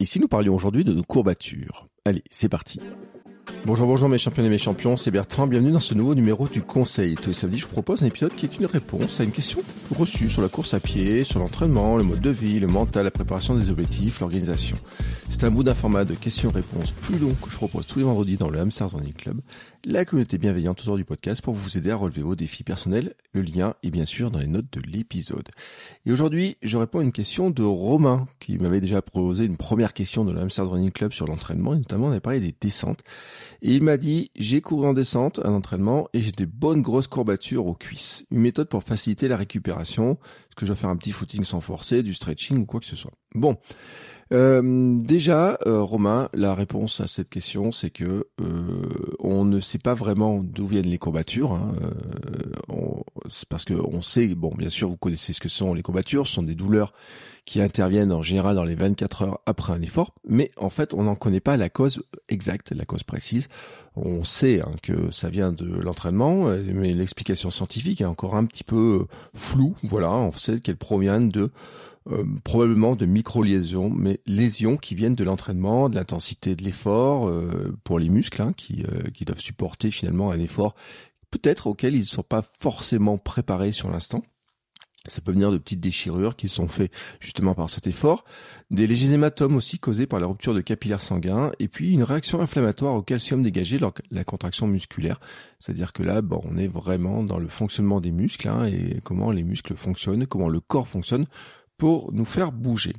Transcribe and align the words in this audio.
Ici, 0.00 0.18
nous 0.18 0.28
parlions 0.28 0.56
aujourd'hui 0.56 0.84
de 0.84 0.92
nos 0.92 1.04
courbatures. 1.04 1.86
Allez, 2.04 2.24
c'est 2.28 2.48
parti. 2.48 2.80
Bonjour, 3.64 3.86
bonjour 3.86 4.08
mes 4.08 4.18
champions 4.18 4.44
et 4.44 4.48
mes 4.48 4.58
champions, 4.58 4.96
c'est 4.96 5.10
Bertrand, 5.10 5.46
bienvenue 5.46 5.70
dans 5.70 5.80
ce 5.80 5.94
nouveau 5.94 6.14
numéro 6.14 6.48
du 6.48 6.60
Conseil. 6.62 7.14
Tous 7.14 7.28
les 7.30 7.34
samedis, 7.34 7.58
je 7.58 7.64
vous 7.64 7.70
propose 7.70 8.02
un 8.02 8.06
épisode 8.06 8.34
qui 8.34 8.44
est 8.44 8.58
une 8.58 8.66
réponse 8.66 9.20
à 9.20 9.24
une 9.24 9.30
question 9.30 9.60
reçue 9.96 10.28
sur 10.28 10.42
la 10.42 10.48
course 10.48 10.74
à 10.74 10.80
pied, 10.80 11.24
sur 11.24 11.38
l'entraînement, 11.38 11.96
le 11.96 12.02
mode 12.02 12.20
de 12.20 12.30
vie, 12.30 12.60
le 12.60 12.66
mental, 12.66 13.04
la 13.04 13.10
préparation 13.10 13.54
des 13.54 13.70
objectifs, 13.70 14.20
l'organisation. 14.20 14.76
C'est 15.30 15.44
un 15.44 15.50
bout 15.50 15.62
d'un 15.62 15.74
format 15.74 16.04
de 16.04 16.14
questions-réponses 16.14 16.92
plus 16.92 17.18
long 17.18 17.32
que 17.40 17.48
je 17.48 17.56
propose 17.56 17.86
tous 17.86 18.00
les 18.00 18.04
vendredis 18.04 18.36
dans 18.36 18.50
le 18.50 18.58
Hamster 18.58 18.90
Running 18.90 19.14
Club, 19.14 19.40
la 19.86 20.06
communauté 20.06 20.38
bienveillante 20.38 20.80
autour 20.80 20.96
du 20.96 21.04
podcast 21.04 21.42
pour 21.42 21.52
vous 21.52 21.76
aider 21.76 21.90
à 21.90 21.96
relever 21.96 22.22
vos 22.22 22.34
défis 22.34 22.64
personnels. 22.64 23.14
Le 23.32 23.42
lien 23.42 23.74
est 23.82 23.90
bien 23.90 24.06
sûr 24.06 24.30
dans 24.30 24.38
les 24.38 24.46
notes 24.46 24.72
de 24.72 24.80
l'épisode. 24.80 25.48
Et 26.06 26.12
aujourd'hui, 26.12 26.56
je 26.62 26.78
réponds 26.78 27.00
à 27.00 27.02
une 27.02 27.12
question 27.12 27.50
de 27.50 27.62
Romain 27.62 28.26
qui 28.40 28.56
m'avait 28.56 28.80
déjà 28.80 29.02
posé 29.02 29.44
une 29.44 29.58
première 29.58 29.92
question 29.92 30.24
de 30.24 30.32
le 30.32 30.40
Hamster 30.40 30.68
Running 30.68 30.90
Club 30.90 31.12
sur 31.12 31.26
l'entraînement 31.26 31.74
et 31.74 31.78
notamment 31.78 32.06
on 32.06 32.10
avait 32.12 32.20
parlé 32.20 32.40
des 32.40 32.54
descentes. 32.58 33.00
Et 33.60 33.74
il 33.74 33.82
m'a 33.82 33.98
dit, 33.98 34.30
j'ai 34.36 34.62
couru 34.62 34.86
en 34.86 34.94
descente, 34.94 35.40
un 35.44 35.52
entraînement, 35.52 36.08
et 36.14 36.22
j'ai 36.22 36.32
des 36.32 36.46
bonnes 36.46 36.82
grosses 36.82 37.08
courbatures 37.08 37.66
aux 37.66 37.74
cuisses. 37.74 38.24
Une 38.30 38.40
méthode 38.40 38.68
pour 38.68 38.84
faciliter 38.84 39.28
la 39.28 39.36
récupération. 39.36 40.18
Que 40.56 40.66
je 40.66 40.72
dois 40.72 40.76
faire 40.76 40.90
un 40.90 40.96
petit 40.96 41.12
footing 41.12 41.44
sans 41.44 41.60
forcer, 41.60 42.02
du 42.02 42.14
stretching 42.14 42.58
ou 42.58 42.66
quoi 42.66 42.80
que 42.80 42.86
ce 42.86 42.96
soit 42.96 43.12
Bon. 43.34 43.56
Euh, 44.32 45.00
déjà, 45.02 45.58
euh, 45.66 45.82
Romain, 45.82 46.28
la 46.32 46.54
réponse 46.54 47.00
à 47.00 47.06
cette 47.06 47.28
question, 47.28 47.72
c'est 47.72 47.90
que 47.90 48.28
euh, 48.40 48.82
on 49.18 49.44
ne 49.44 49.60
sait 49.60 49.78
pas 49.78 49.94
vraiment 49.94 50.40
d'où 50.42 50.66
viennent 50.66 50.88
les 50.88 50.98
courbatures. 50.98 51.52
Hein. 51.52 51.74
c'est 53.28 53.48
parce 53.48 53.64
que 53.64 53.74
on 53.74 54.00
sait, 54.00 54.34
bon, 54.34 54.52
bien 54.56 54.70
sûr, 54.70 54.88
vous 54.88 54.96
connaissez 54.96 55.32
ce 55.32 55.40
que 55.40 55.48
sont 55.48 55.74
les 55.74 55.82
courbatures, 55.82 56.26
ce 56.26 56.34
sont 56.34 56.42
des 56.42 56.54
douleurs 56.54 56.92
qui 57.44 57.60
interviennent 57.60 58.12
en 58.12 58.22
général 58.22 58.56
dans 58.56 58.64
les 58.64 58.74
24 58.74 59.22
heures 59.22 59.40
après 59.46 59.72
un 59.72 59.82
effort, 59.82 60.14
mais 60.26 60.50
en 60.56 60.70
fait, 60.70 60.94
on 60.94 61.04
n'en 61.04 61.14
connaît 61.14 61.40
pas 61.40 61.56
la 61.56 61.68
cause 61.68 62.02
exacte, 62.28 62.72
la 62.72 62.84
cause 62.84 63.02
précise. 63.02 63.48
On 63.96 64.24
sait 64.24 64.60
hein, 64.60 64.72
que 64.82 65.10
ça 65.12 65.28
vient 65.28 65.52
de 65.52 65.66
l'entraînement, 65.66 66.46
mais 66.72 66.92
l'explication 66.92 67.50
scientifique 67.50 68.00
est 68.00 68.06
encore 68.06 68.34
un 68.34 68.44
petit 68.46 68.64
peu 68.64 69.06
floue. 69.34 69.74
Voilà, 69.82 70.10
on 70.10 70.32
sait 70.32 70.60
qu'elle 70.60 70.76
provient 70.76 71.20
de 71.20 71.50
euh, 72.10 72.22
probablement 72.44 72.96
de 72.96 73.06
micro-lésions, 73.06 73.88
mais 73.88 74.20
lésions 74.26 74.76
qui 74.76 74.94
viennent 74.94 75.14
de 75.14 75.24
l'entraînement, 75.24 75.88
de 75.88 75.94
l'intensité 75.94 76.54
de 76.54 76.62
l'effort 76.62 77.28
euh, 77.28 77.74
pour 77.82 77.98
les 77.98 78.10
muscles, 78.10 78.42
hein, 78.42 78.52
euh, 78.72 79.10
qui 79.14 79.24
doivent 79.24 79.40
supporter 79.40 79.90
finalement 79.90 80.30
un 80.30 80.38
effort 80.38 80.74
peut-être 81.30 81.66
auquel 81.66 81.94
ils 81.94 82.00
ne 82.00 82.04
sont 82.04 82.22
pas 82.22 82.44
forcément 82.60 83.16
préparés 83.16 83.72
sur 83.72 83.90
l'instant. 83.90 84.22
Ça 85.06 85.20
peut 85.20 85.32
venir 85.32 85.50
de 85.50 85.58
petites 85.58 85.80
déchirures 85.80 86.34
qui 86.34 86.48
sont 86.48 86.66
faites 86.66 86.90
justement 87.20 87.54
par 87.54 87.68
cet 87.68 87.86
effort, 87.86 88.24
des 88.70 88.86
légers 88.86 89.12
hématomes 89.12 89.56
aussi 89.56 89.78
causés 89.78 90.06
par 90.06 90.18
la 90.18 90.26
rupture 90.26 90.54
de 90.54 90.62
capillaires 90.62 91.02
sanguins, 91.02 91.52
et 91.58 91.68
puis 91.68 91.92
une 91.92 92.02
réaction 92.02 92.40
inflammatoire 92.40 92.94
au 92.94 93.02
calcium 93.02 93.42
dégagé 93.42 93.78
lors 93.78 93.92
de 93.92 94.16
la 94.16 94.24
contraction 94.24 94.66
musculaire. 94.66 95.20
C'est-à-dire 95.58 95.92
que 95.92 96.02
là, 96.02 96.22
bon, 96.22 96.42
on 96.44 96.56
est 96.56 96.68
vraiment 96.68 97.22
dans 97.22 97.38
le 97.38 97.48
fonctionnement 97.48 98.00
des 98.00 98.12
muscles 98.12 98.48
hein, 98.48 98.64
et 98.64 99.00
comment 99.02 99.30
les 99.30 99.42
muscles 99.42 99.76
fonctionnent, 99.76 100.26
comment 100.26 100.48
le 100.48 100.60
corps 100.60 100.88
fonctionne 100.88 101.26
pour 101.76 102.12
nous 102.12 102.24
faire 102.24 102.52
bouger. 102.52 102.94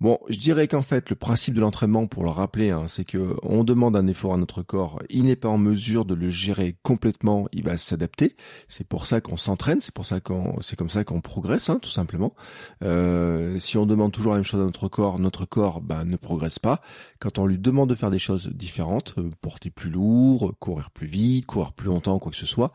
Bon, 0.00 0.18
je 0.30 0.38
dirais 0.38 0.66
qu'en 0.66 0.80
fait, 0.80 1.10
le 1.10 1.16
principe 1.16 1.54
de 1.54 1.60
l'entraînement, 1.60 2.06
pour 2.06 2.24
le 2.24 2.30
rappeler, 2.30 2.70
hein, 2.70 2.86
c'est 2.88 3.04
que 3.04 3.36
on 3.42 3.64
demande 3.64 3.96
un 3.96 4.06
effort 4.06 4.32
à 4.32 4.38
notre 4.38 4.62
corps, 4.62 5.02
il 5.10 5.24
n'est 5.24 5.36
pas 5.36 5.50
en 5.50 5.58
mesure 5.58 6.06
de 6.06 6.14
le 6.14 6.30
gérer 6.30 6.74
complètement, 6.82 7.48
il 7.52 7.64
va 7.64 7.76
s'adapter. 7.76 8.34
C'est 8.66 8.88
pour 8.88 9.04
ça 9.04 9.20
qu'on 9.20 9.36
s'entraîne, 9.36 9.82
c'est 9.82 9.92
pour 9.92 10.06
ça 10.06 10.20
qu'on, 10.20 10.56
c'est 10.62 10.74
comme 10.74 10.88
ça 10.88 11.04
qu'on 11.04 11.20
progresse, 11.20 11.68
hein, 11.68 11.78
tout 11.82 11.90
simplement. 11.90 12.34
Euh, 12.82 13.58
si 13.58 13.76
on 13.76 13.84
demande 13.84 14.12
toujours 14.12 14.32
la 14.32 14.38
même 14.38 14.44
chose 14.46 14.62
à 14.62 14.64
notre 14.64 14.88
corps, 14.88 15.18
notre 15.18 15.44
corps, 15.44 15.82
ben, 15.82 16.06
ne 16.06 16.16
progresse 16.16 16.58
pas. 16.58 16.80
Quand 17.18 17.38
on 17.38 17.44
lui 17.44 17.58
demande 17.58 17.90
de 17.90 17.94
faire 17.94 18.10
des 18.10 18.18
choses 18.18 18.48
différentes, 18.48 19.14
euh, 19.18 19.28
porter 19.42 19.68
plus 19.68 19.90
lourd, 19.90 20.54
courir 20.60 20.90
plus 20.92 21.08
vite, 21.08 21.44
courir 21.44 21.74
plus 21.74 21.88
longtemps, 21.88 22.18
quoi 22.18 22.30
que 22.30 22.38
ce 22.38 22.46
soit, 22.46 22.72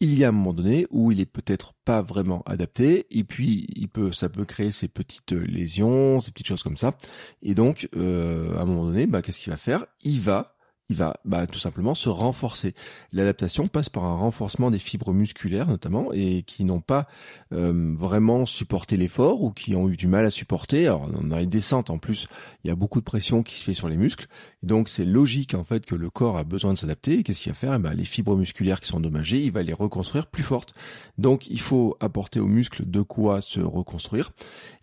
il 0.00 0.16
y 0.16 0.24
a 0.24 0.28
un 0.28 0.32
moment 0.32 0.52
donné 0.52 0.86
où 0.90 1.10
il 1.10 1.18
est 1.18 1.26
peut-être 1.26 1.74
pas 1.84 2.02
vraiment 2.02 2.42
adapté 2.46 3.06
et 3.10 3.24
puis 3.24 3.66
il 3.74 3.88
peut 3.88 4.12
ça 4.12 4.28
peut 4.28 4.44
créer 4.44 4.70
ces 4.70 4.86
petites 4.86 5.32
lésions 5.32 6.20
ces 6.20 6.30
petites 6.30 6.46
choses 6.46 6.62
ça 6.76 6.94
et 7.42 7.54
donc 7.54 7.88
euh, 7.96 8.56
à 8.56 8.62
un 8.62 8.64
moment 8.64 8.84
donné 8.84 9.06
bah 9.06 9.22
qu'est-ce 9.22 9.40
qu'il 9.40 9.52
va 9.52 9.58
faire? 9.58 9.86
Il 10.02 10.20
va 10.20 10.54
il 10.90 10.96
va 10.96 11.16
bah, 11.24 11.46
tout 11.46 11.58
simplement 11.58 11.94
se 11.94 12.08
renforcer. 12.08 12.74
L'adaptation 13.12 13.68
passe 13.68 13.88
par 13.88 14.04
un 14.04 14.14
renforcement 14.14 14.70
des 14.70 14.78
fibres 14.78 15.12
musculaires 15.12 15.66
notamment 15.66 16.12
et 16.12 16.42
qui 16.42 16.64
n'ont 16.64 16.80
pas 16.80 17.06
euh, 17.52 17.94
vraiment 17.96 18.46
supporté 18.46 18.96
l'effort 18.96 19.42
ou 19.42 19.52
qui 19.52 19.76
ont 19.76 19.88
eu 19.88 19.96
du 19.96 20.06
mal 20.06 20.24
à 20.24 20.30
supporter. 20.30 20.86
Alors 20.86 21.10
on 21.20 21.30
a 21.30 21.42
une 21.42 21.50
descente 21.50 21.90
en 21.90 21.98
plus, 21.98 22.26
il 22.64 22.68
y 22.68 22.70
a 22.70 22.76
beaucoup 22.76 23.00
de 23.00 23.04
pression 23.04 23.42
qui 23.42 23.58
se 23.58 23.64
fait 23.64 23.74
sur 23.74 23.88
les 23.88 23.96
muscles. 23.96 24.26
Donc 24.62 24.88
c'est 24.88 25.04
logique 25.04 25.54
en 25.54 25.64
fait 25.64 25.86
que 25.86 25.94
le 25.94 26.10
corps 26.10 26.36
a 26.36 26.44
besoin 26.44 26.72
de 26.72 26.78
s'adapter. 26.78 27.22
Qu'est-ce 27.22 27.40
qu'il 27.40 27.52
va 27.52 27.56
faire? 27.56 27.74
Eh 27.74 27.78
ben, 27.78 27.92
Les 27.92 28.04
fibres 28.04 28.36
musculaires 28.36 28.80
qui 28.80 28.88
sont 28.88 28.98
endommagées, 28.98 29.42
il 29.44 29.52
va 29.52 29.62
les 29.62 29.72
reconstruire 29.72 30.26
plus 30.26 30.42
fortes. 30.42 30.74
Donc 31.16 31.46
il 31.48 31.60
faut 31.60 31.96
apporter 32.00 32.40
aux 32.40 32.46
muscles 32.46 32.88
de 32.88 33.02
quoi 33.02 33.40
se 33.40 33.60
reconstruire. 33.60 34.32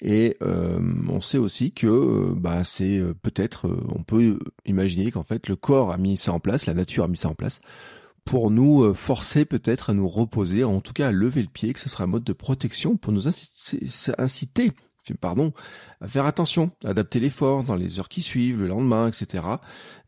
Et 0.02 0.38
euh, 0.42 0.80
on 1.10 1.22
sait 1.22 1.38
aussi 1.38 1.72
que 1.72 1.88
euh, 1.88 2.34
bah, 2.36 2.64
c'est 2.64 3.02
peut-être, 3.22 3.70
on 3.94 4.04
peut 4.04 4.40
imaginer 4.66 5.12
qu'en 5.12 5.24
fait 5.24 5.48
le 5.48 5.56
corps 5.56 5.92
a 5.92 5.98
mis 5.98 6.18
ça 6.18 6.34
en 6.34 6.40
place, 6.40 6.66
la 6.66 6.74
nature 6.74 7.04
a 7.04 7.08
mis 7.08 7.18
ça 7.18 7.30
en 7.30 7.36
place 7.36 7.60
pour 8.26 8.50
nous 8.50 8.84
euh, 8.84 8.94
forcer 8.94 9.46
peut-être 9.46 9.92
à 9.92 9.94
nous 9.94 10.08
reposer, 10.08 10.64
en 10.64 10.82
tout 10.82 10.94
cas 10.94 11.08
à 11.08 11.12
lever 11.12 11.42
le 11.42 11.48
pied, 11.48 11.72
que 11.74 11.80
ce 11.80 11.90
sera 11.90 12.04
un 12.04 12.08
mode 12.08 12.24
de 12.24 12.34
protection 12.34 12.98
pour 12.98 13.14
nous 13.14 13.28
inciter, 13.28 14.72
pardon, 15.22 15.54
à 16.02 16.08
faire 16.08 16.26
attention, 16.26 16.72
adapter 16.84 17.20
l'effort 17.20 17.64
dans 17.64 17.76
les 17.76 18.00
heures 18.00 18.10
qui 18.10 18.22
suivent, 18.22 18.60
le 18.60 18.68
lendemain, 18.68 19.08
etc. 19.08 19.44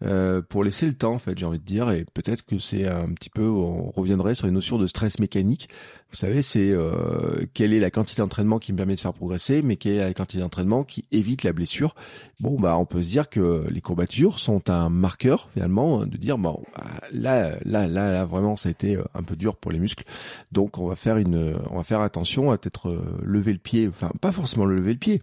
Euh, 0.05 0.41
pour 0.41 0.63
laisser 0.63 0.85
le 0.85 0.93
temps, 0.93 1.13
en 1.13 1.19
fait, 1.19 1.37
j'ai 1.37 1.45
envie 1.45 1.59
de 1.59 1.65
dire, 1.65 1.89
et 1.91 2.05
peut-être 2.13 2.45
que 2.45 2.59
c'est 2.59 2.87
un 2.87 3.13
petit 3.13 3.29
peu, 3.29 3.47
on 3.47 3.89
reviendrait 3.89 4.35
sur 4.35 4.47
les 4.47 4.53
notions 4.53 4.77
de 4.77 4.87
stress 4.87 5.19
mécanique. 5.19 5.69
Vous 6.09 6.15
savez, 6.15 6.41
c'est 6.41 6.71
euh, 6.71 7.45
quelle 7.53 7.73
est 7.73 7.79
la 7.79 7.91
quantité 7.91 8.21
d'entraînement 8.21 8.59
qui 8.59 8.71
me 8.71 8.77
permet 8.77 8.95
de 8.95 8.99
faire 8.99 9.13
progresser, 9.13 9.61
mais 9.61 9.75
quelle 9.75 9.93
est 9.93 9.99
la 9.99 10.13
quantité 10.13 10.39
d'entraînement 10.39 10.83
qui 10.83 11.05
évite 11.11 11.43
la 11.43 11.51
blessure? 11.51 11.95
Bon, 12.39 12.57
bah, 12.57 12.77
on 12.77 12.85
peut 12.85 13.01
se 13.01 13.09
dire 13.09 13.29
que 13.29 13.65
les 13.69 13.81
courbatures 13.81 14.39
sont 14.39 14.69
un 14.69 14.89
marqueur 14.89 15.49
finalement 15.53 16.05
de 16.05 16.17
dire 16.17 16.37
bon, 16.37 16.63
bah, 16.75 16.85
là, 17.11 17.57
là, 17.65 17.87
là, 17.87 18.13
là, 18.13 18.25
vraiment, 18.25 18.55
ça 18.55 18.69
a 18.69 18.71
été 18.71 18.97
un 19.13 19.23
peu 19.23 19.35
dur 19.35 19.57
pour 19.57 19.71
les 19.71 19.79
muscles, 19.79 20.05
donc 20.51 20.77
on 20.77 20.87
va 20.87 20.95
faire 20.95 21.17
une, 21.17 21.57
on 21.71 21.77
va 21.77 21.83
faire 21.83 22.01
attention 22.01 22.51
à 22.51 22.57
peut-être 22.57 22.89
euh, 22.89 23.19
lever 23.23 23.51
le 23.51 23.59
pied, 23.59 23.87
enfin 23.89 24.11
pas 24.21 24.31
forcément 24.31 24.65
le 24.65 24.75
lever 24.75 24.93
le 24.93 24.99
pied 24.99 25.21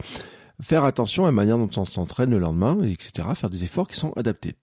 faire 0.62 0.84
attention 0.84 1.24
à 1.24 1.26
la 1.26 1.32
manière 1.32 1.58
dont 1.58 1.70
on 1.76 1.84
s'entraîne 1.84 2.30
le 2.30 2.38
lendemain, 2.38 2.82
etc., 2.82 3.28
faire 3.34 3.50
des 3.50 3.64
efforts 3.64 3.88
qui 3.88 3.96
sont 3.96 4.12
adaptés. 4.12 4.54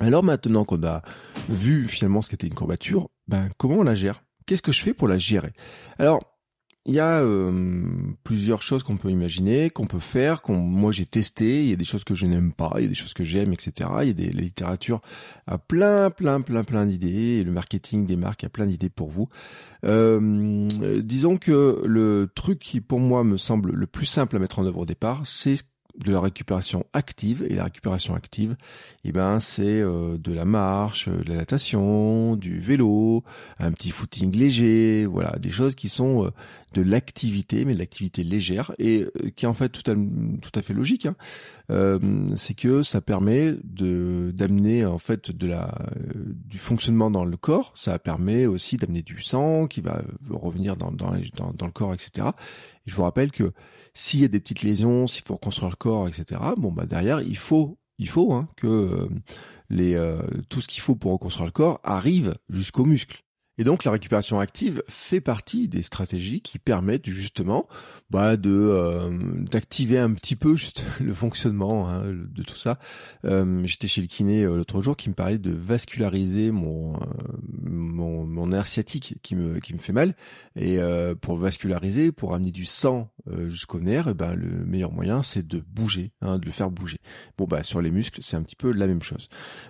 Alors 0.00 0.22
maintenant 0.22 0.64
qu'on 0.64 0.82
a 0.84 1.02
vu 1.48 1.88
finalement 1.88 2.22
ce 2.22 2.30
qu'était 2.30 2.46
une 2.46 2.54
courbature, 2.54 3.08
ben 3.26 3.48
comment 3.58 3.76
on 3.76 3.82
la 3.82 3.94
gère? 3.94 4.22
Qu'est-ce 4.46 4.62
que 4.62 4.72
je 4.72 4.82
fais 4.82 4.94
pour 4.94 5.08
la 5.08 5.18
gérer? 5.18 5.52
Alors, 5.98 6.20
il 6.86 6.94
y 6.94 6.98
a 6.98 7.20
euh, 7.20 7.82
plusieurs 8.24 8.62
choses 8.62 8.82
qu'on 8.82 8.96
peut 8.96 9.10
imaginer, 9.10 9.68
qu'on 9.68 9.86
peut 9.86 9.98
faire, 9.98 10.40
qu'on 10.40 10.56
moi 10.56 10.92
j'ai 10.92 11.04
testé. 11.04 11.62
Il 11.62 11.68
y 11.68 11.72
a 11.74 11.76
des 11.76 11.84
choses 11.84 12.04
que 12.04 12.14
je 12.14 12.26
n'aime 12.26 12.52
pas, 12.52 12.72
il 12.76 12.82
y 12.82 12.86
a 12.86 12.88
des 12.88 12.94
choses 12.94 13.12
que 13.12 13.24
j'aime, 13.24 13.52
etc. 13.52 13.90
Il 14.02 14.08
y 14.08 14.10
a 14.10 14.14
des 14.14 14.30
la 14.30 14.40
littérature 14.40 15.02
a 15.46 15.58
plein, 15.58 16.10
plein, 16.10 16.40
plein, 16.40 16.64
plein 16.64 16.86
d'idées. 16.86 17.40
Et 17.40 17.44
le 17.44 17.52
marketing 17.52 18.06
des 18.06 18.16
marques 18.16 18.44
a 18.44 18.48
plein 18.48 18.66
d'idées 18.66 18.88
pour 18.88 19.10
vous. 19.10 19.28
Euh, 19.84 20.68
disons 21.02 21.36
que 21.36 21.82
le 21.84 22.30
truc 22.34 22.58
qui 22.58 22.80
pour 22.80 23.00
moi 23.00 23.24
me 23.24 23.36
semble 23.36 23.72
le 23.72 23.86
plus 23.86 24.06
simple 24.06 24.36
à 24.36 24.38
mettre 24.38 24.58
en 24.58 24.64
œuvre 24.64 24.80
au 24.80 24.86
départ, 24.86 25.26
c'est 25.26 25.56
de 25.98 26.12
la 26.12 26.20
récupération 26.20 26.84
active 26.92 27.44
et 27.48 27.54
la 27.54 27.64
récupération 27.64 28.14
active 28.14 28.56
eh 29.04 29.12
ben 29.12 29.40
c'est 29.40 29.80
euh, 29.80 30.18
de 30.18 30.32
la 30.32 30.44
marche 30.44 31.08
de 31.08 31.28
la 31.28 31.36
natation 31.36 32.36
du 32.36 32.58
vélo 32.58 33.24
un 33.58 33.72
petit 33.72 33.90
footing 33.90 34.34
léger 34.34 35.06
voilà 35.06 35.38
des 35.38 35.50
choses 35.50 35.74
qui 35.74 35.88
sont 35.88 36.24
euh, 36.24 36.30
de 36.74 36.82
l'activité, 36.82 37.64
mais 37.64 37.74
de 37.74 37.78
l'activité 37.78 38.22
légère, 38.22 38.72
et 38.78 39.02
euh, 39.02 39.30
qui 39.34 39.44
est 39.44 39.48
en 39.48 39.54
fait 39.54 39.70
tout 39.70 39.90
à, 39.90 40.62
fait 40.62 40.74
logique. 40.74 41.06
Hein. 41.06 41.16
Euh, 41.70 42.28
c'est 42.36 42.54
que 42.54 42.82
ça 42.82 43.00
permet 43.00 43.54
d'amener 43.64 44.84
en 44.84 44.98
fait 44.98 45.30
la 45.42 45.74
du 46.14 46.58
fonctionnement 46.58 47.10
dans 47.10 47.24
le 47.24 47.36
corps. 47.36 47.72
Ça 47.74 47.98
permet 47.98 48.46
aussi 48.46 48.76
d'amener 48.76 49.02
du 49.02 49.20
sang 49.22 49.66
qui 49.66 49.80
va 49.80 50.02
revenir 50.30 50.76
dans 50.76 50.90
le 50.90 51.72
corps, 51.72 51.94
etc. 51.94 52.28
Et 52.86 52.90
je 52.90 52.96
vous 52.96 53.02
rappelle 53.02 53.32
que 53.32 53.52
s'il 53.94 54.20
y 54.20 54.24
a 54.24 54.28
des 54.28 54.40
petites 54.40 54.62
lésions, 54.62 55.06
s'il 55.06 55.24
faut 55.24 55.34
reconstruire 55.34 55.70
le 55.70 55.76
corps, 55.76 56.08
etc. 56.08 56.40
Bon 56.56 56.72
bah 56.72 56.86
derrière 56.86 57.20
il 57.20 57.36
faut 57.36 57.78
il 57.98 58.08
faut 58.08 58.32
hein, 58.32 58.48
que 58.56 59.08
tout 60.48 60.60
ce 60.60 60.68
qu'il 60.68 60.82
faut 60.82 60.96
pour 60.96 61.12
reconstruire 61.12 61.46
le 61.46 61.52
corps 61.52 61.80
arrive 61.84 62.36
jusqu'aux 62.48 62.84
muscles. 62.84 63.22
Et 63.58 63.64
donc 63.64 63.84
la 63.84 63.90
récupération 63.90 64.38
active 64.40 64.82
fait 64.88 65.20
partie 65.20 65.68
des 65.68 65.82
stratégies 65.82 66.40
qui 66.40 66.58
permettent 66.58 67.08
justement 67.10 67.68
bah, 68.10 68.36
de 68.36 68.50
euh, 68.50 69.10
d'activer 69.50 69.98
un 69.98 70.12
petit 70.14 70.34
peu 70.34 70.56
juste 70.56 70.84
le 71.00 71.14
fonctionnement 71.14 71.88
hein, 71.88 72.04
de 72.06 72.42
tout 72.42 72.56
ça. 72.56 72.78
Euh, 73.24 73.62
J'étais 73.66 73.86
chez 73.86 74.00
le 74.00 74.06
kiné 74.06 74.44
euh, 74.44 74.56
l'autre 74.56 74.82
jour 74.82 74.96
qui 74.96 75.08
me 75.08 75.14
parlait 75.14 75.38
de 75.38 75.52
vasculariser 75.52 76.50
mon 76.50 76.96
euh, 76.96 76.98
mon, 77.62 78.24
mon 78.24 78.48
nerf 78.48 78.66
sciatique 78.66 79.16
qui 79.22 79.36
me 79.36 79.60
qui 79.60 79.74
me 79.74 79.78
fait 79.78 79.92
mal 79.92 80.14
et 80.56 80.78
pour 81.20 81.38
vasculariser, 81.38 82.12
pour 82.12 82.34
amener 82.34 82.50
du 82.50 82.64
sang 82.64 83.10
jusqu'au 83.48 83.80
nerf, 83.80 84.08
et 84.08 84.10
eh 84.10 84.14
ben 84.14 84.34
le 84.34 84.64
meilleur 84.64 84.92
moyen 84.92 85.22
c'est 85.22 85.46
de 85.46 85.60
bouger, 85.60 86.12
hein, 86.20 86.38
de 86.38 86.46
le 86.46 86.50
faire 86.50 86.70
bouger. 86.70 86.98
Bon 87.38 87.44
bah 87.44 87.62
sur 87.62 87.80
les 87.80 87.90
muscles 87.90 88.20
c'est 88.22 88.36
un 88.36 88.42
petit 88.42 88.56
peu 88.56 88.72
la 88.72 88.86
même 88.86 89.02
chose. 89.02 89.28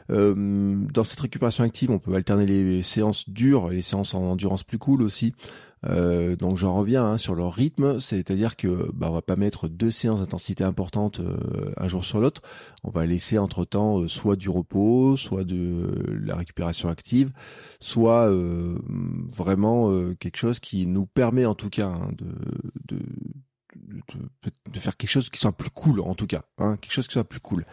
dans 0.09 1.05
cette 1.05 1.21
récupération 1.21 1.65
active, 1.65 1.91
on 1.91 1.99
peut 1.99 2.15
alterner 2.15 2.47
les 2.47 2.83
séances 2.83 3.29
dures 3.29 3.73
séances 3.83 4.15
en 4.15 4.23
endurance 4.23 4.65
plus 4.65 4.79
cool 4.79 5.03
aussi. 5.03 5.35
Euh, 5.89 6.37
donc 6.37 6.59
j'en 6.59 6.75
reviens 6.75 7.05
hein, 7.05 7.19
sur 7.19 7.35
leur 7.35 7.55
rythme, 7.55 8.01
c'est-à-dire 8.01 8.57
que 8.57 8.91
bah, 8.93 9.09
on 9.11 9.15
va 9.15 9.23
pas 9.23 9.37
mettre 9.37 9.67
deux 9.69 9.91
séances 9.91 10.21
d'intensité 10.21 10.63
importante 10.63 11.21
euh, 11.21 11.73
un 11.77 11.89
jour 11.89 12.05
sur 12.05 12.21
l'autre. 12.21 12.43
On 12.85 12.91
va 12.91 13.07
laisser 13.07 13.39
entre 13.39 13.65
temps 13.65 14.01
euh, 14.01 14.09
soit 14.09 14.37
du 14.37 14.51
repos, 14.51 15.17
soit 15.17 15.45
de 15.45 16.21
la 16.23 16.37
récupération 16.37 16.89
active, 16.89 17.33
soit 17.81 18.31
vraiment 19.29 19.91
quelque 20.19 20.37
chose 20.37 20.61
qui 20.61 20.87
nous 20.87 21.07
permet 21.07 21.47
en 21.47 21.55
tout 21.55 21.71
cas 21.71 21.89
hein, 21.89 22.11
de, 22.17 22.27
de 22.89 23.03
de, 24.73 24.79
faire 24.81 24.97
quelque 24.97 25.11
chose 25.11 25.31
qui 25.31 25.39
soit 25.39 25.53
plus 25.53 25.71
cool 25.71 26.01
en 26.01 26.15
tout 26.15 26.27
cas, 26.27 26.43
hein, 26.59 26.77
quelque 26.77 26.93
chose 26.93 27.07
qui 27.07 27.15
soit 27.15 27.25
plus 27.25 27.41
cool. 27.41 27.65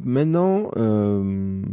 Maintenant, 0.00 0.70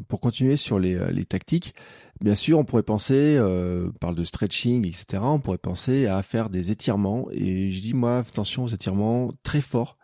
pour 0.08 0.20
continuer 0.20 0.58
sur 0.58 0.80
les, 0.80 1.00
les, 1.12 1.26
tactiques, 1.26 1.76
bien 2.22 2.36
sûr, 2.36 2.60
on 2.60 2.64
pourrait 2.64 2.84
penser, 2.84 3.36
euh, 3.38 3.92
parle 4.00 4.16
de 4.16 4.24
stretching, 4.24 4.86
etc. 4.86 5.24
On 5.24 5.40
pourrait 5.40 5.58
penser 5.58 6.08
à 6.08 6.22
faire 6.24 6.50
des 6.50 6.72
étirements. 6.72 7.28
Et 7.32 7.72
je 7.72 7.82
dis 7.82 7.94
moi, 7.94 8.20
attention 8.20 8.64
aux 8.64 8.70
étirements 8.70 9.32
très 9.44 9.62
forts 9.62 9.98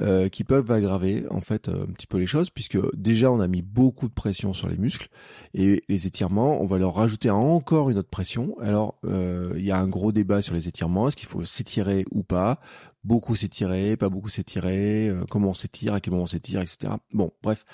euh, 0.00 0.28
qui 0.28 0.44
peuvent 0.44 0.70
aggraver 0.70 1.24
en 1.30 1.40
fait 1.40 1.68
un 1.68 1.86
petit 1.86 2.06
peu 2.06 2.18
les 2.18 2.26
choses, 2.26 2.50
puisque 2.50 2.78
déjà 2.96 3.32
on 3.32 3.40
a 3.40 3.48
mis 3.48 3.62
beaucoup 3.62 4.08
de 4.08 4.14
pression 4.14 4.52
sur 4.52 4.68
les 4.68 4.76
muscles 4.76 5.08
et 5.54 5.82
les 5.88 6.06
étirements, 6.06 6.62
on 6.62 6.66
va 6.66 6.78
leur 6.78 6.94
rajouter 6.94 7.30
encore 7.30 7.90
une 7.90 7.98
autre 7.98 8.08
pression. 8.08 8.56
Alors 8.60 9.00
il 9.04 9.64
y 9.64 9.72
a 9.72 9.78
un 9.78 9.88
gros 9.88 10.12
débat 10.12 10.40
sur 10.40 10.54
les 10.54 10.68
étirements, 10.68 11.08
est-ce 11.08 11.16
qu'il 11.16 11.26
faut 11.26 11.44
s'étirer 11.44 12.04
ou 12.12 12.22
pas? 12.22 12.60
Beaucoup 13.04 13.36
s'étirer, 13.36 13.96
pas 13.96 14.08
beaucoup 14.08 14.28
s'étirer, 14.28 15.08
euh, 15.08 15.24
comment 15.30 15.50
on 15.50 15.54
s'étire, 15.54 15.94
à 15.94 16.00
quel 16.00 16.12
moment 16.12 16.24
on 16.24 16.26
s'étire, 16.26 16.60
etc. 16.60 16.94
Bon, 17.12 17.32
bref. 17.42 17.64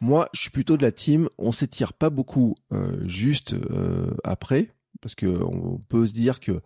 Moi, 0.00 0.28
je 0.32 0.42
suis 0.42 0.50
plutôt 0.50 0.76
de 0.76 0.82
la 0.82 0.92
team, 0.92 1.28
on 1.38 1.52
s'étire 1.52 1.92
pas 1.92 2.10
beaucoup 2.10 2.56
euh, 2.72 3.02
juste 3.06 3.54
euh, 3.54 4.14
après, 4.24 4.72
parce 5.00 5.14
que 5.14 5.26
on 5.26 5.78
peut 5.78 6.06
se 6.06 6.12
dire 6.12 6.40
que 6.40 6.60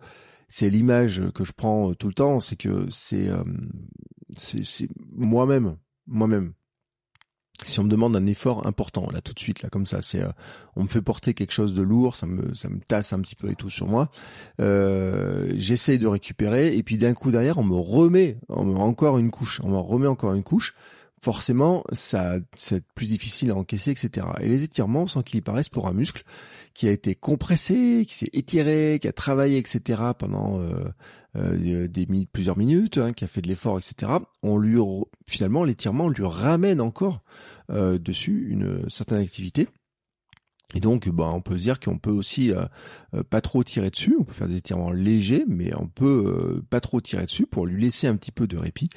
c'est 0.49 0.69
l'image 0.69 1.23
que 1.33 1.43
je 1.43 1.51
prends 1.51 1.93
tout 1.93 2.07
le 2.07 2.13
temps, 2.13 2.39
c'est 2.39 2.55
que 2.55 2.87
c'est 2.91 3.29
c'est 4.35 4.87
moi-même, 5.11 5.77
moi-même. 6.07 6.53
Si 7.65 7.79
on 7.79 7.83
me 7.83 7.89
demande 7.89 8.15
un 8.15 8.25
effort 8.25 8.65
important 8.65 9.09
là 9.11 9.21
tout 9.21 9.33
de 9.33 9.39
suite 9.39 9.61
là 9.61 9.69
comme 9.69 9.85
ça 9.85 10.01
c'est 10.01 10.21
euh, 10.21 10.31
on 10.75 10.83
me 10.83 10.87
fait 10.87 11.03
porter 11.03 11.33
quelque 11.33 11.53
chose 11.53 11.75
de 11.75 11.83
lourd 11.83 12.15
ça 12.15 12.25
me 12.25 12.53
ça 12.55 12.67
me 12.67 12.79
tasse 12.79 13.13
un 13.13 13.21
petit 13.21 13.35
peu 13.35 13.51
et 13.51 13.55
tout 13.55 13.69
sur 13.69 13.87
moi 13.87 14.09
euh, 14.59 15.53
j'essaye 15.55 15.99
de 15.99 16.07
récupérer 16.07 16.75
et 16.75 16.83
puis 16.83 16.97
d'un 16.97 17.13
coup 17.13 17.31
derrière 17.31 17.59
on 17.59 17.63
me 17.63 17.75
remet 17.75 18.37
encore 18.49 19.19
une 19.19 19.29
couche 19.29 19.61
on 19.63 19.69
me 19.69 19.77
remet 19.77 20.07
encore 20.07 20.33
une 20.33 20.43
couche 20.43 20.75
forcément 21.23 21.83
ça 21.93 22.35
c'est 22.57 22.83
plus 22.95 23.07
difficile 23.07 23.51
à 23.51 23.55
encaisser 23.55 23.91
etc 23.91 24.27
et 24.41 24.49
les 24.49 24.63
étirements 24.63 25.07
sans 25.07 25.21
qu'ils 25.23 25.41
paraissent 25.41 25.69
pour 25.69 25.87
un 25.87 25.93
muscle 25.93 26.23
qui 26.73 26.87
a 26.87 26.91
été 26.91 27.15
compressé 27.15 28.03
qui 28.07 28.13
s'est 28.13 28.29
étiré 28.33 28.99
qui 29.01 29.07
a 29.07 29.13
travaillé 29.13 29.57
etc 29.57 30.01
pendant 30.17 30.59
euh, 30.59 30.83
euh, 31.35 31.87
des 31.87 32.05
plusieurs 32.31 32.59
minutes, 32.59 32.99
hein, 32.99 33.11
qui 33.11 33.23
a 33.23 33.27
fait 33.27 33.41
de 33.41 33.47
l'effort, 33.47 33.79
etc. 33.79 34.11
On 34.43 34.59
lui 34.59 34.77
finalement 35.27 35.63
l'étirement 35.63 36.07
lui 36.07 36.25
ramène 36.25 36.79
encore 36.79 37.23
euh, 37.71 37.97
dessus 37.97 38.47
une 38.49 38.87
certaine 38.87 39.17
activité. 39.17 39.67
Et 40.75 40.79
donc, 40.79 41.07
bah, 41.09 41.29
on 41.33 41.41
peut 41.41 41.57
se 41.57 41.61
dire 41.61 41.79
qu'on 41.79 41.99
peut 41.99 42.11
aussi 42.11 42.51
euh, 42.51 42.65
pas 43.29 43.41
trop 43.41 43.63
tirer 43.63 43.89
dessus. 43.89 44.15
On 44.19 44.23
peut 44.23 44.33
faire 44.33 44.47
des 44.47 44.57
étirements 44.57 44.91
légers, 44.91 45.45
mais 45.47 45.71
on 45.75 45.87
peut 45.87 46.63
pas 46.69 46.79
trop 46.79 46.99
tirer 46.99 47.25
dessus 47.25 47.45
pour 47.45 47.67
lui 47.67 47.81
laisser 47.81 48.07
un 48.07 48.15
petit 48.15 48.31
peu 48.31 48.47
de 48.47 48.57
répit. 48.57 48.89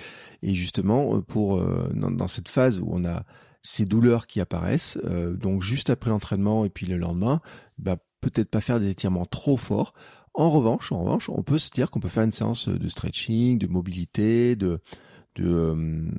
Et 0.43 0.55
justement, 0.55 1.21
pour 1.21 1.63
dans, 1.93 2.29
cette 2.29 2.49
phase 2.49 2.81
où 2.81 2.89
on 2.91 3.05
a 3.05 3.25
ces 3.61 3.85
douleurs 3.85 4.27
qui 4.27 4.41
apparaissent, 4.41 4.97
donc 5.35 5.61
juste 5.61 5.91
après 5.91 6.09
l'entraînement 6.09 6.65
et 6.65 6.71
puis 6.71 6.87
le 6.87 6.97
lendemain, 6.97 7.43
bah, 7.77 7.99
peut-être 8.21 8.51
pas 8.51 8.61
faire 8.61 8.81
des 8.81 8.89
étirements 8.89 9.27
trop 9.27 9.57
forts. 9.57 9.93
En 10.35 10.51
revanche, 10.51 10.93
en 10.93 11.01
revanche, 11.01 11.31
on 11.31 11.43
peut 11.43 11.59
se 11.59 11.71
dire 11.71 11.91
qu'on 11.91 12.01
peut 12.01 12.09
faire 12.09 12.25
une 12.25 12.33
séance 12.33 12.69
de 12.69 12.89
stretching, 12.89 13.59
de 13.59 13.67
mobilité, 13.67 14.55
de, 14.55 14.81
de, 15.37 15.47
euh, 15.47 16.11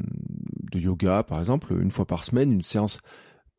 de 0.72 0.80
yoga, 0.80 1.24
par 1.24 1.40
exemple, 1.40 1.78
une 1.80 1.92
fois 1.92 2.06
par 2.06 2.24
semaine, 2.24 2.52
une 2.52 2.64
séance 2.64 3.00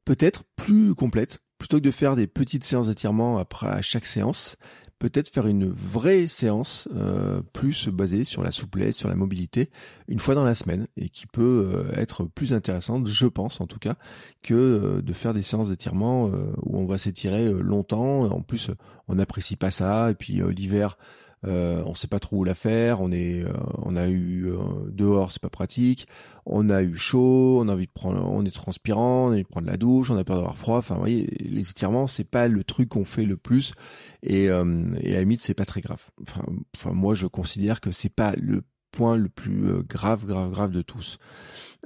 peut-être 0.04 0.42
plus 0.56 0.94
complète, 0.94 1.40
plutôt 1.58 1.78
que 1.78 1.82
de 1.82 1.90
faire 1.90 2.16
des 2.16 2.26
petites 2.26 2.64
séances 2.64 2.88
d'étirement 2.88 3.38
après 3.38 3.68
à 3.68 3.82
chaque 3.82 4.06
séance, 4.06 4.56
peut-être 4.98 5.28
faire 5.28 5.46
une 5.46 5.70
vraie 5.70 6.26
séance 6.26 6.88
euh, 6.94 7.40
plus 7.52 7.88
basée 7.88 8.24
sur 8.24 8.42
la 8.42 8.50
souplesse, 8.50 8.96
sur 8.96 9.08
la 9.08 9.14
mobilité, 9.14 9.70
une 10.08 10.18
fois 10.18 10.34
dans 10.34 10.44
la 10.44 10.54
semaine, 10.54 10.86
et 10.96 11.08
qui 11.08 11.26
peut 11.26 11.70
euh, 11.72 11.92
être 11.94 12.24
plus 12.24 12.52
intéressante, 12.52 13.06
je 13.06 13.26
pense 13.26 13.60
en 13.60 13.66
tout 13.66 13.78
cas, 13.78 13.94
que 14.42 14.54
euh, 14.54 15.02
de 15.02 15.12
faire 15.12 15.34
des 15.34 15.42
séances 15.42 15.68
d'étirement 15.68 16.26
où 16.62 16.78
on 16.78 16.86
va 16.86 16.98
s'étirer 16.98 17.52
longtemps. 17.52 18.24
En 18.24 18.42
plus, 18.42 18.70
on 19.06 19.14
n'apprécie 19.16 19.56
pas 19.56 19.70
ça, 19.70 20.10
et 20.10 20.14
puis 20.14 20.40
l'hiver, 20.54 20.98
euh, 21.46 21.82
on 21.86 21.94
sait 21.94 22.08
pas 22.08 22.18
trop 22.18 22.38
où 22.38 22.44
la 22.44 22.54
faire, 22.54 23.00
on 23.00 23.12
est, 23.12 23.44
euh, 23.44 23.52
on 23.78 23.96
a 23.96 24.08
eu 24.08 24.46
euh, 24.46 24.58
dehors, 24.90 25.30
c'est 25.32 25.42
pas 25.42 25.50
pratique, 25.50 26.06
on 26.46 26.68
a 26.70 26.82
eu 26.82 26.96
chaud, 26.96 27.58
on 27.60 27.68
a 27.68 27.74
envie 27.74 27.86
de 27.86 27.92
prendre, 27.92 28.24
on 28.24 28.44
est 28.44 28.54
transpirant, 28.54 29.26
on 29.26 29.28
a 29.28 29.32
envie 29.32 29.42
de 29.42 29.48
prendre 29.48 29.66
la 29.66 29.76
douche, 29.76 30.10
on 30.10 30.16
a 30.16 30.24
peur 30.24 30.36
d'avoir 30.36 30.58
froid. 30.58 30.78
Enfin, 30.78 30.94
vous 30.94 31.00
voyez, 31.00 31.26
les 31.40 31.70
étirements, 31.70 32.06
c'est 32.06 32.24
pas 32.24 32.48
le 32.48 32.64
truc 32.64 32.88
qu'on 32.90 33.04
fait 33.04 33.24
le 33.24 33.36
plus, 33.36 33.74
et, 34.22 34.44
et 34.44 34.50
à 34.50 34.64
la 34.64 35.20
limite, 35.20 35.40
c'est 35.40 35.54
pas 35.54 35.64
très 35.64 35.80
grave. 35.80 36.02
Enfin, 36.22 36.42
enfin, 36.74 36.92
moi, 36.92 37.14
je 37.14 37.26
considère 37.26 37.80
que 37.80 37.92
c'est 37.92 38.12
pas 38.14 38.34
le 38.36 38.62
point 38.90 39.16
le 39.16 39.28
plus 39.28 39.82
grave, 39.88 40.24
grave, 40.26 40.50
grave 40.50 40.70
de 40.70 40.82
tous. 40.82 41.18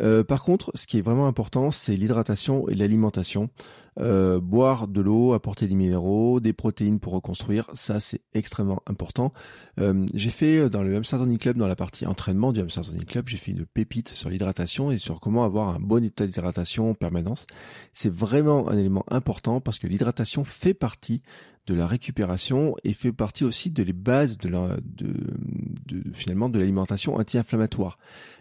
Euh, 0.00 0.24
par 0.24 0.42
contre, 0.42 0.70
ce 0.74 0.86
qui 0.86 0.98
est 0.98 1.02
vraiment 1.02 1.26
important, 1.26 1.70
c'est 1.70 1.96
l'hydratation 1.96 2.68
et 2.68 2.74
l'alimentation. 2.74 3.50
Euh, 4.00 4.40
boire 4.40 4.88
de 4.88 5.02
l'eau, 5.02 5.34
apporter 5.34 5.66
des 5.66 5.74
minéraux, 5.74 6.40
des 6.40 6.54
protéines 6.54 6.98
pour 6.98 7.12
reconstruire, 7.12 7.66
ça 7.74 8.00
c'est 8.00 8.22
extrêmement 8.32 8.80
important. 8.86 9.34
Euh, 9.78 10.06
j'ai 10.14 10.30
fait 10.30 10.70
dans 10.70 10.82
le 10.82 10.96
Hamster 10.96 11.20
Club, 11.38 11.58
dans 11.58 11.66
la 11.66 11.76
partie 11.76 12.06
entraînement 12.06 12.54
du 12.54 12.60
Hamster 12.60 12.84
Club, 13.06 13.28
j'ai 13.28 13.36
fait 13.36 13.50
une 13.50 13.66
pépite 13.66 14.08
sur 14.08 14.30
l'hydratation 14.30 14.90
et 14.90 14.96
sur 14.96 15.20
comment 15.20 15.44
avoir 15.44 15.68
un 15.68 15.78
bon 15.78 16.02
état 16.02 16.26
d'hydratation 16.26 16.88
en 16.88 16.94
permanence. 16.94 17.46
C'est 17.92 18.10
vraiment 18.10 18.70
un 18.70 18.78
élément 18.78 19.04
important 19.08 19.60
parce 19.60 19.78
que 19.78 19.86
l'hydratation 19.86 20.42
fait 20.42 20.72
partie 20.72 21.20
de 21.66 21.74
la 21.74 21.86
récupération 21.86 22.74
et 22.84 22.92
fait 22.92 23.12
partie 23.12 23.44
aussi 23.44 23.70
de 23.70 23.82
les 23.82 23.92
bases 23.92 24.36
de, 24.36 24.48
de, 24.48 25.12
de 25.86 26.02
finalement 26.12 26.48
de 26.48 26.58
l'alimentation 26.58 27.14
anti-inflammatoire. 27.14 27.98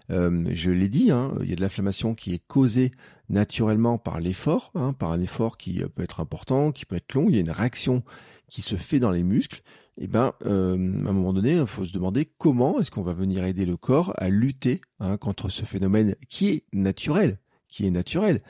Euh, 0.10 0.46
je 0.52 0.72
l'ai 0.72 0.90
dit, 0.90 1.12
hein, 1.12 1.34
il 1.42 1.50
y 1.50 1.54
a 1.54 1.56
de 1.56 1.62
l'inflammation 1.62 2.16
qui 2.16 2.34
est 2.34 2.42
causée 2.46 2.92
naturellement 3.30 3.98
par 3.98 4.20
l'effort, 4.20 4.72
hein, 4.76 4.94
par 4.94 5.12
un 5.12 5.22
effort 5.22 5.58
qui 5.58 5.84
peut 5.96 6.04
être 6.04 6.20
important, 6.20 6.72
qui 6.72 6.86
peut 6.86 6.96
être 6.96 7.14
long. 7.14 7.28
Il 7.30 7.36
y 7.36 7.38
a 7.38 7.42
une 7.42 7.52
réaction 7.52 8.04
qui 8.50 8.62
se 8.62 8.76
fait 8.76 9.00
dans 9.00 9.12
les 9.12 9.24
muscles. 9.24 9.62
Et 9.98 10.06
eh 10.06 10.08
ben, 10.08 10.34
euh, 10.46 10.74
à 10.74 11.10
un 11.10 11.14
moment 11.14 11.34
donné, 11.34 11.58
il 11.58 11.68
faut 11.68 11.86
se 11.86 11.94
demander 11.94 12.26
comment 12.38 12.80
est-ce 12.80 12.92
qu'on 12.92 13.04
va 13.04 13.14
venir 13.14 13.44
aider 13.44 13.66
le 13.66 13.78
corps 13.78 14.14
à 14.18 14.30
lutter 14.30 14.82
hein, 15.00 15.18
contre 15.18 15.50
ce 15.50 15.64
phénomène 15.64 16.16
qui 16.28 16.48
est 16.48 16.64
naturel, 16.74 17.40
qui 17.68 17.86
est 17.86 17.92
naturel 17.92 18.42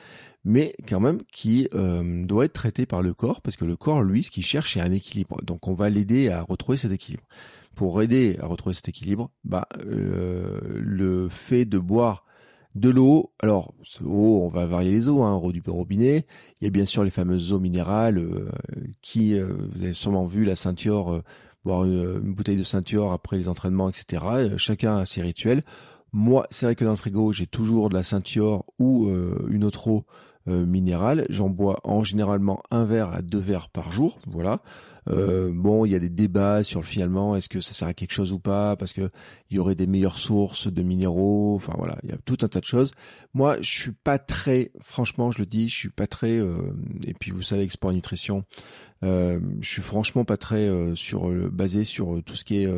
mais 0.44 0.74
quand 0.88 1.00
même 1.00 1.22
qui 1.32 1.68
euh, 1.74 2.26
doit 2.26 2.46
être 2.46 2.54
traité 2.54 2.86
par 2.86 3.02
le 3.02 3.14
corps, 3.14 3.42
parce 3.42 3.56
que 3.56 3.66
le 3.66 3.76
corps, 3.76 4.02
lui, 4.02 4.24
ce 4.24 4.32
qu'il 4.32 4.44
cherche, 4.44 4.74
c'est 4.74 4.82
un 4.82 4.92
équilibre. 4.92 5.38
Donc 5.44 5.68
on 5.68 5.74
va 5.74 5.90
l'aider 5.90 6.30
à 6.30 6.42
retrouver 6.42 6.78
cet 6.78 6.92
équilibre. 6.92 7.24
Pour 7.76 8.02
aider 8.02 8.38
à 8.42 8.48
retrouver 8.48 8.74
cet 8.74 8.90
équilibre, 8.90 9.30
bah, 9.44 9.68
euh, 9.86 10.60
le 10.74 11.30
fait 11.30 11.66
de 11.66 11.78
boire 11.78 12.26
de 12.74 12.90
l'eau, 12.90 13.34
alors 13.40 13.74
eau, 14.06 14.42
on 14.44 14.48
va 14.48 14.66
varier 14.66 14.92
les 14.92 15.10
eaux, 15.10 15.24
hein, 15.24 15.36
eau 15.36 15.52
du 15.52 15.62
robinet. 15.66 16.26
Il 16.60 16.66
y 16.66 16.68
a 16.68 16.70
bien 16.70 16.86
sûr 16.86 17.04
les 17.04 17.12
fameuses 17.12 17.54
eaux 17.54 17.60
minérales 17.60 18.18
euh, 18.18 18.50
qui, 19.02 19.40
vous 19.40 19.84
avez 19.84 19.94
sûrement 19.94 20.26
vu 20.26 20.44
la 20.44 20.56
ceinture 20.56 21.24
boire 21.64 21.84
une, 21.84 22.34
bouteille 22.34 22.58
de 22.58 22.64
ceinture 22.64 23.12
après 23.12 23.38
les 23.38 23.48
entraînements, 23.48 23.90
etc. 23.90 24.56
chacun 24.58 24.98
a 24.98 25.06
ses 25.06 25.22
rituels. 25.22 25.64
Moi, 26.12 26.48
c'est 26.50 26.66
vrai 26.66 26.76
que 26.76 26.84
dans 26.84 26.92
le 26.92 26.98
frigo, 26.98 27.32
j'ai 27.32 27.46
toujours 27.46 27.90
de 27.90 27.94
la 27.94 28.04
ceinture 28.04 28.64
ou 28.80 29.10
une 29.50 29.64
autre 29.64 29.88
eau 29.88 30.06
minérale. 30.48 31.26
J'en 31.30 31.50
bois 31.50 31.80
en 31.84 32.04
généralement 32.04 32.62
un 32.72 32.86
verre 32.86 33.14
à 33.14 33.22
deux 33.22 33.40
verres 33.40 33.70
par 33.70 33.92
jour. 33.92 34.18
Voilà. 34.28 34.62
Euh, 35.10 35.52
bon, 35.54 35.86
il 35.86 35.92
y 35.92 35.96
a 35.96 36.00
des 36.00 36.10
débats 36.10 36.64
sur 36.64 36.80
le 36.80 36.86
finalement, 36.86 37.36
est-ce 37.36 37.50
que 37.50 37.60
ça 37.60 37.74
sert 37.74 37.88
à 37.88 37.94
quelque 37.94 38.14
chose 38.14 38.34
ou 38.34 38.40
pas, 38.40 38.76
parce 38.76 38.94
que 38.94 39.10
il 39.50 39.58
y 39.58 39.60
aurait 39.60 39.76
des 39.76 39.88
meilleures 39.88 40.18
sources 40.18 40.72
de 40.72 40.84
minéraux. 40.84 41.56
Enfin 41.56 41.74
voilà, 41.78 41.98
il 42.04 42.10
y 42.10 42.14
a 42.14 42.18
tout 42.18 42.38
un 42.42 42.48
tas 42.48 42.60
de 42.60 42.66
choses. 42.66 42.92
Moi, 43.34 43.58
je 43.62 43.70
suis 43.70 43.92
pas 43.92 44.20
très, 44.20 44.72
franchement, 44.80 45.32
je 45.32 45.40
le 45.40 45.46
dis, 45.46 45.70
je 45.70 45.76
suis 45.76 45.90
pas 45.90 46.08
très. 46.08 46.40
Euh, 46.40 46.74
et 47.06 47.14
puis 47.14 47.32
vous 47.32 47.42
savez, 47.42 47.64
Export 47.64 47.94
Nutrition, 47.94 48.44
euh, 49.04 49.40
je 49.62 49.68
suis 49.68 49.82
franchement 49.82 50.24
pas 50.24 50.38
très 50.38 50.68
euh, 50.68 50.94
sur 50.94 51.30
basé 51.52 51.84
sur 51.84 52.22
tout 52.24 52.36
ce 52.36 52.46
qui 52.46 52.58
est 52.58 52.70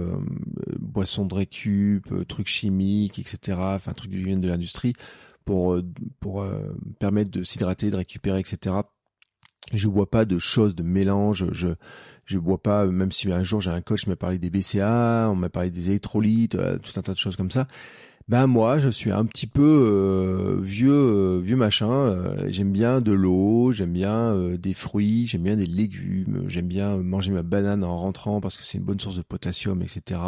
boisson 0.79 1.25
de 1.25 1.34
récup, 1.34 2.08
trucs 2.27 2.48
chimiques, 2.48 3.20
etc. 3.20 3.58
Enfin, 3.60 3.91
trucs 3.93 4.12
qui 4.12 4.24
viennent 4.24 4.41
de 4.41 4.48
l'industrie 4.50 4.93
pour 5.45 5.77
pour 6.19 6.45
permettre 7.00 7.31
de 7.31 7.43
s'hydrater, 7.43 7.91
de 7.91 7.97
récupérer, 7.97 8.39
etc. 8.39 8.75
Je 9.71 9.88
bois 9.88 10.09
pas 10.09 10.25
de 10.25 10.39
choses, 10.39 10.75
de 10.75 10.83
mélange. 10.83 11.45
Je 11.51 11.69
je 12.25 12.38
bois 12.38 12.62
pas, 12.62 12.85
même 12.85 13.12
si 13.12 13.31
un 13.31 13.43
jour 13.43 13.62
j'ai 13.62 13.71
un 13.71 13.81
coach 13.81 14.07
m'a 14.07 14.15
parlé 14.15 14.38
des 14.38 14.50
BCA, 14.50 15.27
on 15.29 15.35
m'a 15.35 15.50
parlé 15.50 15.69
des 15.69 15.89
électrolytes, 15.89 16.55
euh, 16.55 16.77
tout 16.77 16.97
un 16.97 17.01
tas 17.01 17.13
de 17.13 17.17
choses 17.17 17.35
comme 17.35 17.51
ça. 17.51 17.67
Ben 18.30 18.48
moi, 18.48 18.80
je 18.80 18.89
suis 18.89 19.12
un 19.12 19.25
petit 19.25 19.48
peu 19.48 19.62
euh, 19.62 20.58
vieux, 20.62 20.92
euh, 20.92 21.39
vieux 21.44 21.56
machin. 21.56 22.36
j'aime 22.48 22.72
bien 22.72 23.01
de 23.01 23.12
l'eau, 23.12 23.72
j'aime 23.74 23.94
bien 23.94 24.36
des 24.58 24.74
fruits, 24.74 25.27
j'aime 25.27 25.44
bien 25.44 25.56
des 25.58 25.65
légumes, 25.65 26.46
j'aime 26.48 26.68
bien 26.68 26.98
manger 26.98 27.32
ma 27.32 27.44
banane 27.44 27.84
en 27.84 27.98
rentrant 27.98 28.39
parce 28.39 28.58
que 28.58 28.63
c'est 28.63 28.77
une 28.77 28.86
bonne 28.86 29.00
source 29.00 29.18
de 29.18 29.22
potassium, 29.24 29.82
etc. 29.82 30.20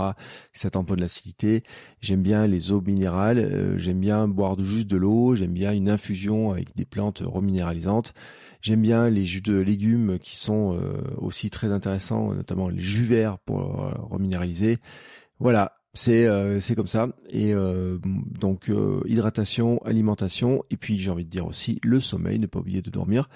Ça 0.53 0.69
tamponne 0.69 0.99
l'acidité. 0.99 1.63
J'aime 2.01 2.21
bien 2.21 2.47
les 2.47 2.71
eaux 2.71 2.81
minérales. 2.81 3.77
j'aime 3.77 4.01
bien 4.01 4.27
boire 4.27 4.59
juste 4.59 4.89
de 4.89 4.97
l'eau. 4.97 5.35
J'aime 5.35 5.53
bien 5.53 5.71
une 5.71 5.89
infusion 5.89 6.51
avec 6.51 6.75
des 6.75 6.85
plantes 6.85 7.23
reminéralisantes. 7.25 8.13
J'aime 8.65 8.81
bien 8.81 9.11
les 9.11 9.27
jus 9.27 9.41
de 9.41 9.59
légumes 9.59 10.17
qui 10.17 10.37
sont 10.37 10.73
euh, 10.73 10.97
aussi 11.19 11.51
très 11.51 11.71
intéressants, 11.71 12.33
notamment 12.33 12.67
les 12.67 12.81
jus 12.81 13.03
verts 13.03 13.37
pour 13.37 13.83
euh, 13.83 13.91
reminéraliser. 14.09 14.77
Voilà, 15.37 15.77
c'est 15.95 16.27
euh, 16.27 16.59
c'est 16.59 16.75
comme 16.75 16.87
ça. 16.87 17.09
Et 17.31 17.53
donc 18.39 18.71
hydratation, 19.05 19.79
alimentation, 19.79 20.63
et 20.69 20.77
puis 20.77 20.99
j'ai 20.99 21.09
envie 21.09 21.25
de 21.25 21.29
dire 21.29 21.47
aussi 21.47 21.79
le 21.83 21.99
sommeil, 21.99 22.37
ne 22.39 22.47
pas 22.47 22.59
oublier 22.59 22.81
de 22.81 22.89
dormir. 22.89 23.27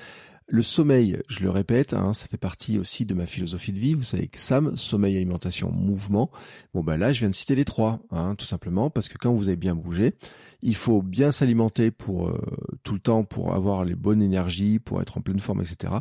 Le 0.52 0.64
sommeil, 0.64 1.22
je 1.30 1.44
le 1.44 1.52
répète, 1.52 1.94
hein, 1.94 2.16
ça 2.16 2.26
fait 2.26 2.38
partie 2.38 2.80
aussi 2.80 3.06
de 3.06 3.14
ma 3.14 3.28
philosophie 3.28 3.72
de 3.72 3.78
vie. 3.78 3.94
Vous 3.94 4.02
savez 4.02 4.26
que 4.26 4.40
Sam, 4.40 4.76
sommeil, 4.78 5.16
alimentation, 5.16 5.72
mouvement. 5.72 6.32
Bon 6.74 6.84
ben 6.84 6.98
là, 6.98 7.14
je 7.14 7.20
viens 7.20 7.30
de 7.30 7.36
citer 7.36 7.54
les 7.54 7.66
trois, 7.66 8.00
hein, 8.10 8.34
tout 8.36 8.48
simplement, 8.48 8.90
parce 8.90 9.10
que 9.10 9.18
quand 9.20 9.32
vous 9.32 9.48
avez 9.48 9.58
bien 9.58 9.76
bougé, 9.76 10.16
il 10.62 10.76
faut 10.76 11.02
bien 11.02 11.32
s'alimenter 11.32 11.92
pour 11.92 12.28
euh, 12.28 12.40
tout 12.84 12.94
le 12.94 13.00
temps, 13.00 13.24
pour 13.24 13.54
avoir 13.54 13.86
les 13.86 13.96
bonnes 13.96 14.22
énergies, 14.22 14.80
pour 14.80 15.02
être 15.02 15.18
en 15.18 15.22
pleine 15.22 15.40
forme, 15.40 15.62
etc. 15.62 15.94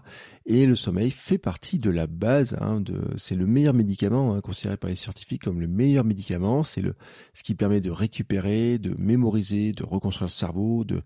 Et 0.47 0.67
le 0.67 0.75
sommeil 0.75 1.11
fait 1.11 1.39
partie 1.39 1.79
de 1.79 1.91
la 1.91 2.07
base. 2.07 2.57
Hein, 2.61 2.81
de, 2.81 3.01
c'est 3.17 3.37
le 3.37 3.47
meilleur 3.47 3.75
médicament 3.75 4.35
hein, 4.35 4.41
considéré 4.41 4.77
par 4.77 4.91
les 4.91 4.97
scientifiques 4.97 5.45
comme 5.45 5.61
le 5.61 5.69
meilleur 5.69 6.05
médicament. 6.05 6.65
C'est 6.65 6.81
le 6.81 6.95
ce 7.35 7.45
qui 7.45 7.55
permet 7.55 7.81
de 7.81 7.91
récupérer, 7.91 8.79
de 8.79 8.95
mémoriser, 8.99 9.73
de 9.73 9.85
reconstruire 9.85 10.27
le 10.27 10.33
cerveau, 10.33 10.85
de 10.85 11.03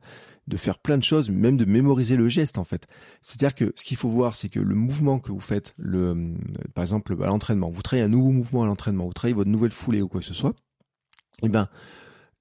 de 0.48 0.56
faire 0.56 0.78
plein 0.78 0.98
de 0.98 1.04
choses, 1.04 1.30
même 1.30 1.56
de 1.56 1.64
mémoriser 1.64 2.16
le 2.16 2.28
geste 2.28 2.58
en 2.58 2.64
fait. 2.64 2.88
C'est-à-dire 3.20 3.54
que 3.54 3.72
ce 3.76 3.84
qu'il 3.84 3.96
faut 3.96 4.08
voir, 4.08 4.34
c'est 4.34 4.48
que 4.48 4.58
le 4.58 4.74
mouvement 4.74 5.20
que 5.20 5.30
vous 5.30 5.40
faites, 5.40 5.72
le, 5.78 6.08
euh, 6.08 6.34
par 6.74 6.82
exemple 6.82 7.16
à 7.22 7.26
l'entraînement, 7.26 7.70
vous 7.70 7.82
travaillez 7.82 8.04
un 8.04 8.08
nouveau 8.08 8.30
mouvement 8.30 8.64
à 8.64 8.66
l'entraînement, 8.66 9.06
vous 9.06 9.12
travaillez 9.12 9.34
votre 9.34 9.50
nouvelle 9.50 9.70
foulée 9.70 10.02
ou 10.02 10.08
quoi 10.08 10.20
que 10.20 10.26
ce 10.26 10.34
soit, 10.34 10.54
eh 11.42 11.48
ben 11.48 11.68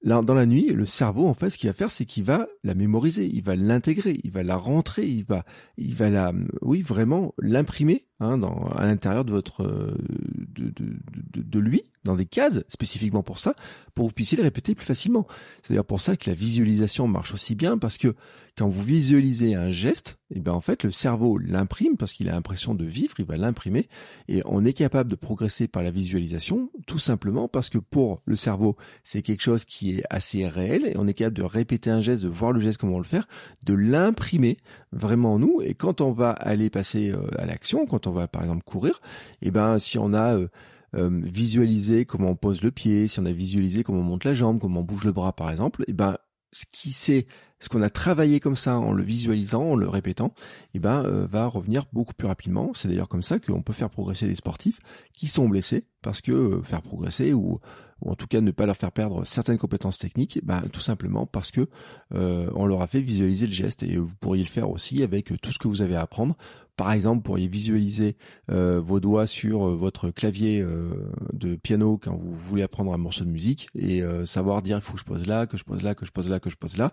dans 0.04 0.34
la 0.34 0.46
nuit, 0.46 0.66
le 0.66 0.84
cerveau, 0.84 1.28
en 1.28 1.34
fait, 1.34 1.50
ce 1.50 1.58
qu'il 1.58 1.68
va 1.68 1.74
faire, 1.74 1.90
c'est 1.90 2.04
qu'il 2.04 2.24
va 2.24 2.48
la 2.64 2.74
mémoriser, 2.74 3.26
il 3.26 3.42
va 3.42 3.54
l'intégrer, 3.54 4.18
il 4.24 4.32
va 4.32 4.42
la 4.42 4.56
rentrer, 4.56 5.06
il 5.06 5.24
va, 5.24 5.44
il 5.76 5.94
va 5.94 6.10
la, 6.10 6.32
oui, 6.60 6.82
vraiment 6.82 7.34
l'imprimer 7.38 8.06
hein, 8.18 8.40
à 8.74 8.86
l'intérieur 8.86 9.24
de 9.24 9.30
votre, 9.30 9.64
de, 9.64 10.70
de, 10.70 10.98
de, 11.32 11.42
de, 11.42 11.58
lui, 11.60 11.84
dans 12.04 12.16
des 12.16 12.26
cases 12.26 12.62
spécifiquement 12.68 13.22
pour 13.22 13.38
ça, 13.38 13.54
pour 13.94 14.06
que 14.06 14.10
vous 14.10 14.14
puissiez 14.14 14.36
le 14.36 14.44
répéter 14.44 14.74
plus 14.74 14.86
facilement. 14.86 15.26
C'est 15.62 15.74
d'ailleurs 15.74 15.84
pour 15.84 16.00
ça 16.00 16.16
que 16.16 16.30
la 16.30 16.36
visualisation 16.36 17.06
marche 17.06 17.34
aussi 17.34 17.54
bien, 17.54 17.78
parce 17.78 17.98
que 17.98 18.14
quand 18.56 18.68
vous 18.68 18.82
visualisez 18.82 19.54
un 19.54 19.70
geste, 19.70 20.18
et 20.30 20.36
eh 20.36 20.40
ben 20.40 20.52
en 20.52 20.60
fait 20.60 20.82
le 20.82 20.90
cerveau 20.90 21.38
l'imprime 21.38 21.96
parce 21.96 22.12
qu'il 22.12 22.28
a 22.28 22.32
l'impression 22.32 22.74
de 22.74 22.84
vivre, 22.84 23.14
il 23.18 23.24
va 23.24 23.36
l'imprimer 23.36 23.88
et 24.28 24.42
on 24.44 24.64
est 24.64 24.74
capable 24.74 25.10
de 25.10 25.14
progresser 25.14 25.68
par 25.68 25.82
la 25.82 25.90
visualisation 25.90 26.70
tout 26.86 26.98
simplement 26.98 27.48
parce 27.48 27.70
que 27.70 27.78
pour 27.78 28.20
le 28.26 28.36
cerveau 28.36 28.76
c'est 29.04 29.22
quelque 29.22 29.42
chose 29.42 29.64
qui 29.64 29.98
est 29.98 30.04
assez 30.10 30.46
réel 30.46 30.86
et 30.86 30.94
on 30.96 31.06
est 31.06 31.14
capable 31.14 31.36
de 31.36 31.42
répéter 31.42 31.90
un 31.90 32.02
geste, 32.02 32.22
de 32.22 32.28
voir 32.28 32.52
le 32.52 32.60
geste 32.60 32.78
comment 32.78 32.98
le 32.98 33.04
faire, 33.04 33.26
de 33.64 33.74
l'imprimer 33.74 34.58
vraiment 34.90 35.34
en 35.34 35.38
nous 35.38 35.60
et 35.62 35.74
quand 35.74 36.02
on 36.02 36.12
va 36.12 36.30
aller 36.30 36.68
passer 36.68 37.10
euh, 37.10 37.26
à 37.38 37.46
l'action, 37.46 37.86
quand 37.86 38.06
on 38.06 38.12
va 38.12 38.28
par 38.28 38.42
exemple 38.42 38.64
courir, 38.64 39.00
et 39.40 39.48
eh 39.48 39.50
ben 39.50 39.78
si 39.78 39.98
on 39.98 40.12
a 40.12 40.36
euh, 40.36 40.48
euh, 40.94 41.20
visualisé 41.22 42.04
comment 42.04 42.30
on 42.30 42.36
pose 42.36 42.62
le 42.62 42.70
pied, 42.70 43.08
si 43.08 43.20
on 43.20 43.24
a 43.24 43.32
visualisé 43.32 43.82
comment 43.82 44.00
on 44.00 44.04
monte 44.04 44.24
la 44.24 44.34
jambe, 44.34 44.60
comment 44.60 44.80
on 44.80 44.84
bouge 44.84 45.04
le 45.04 45.12
bras 45.12 45.32
par 45.32 45.50
exemple, 45.50 45.82
et 45.82 45.86
eh 45.88 45.92
ben 45.92 46.16
ce 46.52 46.64
qui 46.70 46.92
c'est 46.92 47.26
ce 47.60 47.68
qu'on 47.68 47.80
a 47.80 47.90
travaillé 47.90 48.40
comme 48.40 48.56
ça 48.56 48.78
en 48.78 48.92
le 48.92 49.02
visualisant, 49.02 49.62
en 49.62 49.76
le 49.76 49.88
répétant, 49.88 50.34
eh 50.74 50.80
ben 50.80 51.04
euh, 51.04 51.26
va 51.26 51.46
revenir 51.46 51.84
beaucoup 51.92 52.12
plus 52.12 52.26
rapidement. 52.26 52.72
C'est 52.74 52.88
d'ailleurs 52.88 53.08
comme 53.08 53.22
ça 53.22 53.38
qu'on 53.38 53.62
peut 53.62 53.72
faire 53.72 53.88
progresser 53.88 54.26
des 54.26 54.34
sportifs 54.34 54.80
qui 55.14 55.28
sont 55.28 55.48
blessés 55.48 55.86
parce 56.02 56.20
que 56.20 56.32
euh, 56.32 56.62
faire 56.62 56.82
progresser 56.82 57.32
ou, 57.32 57.58
ou 58.02 58.10
en 58.10 58.16
tout 58.16 58.26
cas 58.26 58.40
ne 58.40 58.50
pas 58.50 58.66
leur 58.66 58.76
faire 58.76 58.90
perdre 58.90 59.24
certaines 59.24 59.58
compétences 59.58 59.96
techniques, 59.96 60.40
ben, 60.42 60.60
tout 60.72 60.80
simplement 60.80 61.24
parce 61.24 61.52
que 61.52 61.68
on 62.10 62.66
leur 62.66 62.82
a 62.82 62.86
fait 62.86 63.00
visualiser 63.00 63.46
le 63.46 63.52
geste 63.52 63.84
et 63.84 63.96
vous 63.96 64.12
pourriez 64.20 64.42
le 64.42 64.50
faire 64.50 64.68
aussi 64.68 65.02
avec 65.02 65.32
tout 65.40 65.52
ce 65.52 65.58
que 65.58 65.68
vous 65.68 65.80
avez 65.80 65.94
à 65.94 66.02
apprendre 66.02 66.36
par 66.82 66.90
exemple, 66.94 67.22
pourriez 67.22 67.46
visualiser 67.46 68.16
euh, 68.50 68.80
vos 68.84 68.98
doigts 68.98 69.28
sur 69.28 69.68
euh, 69.68 69.76
votre 69.76 70.10
clavier 70.10 70.60
euh, 70.60 70.90
de 71.32 71.54
piano 71.54 71.96
quand 71.96 72.16
vous 72.16 72.34
voulez 72.34 72.64
apprendre 72.64 72.92
un 72.92 72.98
morceau 72.98 73.24
de 73.24 73.30
musique 73.30 73.68
et 73.76 74.02
savoir 74.26 74.62
dire 74.62 74.78
il 74.78 74.80
faut 74.80 74.94
que 74.94 74.98
je 74.98 75.04
pose 75.04 75.28
là, 75.28 75.46
que 75.46 75.56
je 75.56 75.62
pose 75.62 75.84
là, 75.84 75.94
que 75.94 76.04
je 76.04 76.10
pose 76.10 76.28
là, 76.28 76.40
que 76.40 76.50
je 76.50 76.56
pose 76.56 76.76
là. 76.76 76.92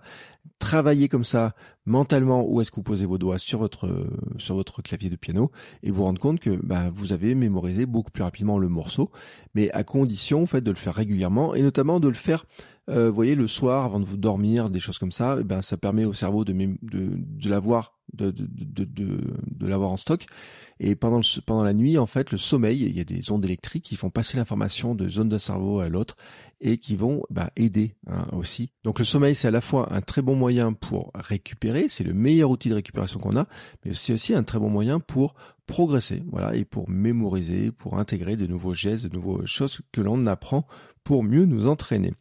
Travailler 0.60 1.08
comme 1.08 1.24
ça 1.24 1.56
mentalement 1.88 2.48
où 2.48 2.62
est-ce 2.62 2.70
que 2.70 2.76
vous 2.76 2.84
posez 2.84 3.08
vos 3.08 3.18
doigts 3.18 3.40
sur 3.40 3.58
votre 3.58 4.08
sur 4.38 4.54
votre 4.54 4.84
clavier 4.84 5.10
de 5.10 5.16
piano 5.16 5.50
et 5.82 5.90
vous 5.90 6.04
rendre 6.04 6.20
compte 6.20 6.40
que 6.40 6.60
bah, 6.62 6.92
vous 6.94 7.12
avez 7.12 7.34
mémorisé 7.34 7.88
beaucoup 7.88 8.12
plus 8.12 8.22
rapidement 8.22 8.60
le 8.60 8.70
morceau, 8.70 9.10
mais 9.56 9.72
à 9.72 9.84
condition 9.84 10.44
en 10.44 10.46
fait 10.46 10.62
de 10.62 10.70
le 10.70 10.78
faire 10.78 10.94
régulièrement 10.94 11.56
et 11.56 11.64
notamment 11.64 12.00
de 12.00 12.10
le 12.10 12.14
faire 12.14 12.46
vous 12.90 13.14
voyez, 13.14 13.36
le 13.36 13.48
soir, 13.48 13.86
avant 13.86 14.00
de 14.00 14.06
vous 14.06 14.18
dormir, 14.18 14.70
des 14.70 14.80
choses 14.80 14.98
comme 14.98 15.12
ça, 15.12 15.38
et 15.40 15.44
ben, 15.44 15.62
ça 15.62 15.78
permet 15.78 16.06
au 16.06 16.14
cerveau 16.14 16.44
de, 16.44 16.54
de, 16.54 16.78
de 16.82 17.50
l'avoir 17.50 18.00
de, 18.14 18.32
de, 18.32 18.86
de, 18.86 19.20
de, 19.48 19.68
l'avoir 19.68 19.92
en 19.92 19.98
stock. 19.98 20.26
Et 20.80 20.96
pendant, 20.96 21.18
le, 21.18 21.42
pendant 21.42 21.64
la 21.64 21.74
nuit, 21.74 21.98
en 21.98 22.06
fait, 22.06 22.32
le 22.32 22.38
sommeil, 22.38 22.84
il 22.84 22.98
y 22.98 23.02
a 23.02 23.04
des 23.04 23.32
ondes 23.32 23.44
électriques 23.44 23.84
qui 23.84 23.96
font 23.96 24.10
passer 24.10 24.38
l'information 24.38 24.96
de 24.96 25.10
zone 25.10 25.30
de 25.30 25.38
cerveau 25.38 25.80
à 25.80 25.90
l'autre 25.90 26.16
et 26.62 26.78
qui 26.78 26.96
vont 26.96 27.24
bah, 27.30 27.52
aider 27.56 27.96
hein, 28.08 28.28
aussi. 28.32 28.72
Donc 28.84 29.00
le 29.00 29.06
sommeil, 29.06 29.36
c'est 29.36 29.48
à 29.48 29.52
la 29.52 29.62
fois 29.62 29.94
un 29.94 30.02
très 30.02 30.22
bon 30.22 30.36
moyen 30.36 30.74
pour 30.74 31.12
récupérer, 31.16 31.88
c'est 31.90 32.04
le 32.04 32.14
meilleur 32.14 32.50
outil 32.50 32.70
de 32.70 32.76
récupération 32.76 33.20
qu'on 33.20 33.38
a, 33.38 33.48
mais 33.86 33.94
c'est 33.94 34.14
aussi 34.14 34.34
un 34.34 34.44
très 34.44 34.60
bon 34.60 34.70
moyen 34.70 35.00
pour 35.00 35.36
progresser, 35.70 36.24
voilà, 36.32 36.56
et 36.56 36.66
pour 36.66 36.90
mémoriser, 36.90 37.72
pour 37.72 38.00
intégrer 38.00 38.36
de 38.36 38.48
nouveaux 38.48 38.74
gestes, 38.74 39.06
de 39.06 39.16
nouvelles 39.16 39.46
choses 39.46 39.82
que 39.92 40.02
l'on 40.02 40.26
apprend 40.26 40.66
pour 41.04 41.24
mieux 41.24 41.46
nous 41.46 41.68
entraîner. 41.68 42.12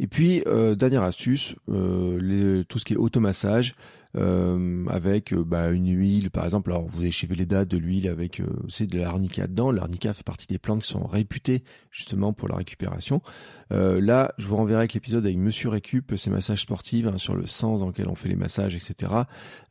Et 0.00 0.08
puis, 0.08 0.42
euh, 0.48 0.74
dernière 0.74 1.04
astuce, 1.04 1.54
euh, 1.68 2.64
tout 2.68 2.80
ce 2.80 2.84
qui 2.84 2.94
est 2.94 2.96
automassage, 2.96 3.76
euh, 4.16 4.86
avec 4.88 5.34
euh, 5.34 5.44
bah, 5.44 5.70
une 5.70 5.90
huile 5.94 6.30
par 6.30 6.44
exemple. 6.44 6.72
Alors 6.72 6.88
vous 6.88 7.04
échevez 7.04 7.34
les 7.34 7.44
dates 7.44 7.68
de 7.68 7.76
l'huile 7.76 8.08
avec 8.08 8.40
euh, 8.40 8.46
c'est 8.68 8.86
de 8.86 8.98
l'arnica 8.98 9.46
dedans. 9.46 9.70
L'arnica 9.70 10.14
fait 10.14 10.22
partie 10.22 10.46
des 10.46 10.58
plantes 10.58 10.82
qui 10.82 10.88
sont 10.88 11.04
réputées 11.04 11.62
justement 11.90 12.32
pour 12.32 12.48
la 12.48 12.56
récupération. 12.56 13.20
Euh, 13.72 14.00
là, 14.00 14.34
je 14.38 14.46
vous 14.46 14.56
renverrai 14.56 14.80
avec 14.80 14.94
l'épisode 14.94 15.24
avec 15.24 15.36
Monsieur 15.36 15.68
Récup, 15.68 16.14
ces 16.16 16.30
massages 16.30 16.62
sportifs 16.62 17.06
hein, 17.06 17.18
sur 17.18 17.34
le 17.34 17.46
sens 17.46 17.80
dans 17.80 17.88
lequel 17.88 18.08
on 18.08 18.14
fait 18.14 18.28
les 18.28 18.36
massages, 18.36 18.74
etc. 18.74 19.12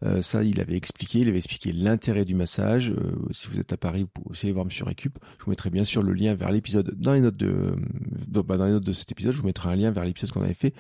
Euh, 0.06 0.22
ça, 0.22 0.44
il 0.44 0.60
avait 0.60 0.76
expliqué, 0.76 1.20
il 1.20 1.30
avait 1.30 1.38
expliqué 1.38 1.72
l'intérêt 1.74 2.26
du 2.26 2.36
massage. 2.36 2.90
Euh, 2.92 3.16
si 3.32 3.48
vous 3.48 3.60
êtes 3.60 3.74
à 3.74 3.78
Paris, 3.78 4.02
vous 4.02 4.08
pouvez 4.08 4.32
aussi 4.32 4.46
aller 4.46 4.54
voir 4.54 4.66
Monsieur 4.66 4.86
Récup. 4.86 5.18
Je 5.40 5.46
vous 5.46 5.52
mettrai 5.52 5.70
bien 5.70 5.84
sûr 5.84 6.04
le 6.04 6.14
lien 6.14 6.36
vers 6.36 6.52
l'épisode 6.52 6.94
dans 6.96 7.14
les 7.14 7.22
notes 7.22 7.38
de, 7.38 7.76
bah, 8.28 8.58
dans 8.58 8.66
les 8.66 8.72
notes 8.72 8.86
de 8.86 8.94
cet 8.94 9.12
épisode. 9.12 9.34
Je 9.34 9.40
vous 9.40 9.48
mettrai 9.48 9.70
un 9.70 9.76
lien 9.76 9.92
vers 9.92 10.06
l'épisode 10.06 10.32
qu'on 10.32 10.44
avait 10.44 10.54
fait 10.54 10.74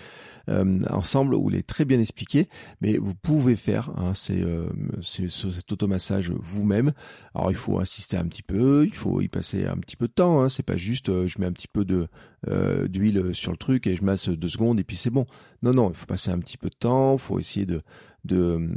ensemble 0.89 1.36
où 1.36 1.50
il 1.50 1.57
est 1.57 1.67
très 1.67 1.83
bien 1.83 2.00
expliqué. 2.00 2.47
Mais 2.79 2.97
vous 2.97 3.13
pouvez 3.13 3.57
faire 3.57 3.89
hein, 3.97 4.13
c'est 4.15 4.45
cet 5.29 5.71
automassage 5.74 6.31
vous-même. 6.31 6.93
Alors 7.36 7.51
il 7.51 7.57
faut 7.57 7.79
insister 7.79 8.15
un 8.15 8.25
petit 8.27 8.43
peu, 8.43 8.86
il 8.86 8.93
faut 8.93 9.19
y 9.19 9.27
passer 9.27 9.65
un 9.65 9.75
petit 9.75 9.97
peu 9.97 10.07
de 10.07 10.13
temps. 10.13 10.41
Hein. 10.41 10.47
C'est 10.47 10.63
pas 10.63 10.77
juste 10.77 11.27
je 11.27 11.39
mets 11.39 11.47
un 11.47 11.51
petit 11.51 11.67
peu 11.67 11.83
de 11.83 12.07
d'huile 12.88 13.07
sur 13.34 13.52
le 13.52 13.58
truc 13.58 13.88
et 13.88 13.96
je 13.96 14.04
masse 14.04 14.30
deux 14.30 14.50
secondes 14.50 14.80
et 14.80 14.84
puis 14.84 14.98
c'est 14.98 15.10
bon. 15.10 15.26
Non, 15.64 15.72
non, 15.72 15.90
il 15.90 15.96
faut 15.96 16.06
passer 16.06 16.32
un 16.32 16.40
petit 16.40 16.58
peu 16.58 16.70
de 16.70 16.76
temps, 16.76 17.14
il 17.14 17.20
faut 17.20 17.40
essayer 17.40 17.66
de, 17.66 17.82
de, 18.27 18.69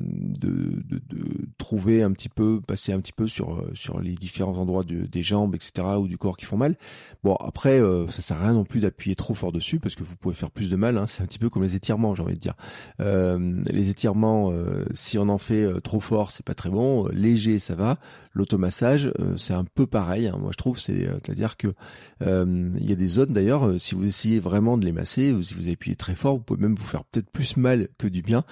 trouver 1.59 2.03
un 2.03 2.13
petit 2.13 2.29
peu, 2.29 2.61
passer 2.67 2.93
un 2.93 3.01
petit 3.01 3.13
peu 3.13 3.27
sur, 3.27 3.65
sur 3.75 4.01
les 4.01 4.15
différents 4.15 4.57
endroits 4.57 4.85
de, 4.85 5.07
des 5.07 5.23
jambes, 5.23 5.55
etc., 5.55 5.87
ou 5.99 6.09
du 6.09 6.17
corps 6.17 6.37
qui 6.37 6.47
font 6.47 6.57
mal. 6.57 6.77
Bon, 7.23 7.35
après, 7.37 7.81
euh, 7.81 8.09
ça 8.09 8.23
sert 8.23 8.39
à 8.39 8.45
rien 8.45 8.55
non 8.55 8.65
plus 8.65 8.81
d'appuyer 8.81 9.15
trop 9.15 9.35
fort 9.35 9.53
dessus, 9.53 9.79
parce 9.79 9.95
que 9.95 10.03
vous 10.03 10.17
pouvez 10.17 10.35
faire 10.35 10.51
plus 10.51 10.71
de 10.71 10.77
mal. 10.77 10.97
Hein. 10.99 11.07
C'est 11.07 11.23
un 11.23 11.27
petit 11.27 11.39
peu 11.39 11.51
comme 11.51 11.63
les 11.63 11.77
étirements, 11.77 12.15
j'ai 12.15 12.23
envie 12.23 12.35
de 12.35 12.41
dire. 12.41 12.55
Euh, 13.01 13.63
les 13.71 13.91
étirements, 13.91 14.51
euh, 14.53 14.85
si 14.95 15.19
on 15.19 15.29
en 15.29 15.39
fait 15.39 15.65
euh, 15.65 15.81
trop 15.81 16.01
fort, 16.01 16.31
c'est 16.31 16.45
pas 16.45 16.55
très 16.55 16.71
bon. 16.71 17.09
Léger, 17.09 17.59
ça 17.59 17.75
va. 17.75 17.99
L'automassage, 18.33 19.13
c'est 19.37 19.55
un 19.55 19.65
peu 19.65 19.89
pareil. 19.89 20.29
Hein. 20.29 20.37
Moi, 20.39 20.51
je 20.53 20.57
trouve, 20.57 20.79
c'est, 20.79 21.05
c'est-à-dire 21.05 21.57
que 21.57 21.75
il 22.21 22.89
y 22.89 22.93
a 22.93 22.97
des 22.97 23.09
zones 23.09 23.33
d'ailleurs, 23.33 23.81
si 23.81 23.97
vous 23.97 24.07
essayez 24.07 24.39
vraiment 24.39 24.79
de 24.79 24.85
les 24.85 24.93
masser, 24.93 25.33
ou 25.33 25.43
si 25.43 25.55
vous 25.55 25.69
appuyez 25.69 25.97
très 25.97 26.15
fort, 26.15 26.35
vous 26.35 26.43
pouvez 26.43 26.61
même 26.61 26.77
vous 26.77 26.85
faire 26.85 27.05
peut-être 27.05 27.29
plus 27.29 27.57
mal 27.57 27.89
que 27.99 28.07
du 28.07 28.23
bien, 28.23 28.45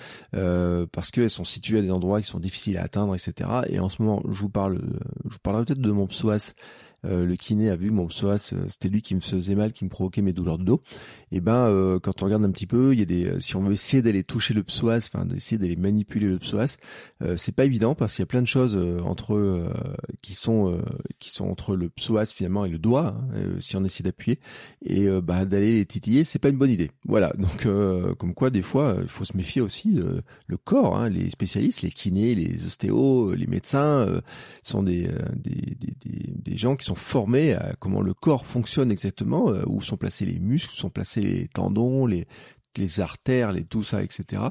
parce 0.93 1.11
qu'elles 1.11 1.31
sont 1.31 1.45
situées 1.45 1.79
à 1.79 1.83
des 1.83 1.91
endroits 1.91 2.21
qui 2.21 2.29
sont 2.29 2.41
difficiles 2.41 2.79
à 2.79 2.83
atteindre, 2.83 3.15
etc. 3.15 3.51
Et 3.69 3.79
en 3.81 3.89
ce 3.89 4.03
moment, 4.03 4.23
je 4.29 4.41
vous 4.41 4.49
parle, 4.49 4.81
je 5.25 5.35
vous 5.35 5.41
parlerai 5.43 5.65
peut-être 5.65 5.81
de 5.81 5.91
mon 5.91 6.07
psoas 6.07 6.55
euh, 7.09 7.25
le 7.25 7.37
kiné 7.37 7.71
a 7.71 7.77
vu 7.77 7.91
mon 7.91 8.07
psoas, 8.07 8.53
euh, 8.53 8.65
c'était 8.69 8.89
lui 8.89 9.03
qui 9.03 9.15
me 9.15 9.21
faisait 9.21 9.55
mal, 9.55 9.73
qui 9.73 9.85
me 9.85 9.91
provoquait 9.91 10.23
mes 10.23 10.33
douleurs 10.33 10.59
de 10.59 10.65
dos. 10.65 10.83
Et 11.33 11.41
ben, 11.41 11.67
euh, 11.67 11.99
quand 11.99 12.23
on 12.23 12.27
regarde 12.27 12.45
un 12.45 12.51
petit 12.51 12.67
peu, 12.67 12.93
il 12.93 12.99
y 12.99 13.03
a 13.03 13.07
des, 13.07 13.41
si 13.41 13.57
on 13.57 13.63
veut 13.63 13.73
essayer 13.73 14.03
d'aller 14.03 14.25
toucher 14.25 14.55
le 14.55 14.63
psoas, 14.63 15.09
enfin 15.13 15.25
d'essayer 15.25 15.59
d'aller 15.59 15.77
manipuler 15.77 16.29
le 16.29 16.39
psoas, 16.39 16.77
c'est 17.37 17.53
pas 17.53 17.65
évident 17.65 17.95
parce 17.95 18.15
qu'il 18.15 18.23
y 18.23 18.25
a 18.25 18.27
plein 18.27 18.43
de 18.43 18.47
choses 18.47 18.77
entre 19.05 19.73
qui 20.23 20.35
sont 20.35 20.81
qui 21.19 21.31
sont 21.31 21.49
entre 21.49 21.77
le 21.77 21.89
psoas 21.89 22.27
finalement 22.27 22.65
et 22.65 22.69
le 22.69 22.79
doigt, 22.79 23.17
hein, 23.35 23.61
si 23.61 23.77
on 23.77 23.85
essaie 23.85 24.03
d'appuyer 24.03 24.39
et 24.85 25.09
bah, 25.21 25.45
d'aller 25.45 25.79
les 25.79 25.87
titiller, 25.87 26.25
c'est 26.25 26.39
pas 26.39 26.49
une 26.49 26.59
bonne 26.59 26.71
idée. 26.71 26.91
Voilà, 27.05 27.33
donc 27.39 27.67
comme 28.19 28.35
quoi 28.35 28.51
des 28.51 28.63
fois 28.63 28.99
il 29.03 29.09
faut 29.09 29.25
se 29.25 29.37
méfier 29.37 29.61
aussi. 29.61 30.01
le 30.47 30.57
corps, 30.57 30.97
hein, 30.97 31.09
les 31.09 31.31
spécialistes, 31.31 31.83
les 31.83 31.91
kinés, 31.91 32.35
les 32.35 32.65
ostéos, 32.65 33.35
les 33.35 33.47
médecins 33.47 34.07
sont 34.63 34.83
des, 34.83 35.09
des, 35.35 35.77
des, 35.81 36.35
des 36.35 36.59
gens 36.59 36.77
qui 36.77 36.85
sont 36.85 36.95
formés 36.99 37.55
à 37.55 37.75
comment 37.79 38.01
le 38.01 38.15
corps 38.15 38.47
fonctionne 38.47 38.93
exactement, 38.93 39.51
euh, 39.51 39.63
où 39.67 39.81
sont 39.81 39.97
placés 39.97 40.27
les 40.27 40.39
muscles, 40.39 40.75
où 40.75 40.77
sont 40.77 40.91
placés 40.91 41.21
les 41.21 41.49
tendons, 41.49 42.07
les, 42.07 42.27
artères, 42.99 43.51
les 43.51 43.65
tout 43.65 43.83
ça, 43.83 44.03
etc. 44.03 44.43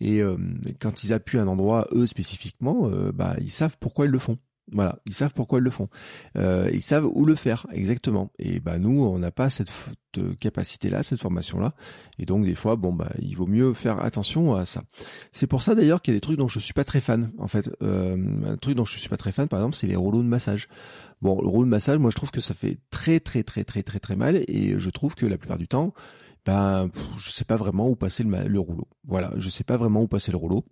Et 0.00 0.22
euh, 0.22 0.36
quand 0.80 1.04
ils 1.04 1.12
appuient 1.12 1.38
un 1.38 1.48
endroit, 1.48 1.86
eux 1.92 2.06
spécifiquement, 2.06 2.88
euh, 2.88 3.12
bah 3.12 3.36
ils 3.40 3.50
savent 3.50 3.76
pourquoi 3.78 4.06
ils 4.06 4.10
le 4.10 4.18
font. 4.18 4.38
Voilà, 4.72 4.98
ils 5.04 5.12
savent 5.12 5.34
pourquoi 5.34 5.58
ils 5.58 5.62
le 5.62 5.70
font. 5.70 5.88
Ils 6.36 6.80
savent 6.80 7.04
où 7.04 7.26
le 7.26 7.34
faire 7.34 7.66
exactement. 7.70 8.32
Et 8.38 8.60
bah 8.60 8.78
nous, 8.78 9.04
on 9.04 9.18
n'a 9.18 9.30
pas 9.30 9.50
cette 9.50 9.70
capacité-là, 10.40 11.02
cette 11.02 11.20
formation-là. 11.20 11.74
Et 12.18 12.24
donc 12.24 12.46
des 12.46 12.54
fois, 12.54 12.74
bon 12.76 12.94
bah 12.94 13.10
il 13.18 13.36
vaut 13.36 13.46
mieux 13.46 13.74
faire 13.74 14.02
attention 14.02 14.54
à 14.54 14.64
ça. 14.64 14.84
C'est 15.32 15.46
pour 15.46 15.62
ça 15.62 15.74
d'ailleurs 15.74 16.00
qu'il 16.00 16.14
y 16.14 16.16
a 16.16 16.16
des 16.16 16.22
trucs 16.22 16.38
dont 16.38 16.48
je 16.48 16.60
suis 16.60 16.72
pas 16.72 16.84
très 16.84 17.02
fan. 17.02 17.30
En 17.36 17.48
fait, 17.48 17.68
un 17.82 18.56
truc 18.56 18.74
dont 18.74 18.86
je 18.86 18.96
suis 18.96 19.10
pas 19.10 19.18
très 19.18 19.32
fan, 19.32 19.48
par 19.48 19.58
exemple, 19.58 19.76
c'est 19.76 19.86
les 19.86 19.96
rouleaux 19.96 20.22
de 20.22 20.28
massage. 20.28 20.68
Bon, 21.24 21.40
le 21.40 21.48
rouleau 21.48 21.64
de 21.64 21.70
massage, 21.70 21.96
moi 21.96 22.10
je 22.10 22.16
trouve 22.16 22.30
que 22.30 22.42
ça 22.42 22.52
fait 22.52 22.76
très 22.90 23.18
très 23.18 23.42
très 23.42 23.64
très 23.64 23.82
très 23.82 23.98
très 23.98 24.14
mal. 24.14 24.44
Et 24.46 24.78
je 24.78 24.90
trouve 24.90 25.14
que 25.14 25.24
la 25.24 25.38
plupart 25.38 25.56
du 25.56 25.66
temps, 25.66 25.94
ben 26.44 26.90
je 27.16 27.30
sais 27.30 27.46
pas 27.46 27.56
vraiment 27.56 27.88
où 27.88 27.96
passer 27.96 28.24
le, 28.24 28.46
le 28.46 28.60
rouleau. 28.60 28.86
Voilà, 29.04 29.32
je 29.38 29.48
sais 29.48 29.64
pas 29.64 29.78
vraiment 29.78 30.02
où 30.02 30.06
passer 30.06 30.32
le 30.32 30.36
rouleau. 30.36 30.66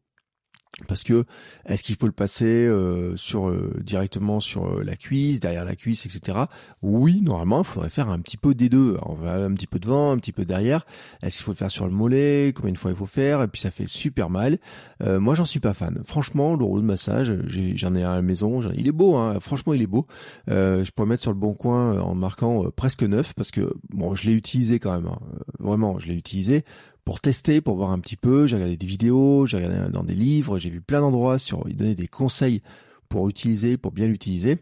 Parce 0.89 1.05
que 1.05 1.25
est-ce 1.67 1.83
qu'il 1.83 1.97
faut 1.97 2.07
le 2.07 2.13
passer 2.13 2.47
euh, 2.47 3.15
sur 3.15 3.49
euh, 3.49 3.79
directement 3.85 4.41
sur 4.41 4.67
euh, 4.67 4.83
la 4.83 4.97
cuisse, 4.97 5.39
derrière 5.39 5.67
la 5.67 5.77
cuisse, 5.77 6.07
etc. 6.07 6.39
Oui, 6.81 7.21
normalement, 7.21 7.61
il 7.61 7.67
faudrait 7.67 7.91
faire 7.91 8.09
un 8.09 8.19
petit 8.21 8.39
peu 8.39 8.55
des 8.55 8.71
deux. 8.71 8.97
va 9.21 9.35
un 9.35 9.53
petit 9.53 9.67
peu 9.67 9.79
devant, 9.79 10.13
un 10.13 10.17
petit 10.17 10.33
peu 10.33 10.47
derrière. 10.47 10.87
Est-ce 11.23 11.37
qu'il 11.37 11.45
faut 11.45 11.53
le 11.53 11.57
faire 11.57 11.71
sur 11.71 11.85
le 11.85 11.93
mollet? 11.93 12.55
Combien 12.57 12.73
de 12.73 12.79
fois 12.79 12.91
il 12.91 12.97
faut 12.97 13.05
faire? 13.05 13.43
Et 13.43 13.49
puis 13.49 13.61
ça 13.61 13.71
fait 13.71 13.87
super 13.87 14.31
mal. 14.31 14.59
moi, 15.01 15.35
j'en 15.35 15.45
suis 15.45 15.61
pas 15.61 15.75
fan. 15.75 16.01
Franchement, 16.07 16.57
le 16.57 16.65
rouleau 16.65 16.81
de 16.81 16.87
massage, 16.87 17.37
j'en 17.77 17.95
ai, 17.95 18.03
un 18.03 18.13
à 18.13 18.17
la 18.17 18.23
maison. 18.23 18.61
Il 18.75 18.89
est 18.89 18.93
beau, 18.93 19.17
hein. 19.17 19.39
franchement, 19.41 19.75
il 19.75 19.83
est 19.83 19.87
beau. 19.87 20.07
je 20.49 20.91
pourrais 20.93 21.09
mettre 21.09 21.23
sur 21.23 21.33
le 21.33 21.39
bon 21.39 21.53
coin 21.53 22.01
en 22.01 22.15
marquant 22.15 22.65
presque 22.75 23.03
neuf 23.03 23.35
parce 23.35 23.51
que 23.51 23.75
bon, 23.91 24.15
je 24.15 24.29
l'ai 24.29 24.35
utilisé 24.35 24.79
quand 24.79 24.93
même. 24.93 25.07
Hein. 25.07 25.19
Vraiment, 25.59 25.99
je 25.99 26.09
l'ai 26.09 26.17
utilisé 26.17 26.65
pour 27.05 27.21
tester, 27.21 27.61
pour 27.61 27.77
voir 27.77 27.91
un 27.91 27.99
petit 27.99 28.17
peu. 28.17 28.47
J'ai 28.47 28.57
regardé 28.57 28.77
des 28.77 28.87
vidéos, 28.87 29.47
j'ai 29.47 29.59
regardé 29.59 29.93
dans 29.93 30.05
des 30.05 30.15
livres, 30.15 30.59
j'ai 30.59 30.71
vu 30.71 30.81
plein 30.81 31.01
d'endroits 31.01 31.39
sur 31.39 31.65
ils 31.69 31.77
donnaient 31.77 31.95
des 31.95 32.09
conseils 32.09 32.63
pour 33.09 33.29
utiliser, 33.29 33.77
pour 33.77 33.93
bien 33.93 34.07
l'utiliser 34.07 34.59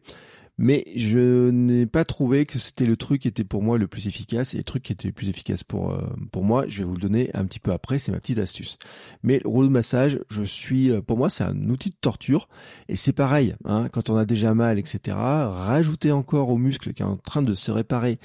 mais 0.63 0.85
je 0.95 1.49
n'ai 1.49 1.87
pas 1.87 2.05
trouvé 2.05 2.45
que 2.45 2.59
c'était 2.59 2.85
le 2.85 2.99
truc 2.99 3.23
qui 3.23 3.29
était 3.29 3.45
pour 3.45 3.63
moi 3.63 3.79
le 3.79 3.87
plus 3.87 4.07
efficace 4.07 4.53
et 4.53 4.59
le 4.59 4.63
truc 4.63 4.83
qui 4.83 4.93
était 4.93 5.09
le 5.09 5.15
plus 5.15 5.31
efficace 5.31 5.65
pour 5.65 5.91
euh, 5.91 6.03
pour 6.33 6.45
moi, 6.45 6.67
je 6.69 6.81
vais 6.81 6.85
vous 6.85 6.93
le 6.93 7.01
donner 7.01 7.31
un 7.33 7.47
petit 7.47 7.61
peu 7.61 7.73
après, 7.73 7.99
c'est 7.99 8.13
ma 8.13 8.21
petite 8.21 8.37
astuce. 8.37 8.79
Mais 9.23 9.41
le 9.43 9.49
rouleau 9.49 9.69
de 9.69 9.73
massage, 9.73 10.21
je 10.29 10.43
suis 10.43 10.91
euh, 10.91 11.01
pour 11.01 11.17
moi 11.17 11.31
c'est 11.31 11.45
un 11.45 11.71
outil 11.71 11.89
de 11.89 11.97
torture 11.99 12.47
et 12.91 12.97
c'est 12.97 13.15
pareil, 13.15 13.55
hein, 13.65 13.89
quand 13.91 14.11
on 14.11 14.17
a 14.17 14.27
déjà 14.27 14.53
mal, 14.53 14.79
etc. 14.79 15.17
Rajouter 15.17 16.13
encore 16.13 16.51
au 16.51 16.59
muscle 16.59 16.93
qui 16.93 17.03
est 17.03 17.07
en 17.07 17.17
train 17.17 17.41
de 17.41 17.55
se 17.55 17.71
réparer 17.71 18.19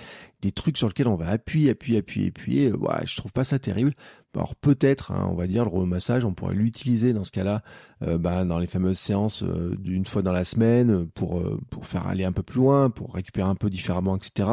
des 0.46 0.52
trucs 0.52 0.78
sur 0.78 0.88
lesquels 0.88 1.08
on 1.08 1.16
va 1.16 1.30
appuyer, 1.30 1.72
appuyer, 1.72 2.00
appuyer, 2.00 2.28
appuyer, 2.28 2.72
euh, 2.72 2.78
ouais, 2.78 3.06
je 3.06 3.18
trouve 3.18 3.32
pas 3.32 3.44
ça 3.44 3.58
terrible. 3.58 3.94
Alors 4.36 4.56
peut-être, 4.56 5.12
hein, 5.12 5.28
on 5.32 5.36
va 5.36 5.48
dire, 5.48 5.64
le 5.64 5.70
rouleau 5.70 5.86
massage, 5.86 6.24
on 6.26 6.34
pourrait 6.34 6.54
l'utiliser 6.54 7.14
dans 7.14 7.24
ce 7.24 7.32
cas-là, 7.32 7.64
euh, 8.04 8.18
bah, 8.18 8.44
dans 8.46 8.60
les 8.60 8.68
fameuses 8.68 9.00
séances 9.00 9.44
euh, 9.44 9.76
d'une 9.80 10.06
fois 10.06 10.22
dans 10.22 10.34
la 10.34 10.44
semaine 10.44 11.08
pour 11.08 11.40
euh, 11.40 11.60
pour 11.70 11.86
faire 11.86 12.06
aller 12.08 12.26
un 12.26 12.32
peu 12.32 12.44
plus 12.44 12.60
loin, 12.60 12.90
pour 12.90 13.16
récupérer 13.16 13.50
un 13.50 13.56
peu 13.56 13.70
différemment, 13.70 14.18
etc. 14.18 14.50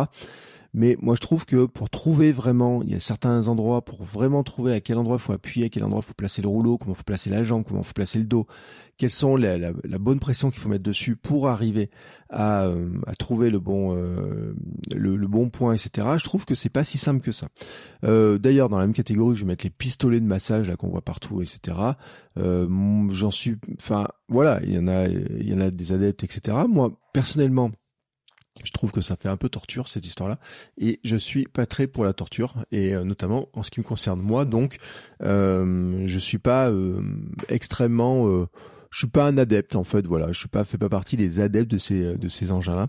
Mais 0.74 0.96
moi, 1.00 1.14
je 1.14 1.20
trouve 1.20 1.44
que 1.44 1.66
pour 1.66 1.90
trouver 1.90 2.32
vraiment, 2.32 2.82
il 2.82 2.90
y 2.90 2.94
a 2.94 3.00
certains 3.00 3.48
endroits, 3.48 3.84
pour 3.84 4.04
vraiment 4.04 4.42
trouver 4.42 4.72
à 4.72 4.80
quel 4.80 4.96
endroit 4.96 5.18
faut 5.18 5.32
appuyer, 5.34 5.66
à 5.66 5.68
quel 5.68 5.84
endroit 5.84 6.00
faut 6.00 6.14
placer 6.14 6.40
le 6.40 6.48
rouleau, 6.48 6.78
comment 6.78 6.94
faut 6.94 7.02
placer 7.02 7.28
la 7.28 7.44
jambe, 7.44 7.62
comment 7.62 7.82
faut 7.82 7.92
placer 7.92 8.18
le 8.18 8.24
dos, 8.24 8.46
quelles 8.96 9.10
sont 9.10 9.36
la, 9.36 9.58
la, 9.58 9.98
bonne 9.98 10.18
pression 10.18 10.50
qu'il 10.50 10.60
faut 10.60 10.70
mettre 10.70 10.82
dessus 10.82 11.14
pour 11.14 11.48
arriver 11.48 11.90
à, 12.30 12.64
euh, 12.64 12.88
à 13.06 13.14
trouver 13.14 13.50
le 13.50 13.58
bon, 13.58 13.94
euh, 13.94 14.54
le, 14.94 15.16
le, 15.16 15.26
bon 15.26 15.50
point, 15.50 15.74
etc. 15.74 16.08
Je 16.16 16.24
trouve 16.24 16.46
que 16.46 16.54
c'est 16.54 16.70
pas 16.70 16.84
si 16.84 16.96
simple 16.96 17.20
que 17.20 17.32
ça. 17.32 17.48
Euh, 18.04 18.38
D'ailleurs, 18.38 18.70
dans 18.70 18.78
la 18.78 18.86
même 18.86 18.94
catégorie, 18.94 19.36
je 19.36 19.42
vais 19.42 19.48
mettre 19.48 19.64
les 19.64 19.70
pistolets 19.70 20.20
de 20.20 20.26
massage 20.26 20.68
là 20.68 20.76
qu'on 20.76 20.88
voit 20.88 21.02
partout, 21.02 21.42
etc. 21.42 21.76
Euh, 22.38 23.08
J'en 23.10 23.30
suis, 23.30 23.56
enfin, 23.78 24.08
voilà, 24.28 24.60
il 24.62 24.72
y 24.72 24.78
en 24.78 24.88
a, 24.88 25.06
il 25.06 25.48
y 25.48 25.52
en 25.52 25.60
a 25.60 25.70
des 25.70 25.92
adeptes, 25.92 26.24
etc. 26.24 26.56
Moi, 26.66 26.92
personnellement, 27.12 27.72
je 28.64 28.70
trouve 28.72 28.92
que 28.92 29.00
ça 29.00 29.16
fait 29.16 29.28
un 29.28 29.36
peu 29.36 29.48
torture 29.48 29.88
cette 29.88 30.06
histoire-là, 30.06 30.38
et 30.78 31.00
je 31.04 31.16
suis 31.16 31.44
pas 31.44 31.66
très 31.66 31.86
pour 31.86 32.04
la 32.04 32.12
torture, 32.12 32.64
et 32.70 32.94
euh, 32.94 33.04
notamment 33.04 33.48
en 33.54 33.62
ce 33.62 33.70
qui 33.70 33.80
me 33.80 33.84
concerne 33.84 34.20
moi. 34.20 34.44
Donc, 34.44 34.76
euh, 35.22 36.04
je 36.06 36.18
suis 36.18 36.38
pas 36.38 36.70
euh, 36.70 37.00
extrêmement, 37.48 38.28
euh, 38.28 38.46
je 38.90 38.98
suis 38.98 39.06
pas 39.06 39.26
un 39.26 39.38
adepte 39.38 39.74
en 39.74 39.84
fait. 39.84 40.06
Voilà, 40.06 40.32
je 40.32 40.38
suis 40.38 40.48
pas, 40.48 40.64
fais 40.64 40.78
pas 40.78 40.88
partie 40.88 41.16
des 41.16 41.40
adeptes 41.40 41.70
de 41.70 41.78
ces 41.78 42.16
de 42.16 42.28
ces 42.28 42.52
engins-là. 42.52 42.88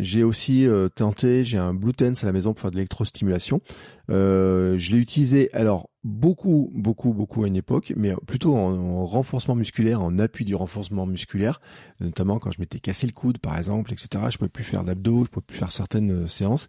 j'ai 0.00 0.24
aussi 0.24 0.66
tenté, 0.96 1.44
j'ai 1.44 1.58
un 1.58 1.74
Blue 1.74 1.92
Tense 1.92 2.24
à 2.24 2.26
la 2.26 2.32
maison 2.32 2.52
pour 2.52 2.60
faire 2.60 2.72
de 2.72 2.76
l'électrostimulation. 2.76 3.60
je 4.08 4.90
l'ai 4.90 4.98
utilisé 4.98 5.48
alors 5.52 5.90
beaucoup, 6.06 6.70
beaucoup, 6.72 7.12
beaucoup 7.12 7.42
à 7.42 7.48
une 7.48 7.56
époque, 7.56 7.92
mais 7.96 8.14
plutôt 8.26 8.56
en, 8.56 9.04
renforcement 9.04 9.56
musculaire, 9.56 10.00
en 10.00 10.18
appui 10.20 10.44
du 10.44 10.54
renforcement 10.54 11.04
musculaire, 11.04 11.60
notamment 12.00 12.38
quand 12.38 12.52
je 12.52 12.60
m'étais 12.60 12.78
cassé 12.78 13.08
le 13.08 13.12
coude, 13.12 13.38
par 13.38 13.58
exemple, 13.58 13.92
etc. 13.92 14.24
Je 14.30 14.38
pouvais 14.38 14.48
plus 14.48 14.62
faire 14.62 14.84
d'abdos, 14.84 15.24
je 15.24 15.30
pouvais 15.30 15.44
plus 15.44 15.58
faire 15.58 15.72
certaines 15.72 16.12
euh, 16.12 16.26
séances, 16.28 16.68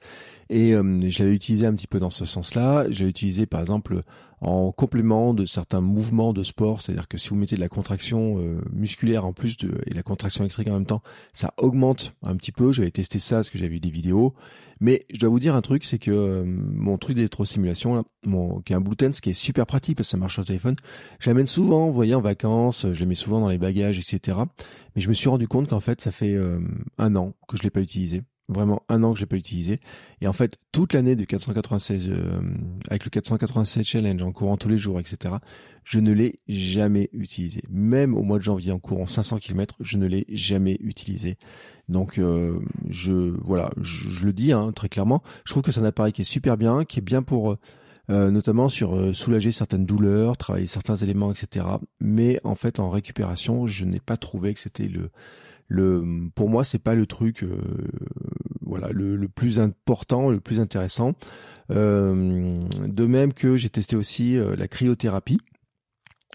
et 0.49 0.73
euh, 0.73 1.01
je 1.07 1.19
l'avais 1.19 1.35
utilisé 1.35 1.67
un 1.67 1.75
petit 1.75 1.87
peu 1.87 1.99
dans 1.99 2.09
ce 2.09 2.25
sens-là. 2.25 2.89
Je 2.89 3.03
l'ai 3.03 3.09
utilisé, 3.09 3.45
par 3.45 3.61
exemple, 3.61 4.01
en 4.39 4.71
complément 4.71 5.33
de 5.33 5.45
certains 5.45 5.81
mouvements 5.81 6.31
de 6.31 6.43
sport, 6.43 6.81
c'est-à-dire 6.81 7.07
que 7.07 7.17
si 7.17 7.29
vous 7.29 7.35
mettez 7.35 7.55
de 7.55 7.61
la 7.61 7.69
contraction 7.69 8.37
euh, 8.37 8.61
musculaire 8.71 9.25
en 9.25 9.33
plus 9.33 9.57
de 9.57 9.71
et 9.87 9.93
la 9.93 10.03
contraction 10.03 10.43
électrique 10.43 10.67
en 10.67 10.73
même 10.73 10.85
temps, 10.85 11.01
ça 11.33 11.53
augmente 11.57 12.13
un 12.23 12.35
petit 12.35 12.51
peu. 12.51 12.71
J'avais 12.71 12.91
testé 12.91 13.19
ça 13.19 13.37
parce 13.37 13.49
que 13.49 13.57
j'avais 13.57 13.71
vu 13.71 13.79
des 13.79 13.89
vidéos. 13.89 14.35
Mais 14.79 15.05
je 15.11 15.19
dois 15.19 15.29
vous 15.29 15.39
dire 15.39 15.55
un 15.55 15.61
truc, 15.61 15.83
c'est 15.83 15.97
que 15.97 16.11
euh, 16.11 16.43
mon 16.45 16.99
truc 16.99 17.17
mon, 18.25 18.61
qui 18.61 18.73
est 18.73 18.75
un 18.75 18.81
Bluetooth, 18.81 19.19
qui 19.19 19.31
est 19.31 19.33
super 19.33 19.65
pratique 19.65 19.97
parce 19.97 20.07
que 20.07 20.11
ça 20.11 20.17
marche 20.17 20.33
sur 20.33 20.41
le 20.41 20.47
téléphone, 20.47 20.75
j'amène 21.19 21.47
souvent, 21.47 21.87
vous 21.87 21.93
voyez, 21.93 22.13
en 22.13 22.21
vacances, 22.21 22.85
je 22.91 22.99
le 22.99 23.07
mets 23.07 23.15
souvent 23.15 23.39
dans 23.39 23.49
les 23.49 23.57
bagages, 23.57 23.97
etc. 23.97 24.37
Mais 24.95 25.01
je 25.01 25.09
me 25.09 25.13
suis 25.13 25.29
rendu 25.29 25.47
compte 25.47 25.67
qu'en 25.67 25.79
fait, 25.79 25.99
ça 25.99 26.11
fait 26.11 26.35
euh, 26.35 26.59
un 26.99 27.15
an 27.15 27.33
que 27.47 27.57
je 27.57 27.63
l'ai 27.63 27.71
pas 27.71 27.81
utilisé 27.81 28.21
vraiment 28.49 28.83
un 28.89 29.03
an 29.03 29.13
que 29.13 29.19
j'ai 29.19 29.25
pas 29.25 29.35
utilisé. 29.35 29.79
Et 30.21 30.27
en 30.27 30.33
fait, 30.33 30.57
toute 30.71 30.93
l'année 30.93 31.15
de 31.15 31.25
496, 31.25 32.09
euh, 32.09 32.41
avec 32.89 33.05
le 33.05 33.09
496 33.09 33.85
challenge 33.85 34.21
en 34.21 34.31
courant 34.31 34.57
tous 34.57 34.69
les 34.69 34.77
jours, 34.77 34.99
etc., 34.99 35.35
je 35.83 35.99
ne 35.99 36.11
l'ai 36.11 36.39
jamais 36.47 37.09
utilisé. 37.13 37.61
Même 37.69 38.15
au 38.15 38.23
mois 38.23 38.37
de 38.37 38.43
janvier 38.43 38.71
en 38.71 38.79
courant 38.79 39.05
500 39.05 39.37
km, 39.37 39.75
je 39.79 39.97
ne 39.97 40.05
l'ai 40.05 40.25
jamais 40.29 40.77
utilisé. 40.81 41.37
Donc, 41.89 42.17
euh, 42.17 42.59
je 42.89 43.11
voilà, 43.11 43.71
je, 43.81 44.25
le 44.25 44.33
dis 44.33 44.51
hein, 44.51 44.71
très 44.73 44.89
clairement. 44.89 45.23
Je 45.45 45.51
trouve 45.51 45.63
que 45.63 45.71
c'est 45.71 45.79
un 45.79 45.85
appareil 45.85 46.13
qui 46.13 46.21
est 46.21 46.25
super 46.25 46.57
bien, 46.57 46.83
qui 46.83 46.99
est 46.99 47.01
bien 47.01 47.23
pour 47.23 47.55
euh, 48.09 48.31
notamment 48.31 48.67
sur 48.67 49.15
soulager 49.15 49.51
certaines 49.51 49.85
douleurs, 49.85 50.35
travailler 50.35 50.67
certains 50.67 50.95
éléments, 50.95 51.31
etc. 51.31 51.65
Mais 52.01 52.39
en 52.43 52.55
fait, 52.55 52.79
en 52.79 52.89
récupération, 52.89 53.67
je 53.67 53.85
n'ai 53.85 54.01
pas 54.01 54.17
trouvé 54.17 54.53
que 54.53 54.59
c'était 54.59 54.87
le 54.87 55.09
le 55.67 56.29
pour 56.33 56.49
moi 56.49 56.63
c'est 56.63 56.79
pas 56.79 56.95
le 56.95 57.05
truc 57.05 57.43
euh, 57.43 57.57
voilà 58.67 58.89
le, 58.91 59.27
plus 59.27 59.59
important 59.59 60.29
le 60.29 60.39
plus 60.39 60.59
intéressant 60.59 61.13
euh, 61.71 62.57
de 62.87 63.05
même 63.05 63.33
que 63.33 63.57
j'ai 63.57 63.69
testé 63.69 63.95
aussi 63.95 64.37
euh, 64.37 64.55
la 64.55 64.67
cryothérapie 64.67 65.39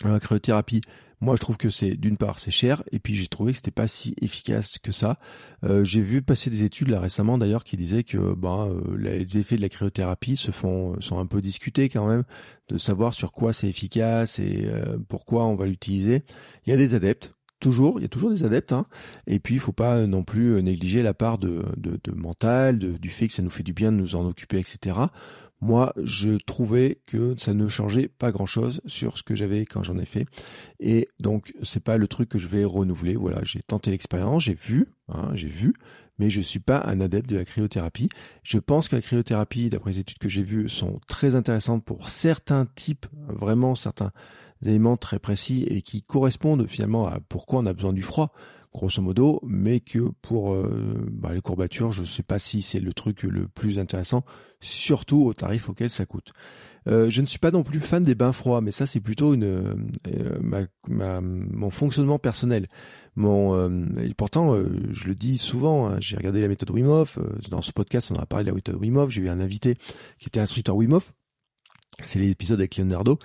la 0.05 0.21
cryothérapie, 0.21 0.81
moi, 1.21 1.37
je 1.37 1.41
trouve 1.41 1.57
que 1.57 1.71
c'est 1.71 1.97
d'une 1.97 2.17
part 2.17 2.41
c'est 2.41 2.51
cher, 2.51 2.83
et 2.91 2.99
puis 2.99 3.15
j'ai 3.15 3.29
trouvé 3.29 3.53
que 3.53 3.57
c'était 3.57 3.71
pas 3.71 3.87
si 3.87 4.15
efficace 4.21 4.79
que 4.79 4.91
ça. 4.91 5.21
Euh, 5.63 5.85
j'ai 5.85 6.01
vu 6.01 6.21
passer 6.21 6.51
des 6.51 6.65
études 6.65 6.89
là 6.89 6.99
récemment 6.99 7.39
d'ailleurs 7.39 7.63
qui 7.63 7.77
disaient 7.77 8.03
que 8.03 8.35
ben, 8.35 8.69
euh, 8.69 8.97
les 8.99 9.39
effets 9.39 9.55
de 9.57 9.61
la 9.61 9.69
cryothérapie 9.69 10.37
se 10.37 10.51
font 10.51 11.01
sont 11.01 11.21
un 11.21 11.27
peu 11.27 11.41
discutés 11.41 11.89
quand 11.89 12.09
même, 12.09 12.25
de 12.69 12.77
savoir 12.77 13.15
sur 13.15 13.31
quoi 13.31 13.53
c'est 13.53 13.69
efficace 13.69 14.41
et 14.41 14.69
pourquoi 15.09 15.47
on 15.47 15.55
va 15.55 15.67
l'utiliser. 15.67 16.25
Il 16.67 16.71
y 16.71 16.73
a 16.73 16.77
des 16.77 16.95
adeptes, 16.95 17.35
toujours, 17.63 17.99
il 17.99 18.03
y 18.03 18.07
a 18.07 18.09
toujours 18.09 18.31
des 18.31 18.45
adeptes, 18.45 18.73
hein. 18.73 18.87
et 19.27 19.39
puis 19.39 19.55
il 19.55 19.61
faut 19.61 19.73
pas 19.73 20.07
non 20.07 20.25
plus 20.25 20.63
négliger 20.63 21.03
la 21.03 21.15
part 21.15 21.39
de, 21.39 21.65
mental, 22.15 22.79
du 22.79 23.11
fait 23.11 23.29
que 23.29 23.33
ça 23.33 23.43
nous 23.43 23.51
fait 23.51 23.63
du 23.63 23.73
bien 23.73 23.93
de 23.93 23.97
nous 23.97 24.17
en 24.17 24.27
occuper, 24.27 24.59
etc 24.59 25.07
moi, 25.63 25.93
je 26.03 26.39
trouvais 26.39 27.01
que 27.07 27.37
ça 27.39 27.55
ne 27.55 27.69
changeait 27.69 28.09
pas 28.09 28.33
grand-chose 28.33 28.81
sur 28.85 29.17
ce 29.17 29.23
que 29.23 29.37
j'avais 29.37 29.65
quand 29.65 29.85
j'en 29.85 29.97
ai 29.97 30.05
fait. 30.05 30.27
Et 30.81 31.09
donc, 31.21 31.55
c'est 31.63 31.83
pas 31.83 31.99
le 31.99 32.09
truc 32.09 32.29
que 32.29 32.39
je 32.39 32.49
vais 32.49 32.65
renouveler. 32.65 33.15
Voilà, 33.15 33.39
j'ai 33.45 33.63
tenté 33.63 33.93
l'expérience, 33.93 34.43
j'ai 34.43 34.55
vu, 34.55 34.89
hein, 35.09 35.31
j'ai 35.35 35.47
vu, 35.47 35.75
mais 36.19 36.31
je 36.31 36.41
suis 36.41 36.59
pas 36.59 36.83
un 36.87 37.01
adepte 37.01 37.31
de 37.31 37.37
la 37.37 37.45
cryothérapie. 37.45 38.09
Je 38.43 38.59
pense 38.59 38.89
que 38.89 38.97
la 38.97 39.03
cryothérapie, 39.03 39.71
d'après 39.71 39.93
les 39.93 40.01
études 40.01 40.19
que 40.19 40.29
j'ai 40.29 40.43
vues, 40.43 40.69
sont 40.69 41.01
très 41.07 41.37
intéressantes 41.37 41.85
pour 41.85 42.09
certains 42.09 42.67
types, 42.75 43.07
vraiment 43.29 43.77
certains 43.77 44.11
éléments 44.65 44.97
très 44.97 45.19
précis 45.19 45.65
et 45.69 45.83
qui 45.83 46.03
correspondent 46.03 46.67
finalement 46.67 47.07
à 47.07 47.21
pourquoi 47.21 47.61
on 47.61 47.67
a 47.67 47.73
besoin 47.73 47.93
du 47.93 48.03
froid 48.03 48.33
grosso 48.73 49.03
modo, 49.03 49.41
mais 49.45 49.81
que 49.81 50.11
pour 50.23 50.53
euh, 50.53 51.07
bah, 51.11 51.33
les 51.33 51.41
courbatures, 51.41 51.93
je 51.93 52.01
ne 52.01 52.07
sais 52.07 52.23
pas 52.23 52.39
si 52.39 52.63
c'est 52.63 52.81
le 52.81 52.93
truc 52.93 53.23
le 53.23 53.47
plus 53.49 53.79
intéressant, 53.79 54.25
surtout 54.61 55.25
au 55.25 55.35
tarif 55.35 55.69
auquel 55.69 55.91
ça 55.91 56.07
coûte. 56.07 56.33
Euh, 56.89 57.11
je 57.11 57.21
ne 57.21 57.27
suis 57.27 57.39
pas 57.39 57.53
non 57.53 57.63
plus 57.63 57.79
fan 57.79 58.03
des 58.03 58.17
bains 58.17 58.33
froids, 58.33 58.61
mais 58.61 58.73
ça 58.73 58.87
c'est 58.87 59.01
plutôt 59.01 59.35
une 59.35 59.45
euh, 59.45 61.21
mon 61.21 61.71
fonctionnement 61.71 62.19
personnel. 62.19 62.67
Et 63.19 64.15
pourtant, 64.17 64.57
je 64.91 65.07
le 65.07 65.15
dis 65.15 65.37
souvent. 65.37 65.89
Hein, 65.89 65.99
j'ai 66.01 66.17
regardé 66.17 66.41
la 66.41 66.49
méthode 66.49 66.71
Wim 66.71 66.89
Hof. 66.89 67.19
dans 67.51 67.61
ce 67.61 67.71
podcast, 67.71 68.11
on 68.11 68.21
a 68.21 68.27
parlé 68.27 68.45
de 68.45 68.51
la 68.51 68.55
méthode 68.55 68.77
Wim 68.77 68.97
Hof. 68.97 69.11
J'ai 69.11 69.21
eu 69.21 69.29
un 69.29 69.39
invité 69.39 69.77
qui 70.19 70.29
était 70.29 70.41
instructeur 70.41 70.75
Wim 70.75 70.95
Hof. 70.95 71.13
C'est 72.01 72.19
l'épisode 72.19 72.61
avec 72.61 72.77
Leonardo. 72.77 73.19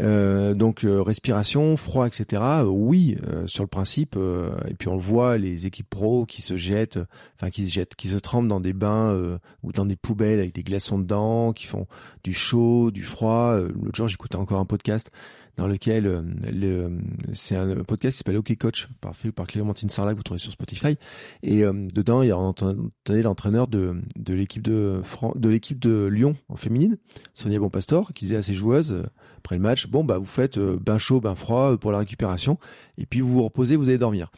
Euh, 0.00 0.54
donc 0.54 0.84
euh, 0.84 1.02
respiration, 1.02 1.76
froid, 1.76 2.06
etc. 2.06 2.42
Euh, 2.42 2.64
oui, 2.64 3.16
sur 3.46 3.62
le 3.64 3.68
principe. 3.68 4.16
et 4.16 4.74
puis 4.74 4.88
on 4.88 4.94
le 4.94 5.00
voit, 5.00 5.38
les 5.38 5.66
équipes 5.66 5.88
pro 5.88 6.24
qui 6.24 6.40
se 6.42 6.56
jettent, 6.56 6.98
enfin 7.36 7.50
qui 7.50 7.66
se 7.66 7.72
jettent, 7.72 7.94
qui 7.94 8.08
se 8.08 8.16
trempent 8.16 8.48
dans 8.48 8.60
des 8.60 8.72
bains 8.72 9.38
ou 9.62 9.72
dans 9.72 9.84
des 9.84 9.96
poubelles 9.96 10.38
avec 10.38 10.54
des 10.54 10.62
glaçons 10.62 10.98
dedans, 10.98 11.52
qui 11.52 11.66
font 11.66 11.86
du 12.24 12.32
chaud, 12.32 12.90
du 12.90 13.02
froid. 13.02 13.58
L'autre 13.58 13.96
jour, 13.96 14.08
j'écoutais 14.08 14.36
encore 14.36 14.60
un 14.60 14.64
podcast 14.64 15.10
dans 15.56 15.66
lequel 15.66 16.06
euh, 16.06 16.22
le, 16.50 16.98
c'est 17.32 17.56
un 17.56 17.76
podcast 17.84 18.14
qui 18.14 18.18
s'appelle 18.18 18.36
OK 18.36 18.56
Coach, 18.56 18.88
par, 19.00 19.14
par 19.34 19.46
Clémentine 19.46 19.90
Sarlat 19.90 20.12
que 20.12 20.16
vous 20.16 20.22
trouvez 20.22 20.40
sur 20.40 20.52
Spotify. 20.52 20.96
Et 21.42 21.64
euh, 21.64 21.72
dedans, 21.94 22.22
il 22.22 22.28
y 22.28 22.32
a 22.32 22.38
entendu 22.38 22.90
l'entraîneur 23.06 23.68
de, 23.68 23.96
de 24.18 24.34
l'équipe 24.34 24.62
de 24.62 25.02
de 25.34 25.48
l'équipe 25.48 25.78
de 25.78 26.06
Lyon 26.06 26.36
en 26.48 26.56
féminine, 26.56 26.96
Sonia 27.34 27.58
Bonpastor, 27.58 28.12
qui 28.14 28.26
disait 28.26 28.36
à 28.36 28.42
ses 28.42 28.54
joueuses 28.54 28.92
euh, 28.92 29.04
après 29.38 29.56
le 29.56 29.62
match, 29.62 29.88
bon 29.88 30.04
bah 30.04 30.18
vous 30.18 30.24
faites 30.24 30.58
bain 30.58 30.98
chaud, 30.98 31.20
bain 31.20 31.34
froid 31.34 31.76
pour 31.76 31.90
la 31.90 31.98
récupération, 31.98 32.58
et 32.96 33.06
puis 33.06 33.20
vous 33.20 33.28
vous 33.28 33.42
reposez, 33.42 33.74
vous 33.74 33.88
allez 33.88 33.98
dormir. 33.98 34.30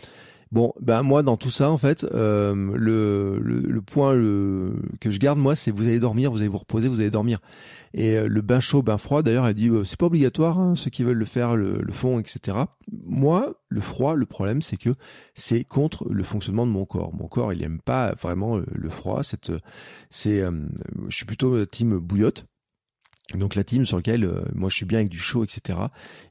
Bon, 0.55 0.73
ben 0.81 1.03
moi 1.03 1.25
dans 1.25 1.37
tout 1.37 1.51
ça 1.51 1.69
en 1.69 1.79
fait, 1.79 2.05
euh, 2.05 2.55
le, 2.77 3.41
le, 3.41 3.83
point 3.83 4.13
que 5.01 5.11
je 5.11 5.19
garde 5.19 5.37
moi, 5.37 5.57
c'est 5.57 5.73
vous 5.73 5.89
allez 5.89 5.99
dormir, 5.99 6.31
vous 6.31 6.39
allez 6.39 6.47
vous 6.47 6.59
reposer, 6.59 6.87
vous 6.87 7.01
allez 7.01 7.11
dormir. 7.11 7.41
Et 7.93 8.17
euh, 8.17 8.29
le 8.29 8.41
bain 8.41 8.61
chaud, 8.61 8.81
bain 8.81 8.97
froid, 8.97 9.25
d'ailleurs, 9.25 9.49
elle 9.49 9.55
dit 9.55 9.69
euh, 9.69 9.83
c'est 9.83 9.99
pas 9.99 10.07
obligatoire, 10.07 10.61
hein, 10.61 10.77
ceux 10.77 10.91
qui 10.91 11.03
veulent 11.03 11.19
le 11.19 11.25
faire 11.25 11.57
le, 11.57 11.81
le 11.83 11.93
font, 11.93 12.21
etc. 12.21 12.57
Moi, 13.05 13.55
le 13.69 13.81
froid, 13.81 14.15
le 14.15 14.27
problème, 14.27 14.63
c'est 14.63 14.77
que 14.77 14.91
c'est 15.35 15.65
contre 15.65 16.09
le 16.09 16.23
fonctionnement 16.23 16.69
de 16.69 16.71
mon 16.71 16.85
corps. 16.85 17.13
Mon 17.13 17.27
corps, 17.27 17.53
il 17.53 17.61
aime 17.65 17.81
pas 17.81 18.15
vraiment 18.23 18.57
le, 18.57 18.91
froid. 18.91 19.25
Cette, 19.25 19.51
c'est, 20.11 20.41
je 21.09 21.17
suis 21.17 21.27
plutôt 21.27 21.67
team 21.67 21.99
bouillotte. 21.99 22.47
Donc 23.33 23.55
la 23.55 23.65
team 23.65 23.87
sur 23.87 23.97
lequel 23.97 24.25
euh, 24.25 24.43
moi 24.55 24.69
je 24.69 24.77
suis 24.77 24.85
bien 24.85 24.99
avec 24.99 25.09
du 25.09 25.19
chaud, 25.19 25.45
etc. 25.45 25.79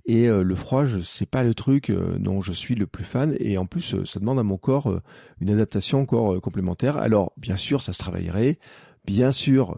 Et 0.06 0.30
euh, 0.30 0.44
le 0.44 0.56
froid, 0.56 0.86
je 0.86 1.00
c'est 1.00 1.26
pas 1.26 1.44
le 1.44 1.56
truc 1.56 1.90
euh, 1.90 2.18
dont 2.20 2.42
je 2.42 2.54
suis 2.54 2.76
le 2.76 2.86
plus 2.86 3.04
fan. 3.04 3.36
Et 3.40 3.58
en 3.58 3.66
plus, 3.66 4.04
ça 4.06 4.20
demande 4.20 4.38
à 4.40 4.44
mon 4.44 4.58
corps 4.58 5.02
une 5.42 5.50
adaptation 5.50 6.02
encore 6.02 6.40
complémentaire. 6.40 6.98
Alors 6.98 7.34
bien 7.38 7.58
sûr, 7.58 7.82
ça 7.82 7.94
se 7.94 8.00
travaillerait. 8.00 8.60
Bien 9.06 9.34
sûr, 9.34 9.76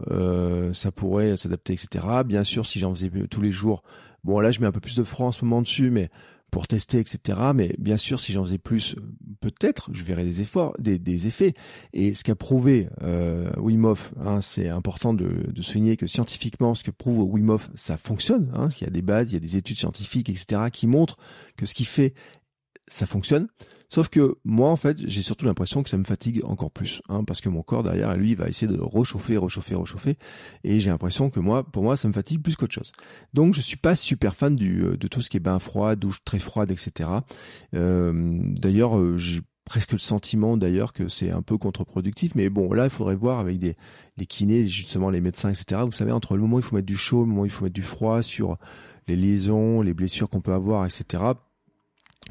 ça 0.72 0.92
pourrait 0.92 1.36
s'adapter, 1.36 1.72
etc. 1.72 2.06
Bien 2.24 2.44
sûr, 2.44 2.64
si 2.64 2.78
j'en 2.78 2.94
faisais 2.94 3.10
tous 3.28 3.40
les 3.40 3.50
jours, 3.50 3.82
bon 4.22 4.38
là 4.38 4.52
je 4.52 4.60
mets 4.60 4.68
un 4.68 4.72
peu 4.72 4.78
plus 4.78 4.94
de 4.94 5.02
froid 5.02 5.26
en 5.26 5.32
ce 5.32 5.44
moment 5.44 5.62
dessus, 5.62 5.90
mais 5.90 6.10
pour 6.50 6.68
tester, 6.68 6.98
etc. 6.98 7.38
Mais 7.54 7.74
bien 7.78 7.96
sûr, 7.96 8.20
si 8.20 8.32
j'en 8.32 8.44
faisais 8.44 8.58
plus, 8.58 8.96
peut-être, 9.40 9.90
je 9.92 10.02
verrais 10.04 10.24
des 10.24 10.40
efforts, 10.40 10.74
des, 10.78 10.98
des 10.98 11.26
effets. 11.26 11.54
Et 11.92 12.14
ce 12.14 12.24
qu'a 12.24 12.34
prouvé 12.34 12.88
euh, 13.02 13.50
Wim 13.56 13.94
hein, 14.20 14.40
c'est 14.40 14.68
important 14.68 15.14
de, 15.14 15.52
souligner 15.60 15.96
que 15.96 16.06
scientifiquement, 16.06 16.74
ce 16.74 16.84
que 16.84 16.90
prouve 16.90 17.18
Wim 17.20 17.58
ça 17.74 17.96
fonctionne. 17.96 18.50
Hein, 18.54 18.68
il 18.80 18.84
y 18.84 18.86
a 18.86 18.90
des 18.90 19.02
bases, 19.02 19.30
il 19.30 19.34
y 19.34 19.36
a 19.36 19.40
des 19.40 19.56
études 19.56 19.78
scientifiques, 19.78 20.28
etc., 20.28 20.62
qui 20.72 20.86
montrent 20.86 21.18
que 21.56 21.66
ce 21.66 21.74
qu'il 21.74 21.86
fait 21.86 22.14
ça 22.88 23.06
fonctionne. 23.06 23.48
Sauf 23.88 24.08
que 24.08 24.36
moi, 24.44 24.70
en 24.70 24.76
fait, 24.76 24.98
j'ai 25.06 25.22
surtout 25.22 25.44
l'impression 25.44 25.82
que 25.82 25.90
ça 25.90 25.96
me 25.96 26.04
fatigue 26.04 26.40
encore 26.44 26.72
plus, 26.72 27.02
hein, 27.08 27.22
parce 27.24 27.40
que 27.40 27.48
mon 27.48 27.62
corps 27.62 27.84
derrière, 27.84 28.16
lui, 28.16 28.34
va 28.34 28.48
essayer 28.48 28.70
de 28.70 28.80
rechauffer, 28.80 29.36
rechauffer, 29.36 29.76
rechauffer, 29.76 30.16
et 30.64 30.80
j'ai 30.80 30.90
l'impression 30.90 31.30
que 31.30 31.38
moi, 31.38 31.62
pour 31.62 31.84
moi, 31.84 31.96
ça 31.96 32.08
me 32.08 32.12
fatigue 32.12 32.42
plus 32.42 32.56
qu'autre 32.56 32.74
chose. 32.74 32.90
Donc, 33.32 33.54
je 33.54 33.60
suis 33.60 33.76
pas 33.76 33.94
super 33.94 34.34
fan 34.34 34.56
du, 34.56 34.82
euh, 34.82 34.96
de 34.96 35.06
tout 35.06 35.22
ce 35.22 35.30
qui 35.30 35.36
est 35.36 35.40
bain 35.40 35.60
froid, 35.60 35.94
douche 35.94 36.24
très 36.24 36.40
froide, 36.40 36.72
etc. 36.72 37.10
Euh, 37.74 38.40
d'ailleurs, 38.56 38.98
euh, 38.98 39.16
j'ai 39.18 39.40
presque 39.64 39.92
le 39.92 39.98
sentiment 39.98 40.56
d'ailleurs 40.56 40.92
que 40.92 41.08
c'est 41.08 41.30
un 41.30 41.42
peu 41.42 41.56
contre-productif, 41.56 42.34
mais 42.34 42.48
bon, 42.48 42.72
là, 42.72 42.84
il 42.84 42.90
faudrait 42.90 43.16
voir 43.16 43.38
avec 43.38 43.58
des 43.58 43.76
kinés, 44.26 44.66
justement 44.66 45.10
les 45.10 45.20
médecins, 45.20 45.50
etc. 45.50 45.82
Vous 45.84 45.92
savez, 45.92 46.12
entre 46.12 46.34
le 46.34 46.42
moment 46.42 46.56
où 46.56 46.60
il 46.60 46.64
faut 46.64 46.74
mettre 46.74 46.86
du 46.86 46.96
chaud, 46.96 47.20
le 47.20 47.26
moment 47.26 47.42
où 47.42 47.46
il 47.46 47.52
faut 47.52 47.64
mettre 47.64 47.74
du 47.74 47.82
froid 47.82 48.22
sur 48.22 48.58
les 49.06 49.16
liaisons, 49.16 49.82
les 49.82 49.94
blessures 49.94 50.28
qu'on 50.28 50.40
peut 50.40 50.52
avoir, 50.52 50.84
etc 50.84 51.34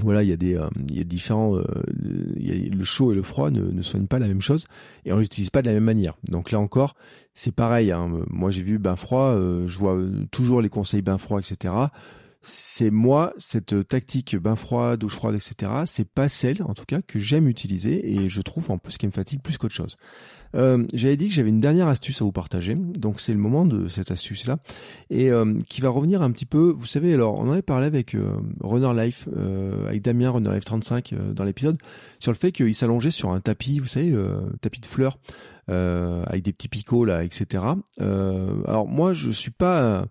voilà, 0.01 0.23
il 0.23 0.29
y 0.29 0.34
a 0.34 0.38
des, 0.38 0.58
euh, 0.58 0.67
il 0.89 0.97
y 0.97 1.01
a 1.01 1.03
différents, 1.05 1.55
euh, 1.55 1.63
le 1.95 2.84
chaud 2.84 3.13
et 3.13 3.15
le 3.15 3.23
froid 3.23 3.49
ne, 3.49 3.62
ne 3.62 3.81
soignent 3.81 4.08
pas 4.08 4.19
la 4.19 4.27
même 4.27 4.41
chose 4.41 4.65
et 5.05 5.13
on 5.13 5.19
l'utilise 5.19 5.49
pas 5.49 5.62
de 5.62 5.67
la 5.67 5.73
même 5.73 5.84
manière. 5.84 6.15
Donc 6.29 6.51
là 6.51 6.60
encore, 6.60 6.95
c'est 7.34 7.53
pareil. 7.53 7.91
Hein. 7.91 8.12
Moi, 8.29 8.51
j'ai 8.51 8.62
vu 8.62 8.77
bain 8.77 8.95
froid, 8.95 9.31
euh, 9.31 9.67
je 9.67 9.77
vois 9.77 9.97
toujours 10.31 10.62
les 10.62 10.69
conseils 10.69 11.01
bain 11.01 11.17
froid, 11.17 11.39
etc. 11.39 11.73
C'est 12.47 12.91
moi 12.91 13.34
cette 13.39 13.88
tactique 13.88 14.36
bain 14.36 14.55
froid, 14.55 14.97
douche 14.97 15.15
froide, 15.15 15.34
etc. 15.34 15.71
C'est 15.86 16.08
pas 16.08 16.29
celle, 16.29 16.62
en 16.62 16.75
tout 16.75 16.86
cas, 16.86 17.01
que 17.01 17.17
j'aime 17.17 17.47
utiliser 17.47 18.13
et 18.13 18.29
je 18.29 18.41
trouve 18.41 18.69
en 18.69 18.77
plus 18.77 18.97
qui 18.97 19.08
me 19.08 19.12
fatigue 19.12 19.41
plus 19.41 19.58
qu'autre 19.58 19.73
chose. 19.73 19.97
Euh, 20.55 20.86
j'avais 20.93 21.17
dit 21.17 21.27
que 21.27 21.34
j'avais 21.34 21.49
une 21.49 21.60
dernière 21.60 21.88
astuce 21.88 22.21
à 22.21 22.25
vous 22.25 22.31
partager, 22.31 22.75
donc 22.75 23.19
c'est 23.19 23.34
le 23.34 23.39
moment 23.39 23.65
de 23.65 23.88
cette 23.88 24.12
astuce-là, 24.12 24.60
et 25.10 25.31
euh, 25.31 25.55
qui 25.67 25.81
va 25.81 25.89
revenir 25.89 26.21
un 26.21 26.31
petit 26.31 26.45
peu, 26.45 26.73
vous 26.77 26.86
savez, 26.86 27.13
alors 27.13 27.38
on 27.39 27.51
avait 27.51 27.62
parlé 27.62 27.88
avec 27.88 28.15
euh, 28.15 28.38
Runner 28.62 28.93
Life, 29.03 29.27
avec 29.88 30.01
Damien 30.01 30.29
Runner 30.29 30.51
Life 30.53 30.65
35 30.65 31.13
dans 31.34 31.43
l'épisode, 31.43 31.77
sur 32.19 32.31
le 32.31 32.38
fait 32.38 32.51
qu'il 32.51 32.73
s'allongeait 32.73 33.12
sur 33.12 33.31
un 33.31 33.41
tapis, 33.41 33.79
vous 33.79 33.88
savez, 33.88 34.15
tapis 34.62 34.79
de 34.79 34.86
fleurs, 34.86 35.17
avec 35.67 36.43
des 36.43 36.53
petits 36.53 36.69
picots 36.69 37.05
là, 37.05 37.23
etc. 37.23 37.63
alors 37.99 38.88
moi, 38.88 39.13
je 39.13 39.31
suis 39.31 39.51
pas 39.51 40.05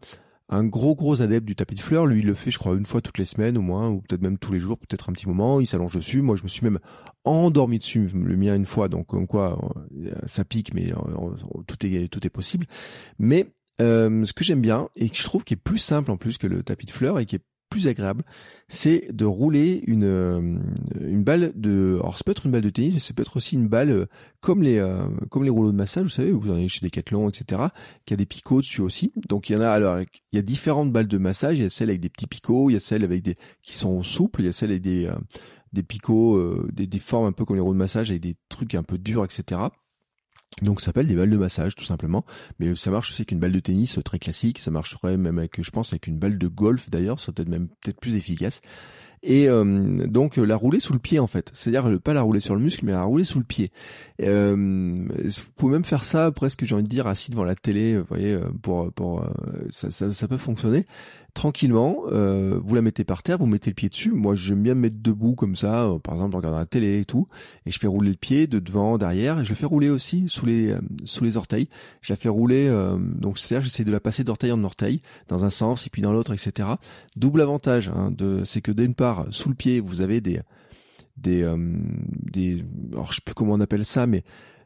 un 0.48 0.64
gros 0.64 0.94
gros 0.94 1.22
adepte 1.22 1.46
du 1.46 1.56
tapis 1.56 1.74
de 1.74 1.80
fleurs. 1.80 2.06
Lui, 2.06 2.20
il 2.20 2.26
le 2.26 2.34
fait, 2.34 2.50
je 2.50 2.58
crois, 2.58 2.74
une 2.74 2.86
fois 2.86 3.00
toutes 3.00 3.18
les 3.18 3.24
semaines 3.24 3.56
au 3.56 3.62
moins, 3.62 3.88
ou 3.88 4.00
peut-être 4.00 4.22
même 4.22 4.38
tous 4.38 4.52
les 4.52 4.60
jours, 4.60 4.78
peut-être 4.78 5.08
un 5.08 5.12
petit 5.12 5.28
moment. 5.28 5.60
Il 5.60 5.66
s'allonge 5.66 5.94
dessus. 5.94 6.22
Moi, 6.22 6.36
je 6.36 6.42
me 6.42 6.48
suis 6.48 6.64
même 6.64 6.78
endormi 7.24 7.78
dessus, 7.78 8.10
le 8.12 8.36
mien 8.36 8.54
une 8.54 8.66
fois. 8.66 8.88
Donc, 8.88 9.06
comme 9.06 9.26
quoi, 9.26 9.58
euh, 9.96 10.12
ça 10.26 10.44
pique, 10.44 10.74
mais 10.74 10.92
euh, 10.92 11.62
tout 11.66 11.86
est 11.86 12.08
tout 12.08 12.26
est 12.26 12.30
possible. 12.30 12.66
Mais 13.18 13.46
euh, 13.80 14.24
ce 14.24 14.32
que 14.32 14.44
j'aime 14.44 14.60
bien 14.60 14.88
et 14.96 15.08
que 15.08 15.16
je 15.16 15.24
trouve 15.24 15.44
qui 15.44 15.54
est 15.54 15.58
plus 15.58 15.78
simple 15.78 16.10
en 16.10 16.16
plus 16.16 16.38
que 16.38 16.46
le 16.46 16.62
tapis 16.62 16.86
de 16.86 16.92
fleurs 16.92 17.18
et 17.18 17.26
qui 17.26 17.36
est 17.36 17.44
plus 17.74 17.88
agréable, 17.88 18.22
c'est 18.68 19.08
de 19.12 19.24
rouler 19.24 19.82
une 19.88 20.04
euh, 20.04 20.60
une 21.00 21.24
balle 21.24 21.52
de 21.56 21.98
alors 22.00 22.16
ça 22.16 22.22
peut 22.24 22.30
être 22.30 22.46
une 22.46 22.52
balle 22.52 22.62
de 22.62 22.70
tennis 22.70 22.94
mais 22.94 23.00
ça 23.00 23.12
peut 23.14 23.22
être 23.22 23.36
aussi 23.36 23.56
une 23.56 23.66
balle 23.66 23.90
euh, 23.90 24.06
comme 24.40 24.62
les 24.62 24.78
euh, 24.78 25.08
comme 25.28 25.42
les 25.42 25.50
rouleaux 25.50 25.72
de 25.72 25.76
massage 25.76 26.04
vous 26.04 26.10
savez 26.10 26.30
vous 26.30 26.52
en 26.52 26.54
avez 26.54 26.68
chez 26.68 26.86
Decathlon 26.86 27.28
etc 27.28 27.62
qui 28.06 28.14
a 28.14 28.16
des 28.16 28.26
picots 28.26 28.60
dessus 28.60 28.80
aussi. 28.80 29.12
Donc 29.28 29.50
il 29.50 29.54
y 29.54 29.56
en 29.56 29.60
a 29.60 29.68
alors 29.68 29.98
il 29.98 30.36
y 30.36 30.38
a 30.38 30.42
différentes 30.42 30.92
balles 30.92 31.08
de 31.08 31.18
massage 31.18 31.58
il 31.58 31.64
y 31.64 31.66
a 31.66 31.70
celles 31.70 31.88
avec 31.88 32.00
des 32.00 32.10
petits 32.10 32.28
picots 32.28 32.70
il 32.70 32.74
y 32.74 32.76
a 32.76 32.80
celles 32.80 33.02
avec 33.02 33.22
des 33.22 33.36
qui 33.60 33.74
sont 33.76 34.04
souples 34.04 34.42
il 34.42 34.46
y 34.46 34.48
a 34.48 34.52
celles 34.52 34.70
avec 34.70 34.82
des 34.82 35.12
des 35.72 35.82
picots 35.82 36.64
des, 36.72 36.86
des 36.86 36.98
formes 37.00 37.26
un 37.26 37.32
peu 37.32 37.44
comme 37.44 37.56
les 37.56 37.62
rouleaux 37.62 37.74
de 37.74 37.78
massage 37.78 38.10
avec 38.10 38.22
des 38.22 38.36
trucs 38.48 38.76
un 38.76 38.84
peu 38.84 38.98
durs 38.98 39.24
etc 39.24 39.62
donc 40.62 40.80
ça 40.80 40.86
s'appelle 40.86 41.08
des 41.08 41.14
balles 41.14 41.30
de 41.30 41.36
massage 41.36 41.74
tout 41.74 41.84
simplement, 41.84 42.24
mais 42.60 42.74
ça 42.74 42.90
marche 42.90 43.10
aussi 43.10 43.22
avec 43.22 43.32
une 43.32 43.40
balle 43.40 43.52
de 43.52 43.60
tennis 43.60 43.98
très 44.04 44.18
classique, 44.18 44.58
ça 44.58 44.70
marcherait 44.70 45.16
même 45.16 45.38
avec, 45.38 45.60
je 45.60 45.70
pense, 45.70 45.92
avec 45.92 46.06
une 46.06 46.18
balle 46.18 46.38
de 46.38 46.48
golf 46.48 46.90
d'ailleurs, 46.90 47.20
ça 47.20 47.32
peut-être 47.32 47.48
même 47.48 47.68
peut-être 47.82 48.00
plus 48.00 48.14
efficace. 48.14 48.60
Et 49.26 49.48
euh, 49.48 50.06
donc 50.06 50.36
la 50.36 50.54
rouler 50.54 50.80
sous 50.80 50.92
le 50.92 50.98
pied 50.98 51.18
en 51.18 51.26
fait, 51.26 51.50
c'est-à-dire 51.54 51.98
pas 51.98 52.12
la 52.12 52.20
rouler 52.20 52.40
sur 52.40 52.54
le 52.54 52.60
muscle, 52.60 52.84
mais 52.84 52.92
la 52.92 53.04
rouler 53.04 53.24
sous 53.24 53.38
le 53.38 53.44
pied. 53.44 53.68
Euh, 54.20 54.54
vous 54.54 55.52
pouvez 55.56 55.72
même 55.72 55.84
faire 55.84 56.04
ça 56.04 56.30
presque, 56.30 56.66
j'ai 56.66 56.74
envie 56.74 56.84
de 56.84 56.88
dire, 56.88 57.06
assis 57.06 57.30
devant 57.30 57.44
la 57.44 57.54
télé, 57.54 57.98
vous 57.98 58.04
voyez, 58.06 58.38
pour 58.62 58.92
pour 58.92 59.26
ça, 59.70 59.90
ça, 59.90 60.12
ça 60.12 60.28
peut 60.28 60.36
fonctionner. 60.36 60.84
Tranquillement, 61.34 62.04
euh, 62.12 62.58
vous 62.62 62.74
la 62.76 62.82
mettez 62.82 63.04
par 63.04 63.22
terre, 63.22 63.38
vous 63.38 63.46
mettez 63.46 63.70
le 63.70 63.74
pied 63.74 63.88
dessus. 63.88 64.12
Moi, 64.12 64.36
j'aime 64.36 64.62
bien 64.62 64.74
me 64.74 64.80
mettre 64.82 64.96
debout 65.00 65.34
comme 65.34 65.56
ça, 65.56 65.84
euh, 65.84 65.98
par 65.98 66.14
exemple, 66.14 66.36
en 66.36 66.38
regardant 66.38 66.58
la 66.58 66.66
télé 66.66 67.00
et 67.00 67.04
tout, 67.04 67.26
et 67.66 67.72
je 67.72 67.78
fais 67.78 67.88
rouler 67.88 68.10
le 68.10 68.16
pied 68.16 68.46
de 68.46 68.60
devant, 68.60 68.96
derrière, 68.96 69.40
et 69.40 69.44
je 69.44 69.50
le 69.50 69.56
fais 69.56 69.66
rouler 69.66 69.90
aussi 69.90 70.28
sous 70.28 70.46
les 70.46 70.70
euh, 70.70 70.80
sous 71.04 71.24
les 71.24 71.36
orteils. 71.36 71.68
Je 72.00 72.12
la 72.12 72.16
fais 72.16 72.28
rouler, 72.28 72.68
donc 73.18 73.38
c'est-à-dire 73.38 73.64
j'essaie 73.64 73.84
de 73.84 73.90
la 73.90 74.00
passer 74.00 74.24
d'orteil 74.24 74.52
en 74.52 74.62
orteil, 74.62 75.02
dans 75.28 75.44
un 75.44 75.50
sens 75.50 75.86
et 75.86 75.90
puis 75.90 76.02
dans 76.02 76.12
l'autre, 76.12 76.32
etc. 76.32 76.68
Double 77.16 77.40
avantage, 77.40 77.88
hein, 77.88 78.10
de, 78.10 78.44
c'est 78.44 78.60
que 78.60 78.72
d'une 78.72 78.94
part, 78.94 79.26
sous 79.30 79.48
le 79.48 79.54
pied, 79.54 79.80
vous 79.80 80.00
avez 80.00 80.20
des 80.20 80.40
des 81.16 81.50
des, 82.08 82.64
alors 82.92 83.10
je 83.10 83.16
sais 83.16 83.22
plus 83.24 83.34
comment 83.34 83.54
on 83.54 83.60
appelle 83.60 83.84
ça, 83.84 84.06
mais 84.06 84.22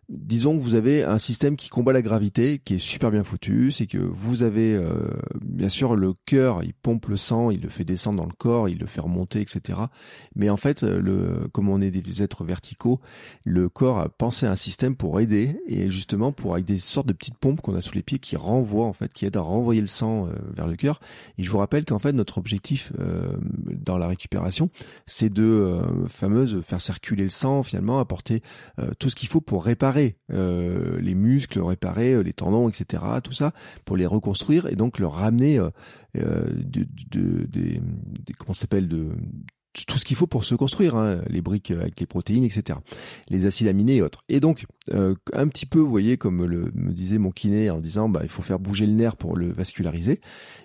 disons 0.08 0.56
que 0.56 0.62
vous 0.62 0.74
avez 0.74 1.04
un 1.04 1.18
système 1.18 1.56
qui 1.56 1.68
combat 1.68 1.92
la 1.92 2.00
gravité, 2.00 2.60
qui 2.64 2.74
est 2.74 2.78
super 2.78 3.10
bien 3.10 3.24
foutu, 3.24 3.70
c'est 3.70 3.86
que 3.86 3.98
vous 3.98 4.42
avez 4.42 4.74
euh, 4.74 5.10
bien 5.42 5.68
sûr 5.68 5.96
le 5.96 6.14
cœur, 6.24 6.62
il 6.62 6.72
pompe 6.72 7.06
le 7.06 7.18
sang, 7.18 7.50
il 7.50 7.60
le 7.60 7.68
fait 7.68 7.84
descendre 7.84 8.22
dans 8.22 8.28
le 8.28 8.34
corps, 8.34 8.70
il 8.70 8.78
le 8.78 8.86
fait 8.86 9.02
remonter, 9.02 9.40
etc. 9.40 9.78
Mais 10.34 10.48
en 10.48 10.56
fait, 10.56 10.82
le, 10.82 11.48
comme 11.52 11.68
on 11.68 11.80
est 11.82 11.90
des 11.90 12.22
êtres 12.22 12.44
verticaux, 12.44 13.00
le 13.44 13.68
corps 13.68 13.98
a 13.98 14.08
pensé 14.08 14.46
à 14.46 14.50
un 14.50 14.56
système 14.56 14.96
pour 14.96 15.20
aider 15.20 15.60
et 15.66 15.90
justement 15.90 16.32
pour 16.32 16.54
avec 16.54 16.64
des 16.64 16.78
sortes 16.78 17.06
de 17.06 17.12
petites 17.12 17.38
pompes 17.38 17.60
qu'on 17.60 17.74
a 17.74 17.82
sous 17.82 17.94
les 17.94 18.02
pieds 18.02 18.18
qui 18.18 18.36
renvoient 18.36 18.86
en 18.86 18.94
fait, 18.94 19.12
qui 19.12 19.26
aident 19.26 19.36
à 19.36 19.42
renvoyer 19.42 19.82
le 19.82 19.86
sang 19.86 20.26
euh, 20.26 20.32
vers 20.54 20.66
le 20.66 20.76
cœur. 20.76 21.00
Et 21.36 21.44
je 21.44 21.50
vous 21.50 21.58
rappelle 21.58 21.84
qu'en 21.84 21.98
fait 21.98 22.12
notre 22.12 22.38
objectif 22.38 22.92
euh, 22.98 23.36
dans 23.74 23.98
la 23.98 24.06
récupération, 24.06 24.70
c'est 25.06 25.32
de 25.32 25.80
fameuse 26.08 26.62
faire 26.62 26.80
circuler 26.80 27.24
le 27.24 27.30
sang, 27.30 27.62
finalement 27.62 27.98
apporter 27.98 28.42
tout 28.98 29.10
ce 29.10 29.16
qu'il 29.16 29.28
faut 29.28 29.40
pour 29.40 29.64
réparer 29.64 29.97
euh, 30.32 31.00
les 31.00 31.14
muscles, 31.14 31.60
réparer 31.60 32.14
euh, 32.14 32.22
les 32.22 32.32
tendons, 32.32 32.68
etc. 32.68 33.02
Tout 33.22 33.32
ça 33.32 33.52
pour 33.84 33.96
les 33.96 34.06
reconstruire 34.06 34.66
et 34.66 34.76
donc 34.76 34.98
leur 34.98 35.14
ramener 35.14 35.58
euh, 35.58 35.70
de, 36.14 36.86
de, 37.10 37.46
comment 38.38 38.54
s'appelle 38.54 38.88
de 38.88 39.08
tout 39.86 39.98
ce 39.98 40.04
qu'il 40.04 40.16
faut 40.16 40.26
pour 40.26 40.44
se 40.44 40.54
construire, 40.54 40.96
hein, 40.96 41.20
les 41.28 41.40
briques 41.40 41.70
avec 41.70 41.98
les 42.00 42.06
protéines, 42.06 42.44
etc. 42.44 42.78
Les 43.28 43.46
acides 43.46 43.68
aminés 43.68 43.96
et 43.96 44.02
autres. 44.02 44.24
Et 44.28 44.40
donc, 44.40 44.66
un 44.90 45.48
petit 45.48 45.66
peu, 45.66 45.78
vous 45.78 45.90
voyez, 45.90 46.16
comme 46.16 46.44
le, 46.44 46.70
me 46.74 46.92
disait 46.92 47.18
mon 47.18 47.30
kiné 47.30 47.70
en 47.70 47.80
disant, 47.80 48.08
bah, 48.08 48.20
il 48.22 48.28
faut 48.28 48.42
faire 48.42 48.58
bouger 48.58 48.86
le 48.86 48.92
nerf 48.92 49.16
pour 49.16 49.36
le 49.36 49.52
vasculariser. 49.52 50.20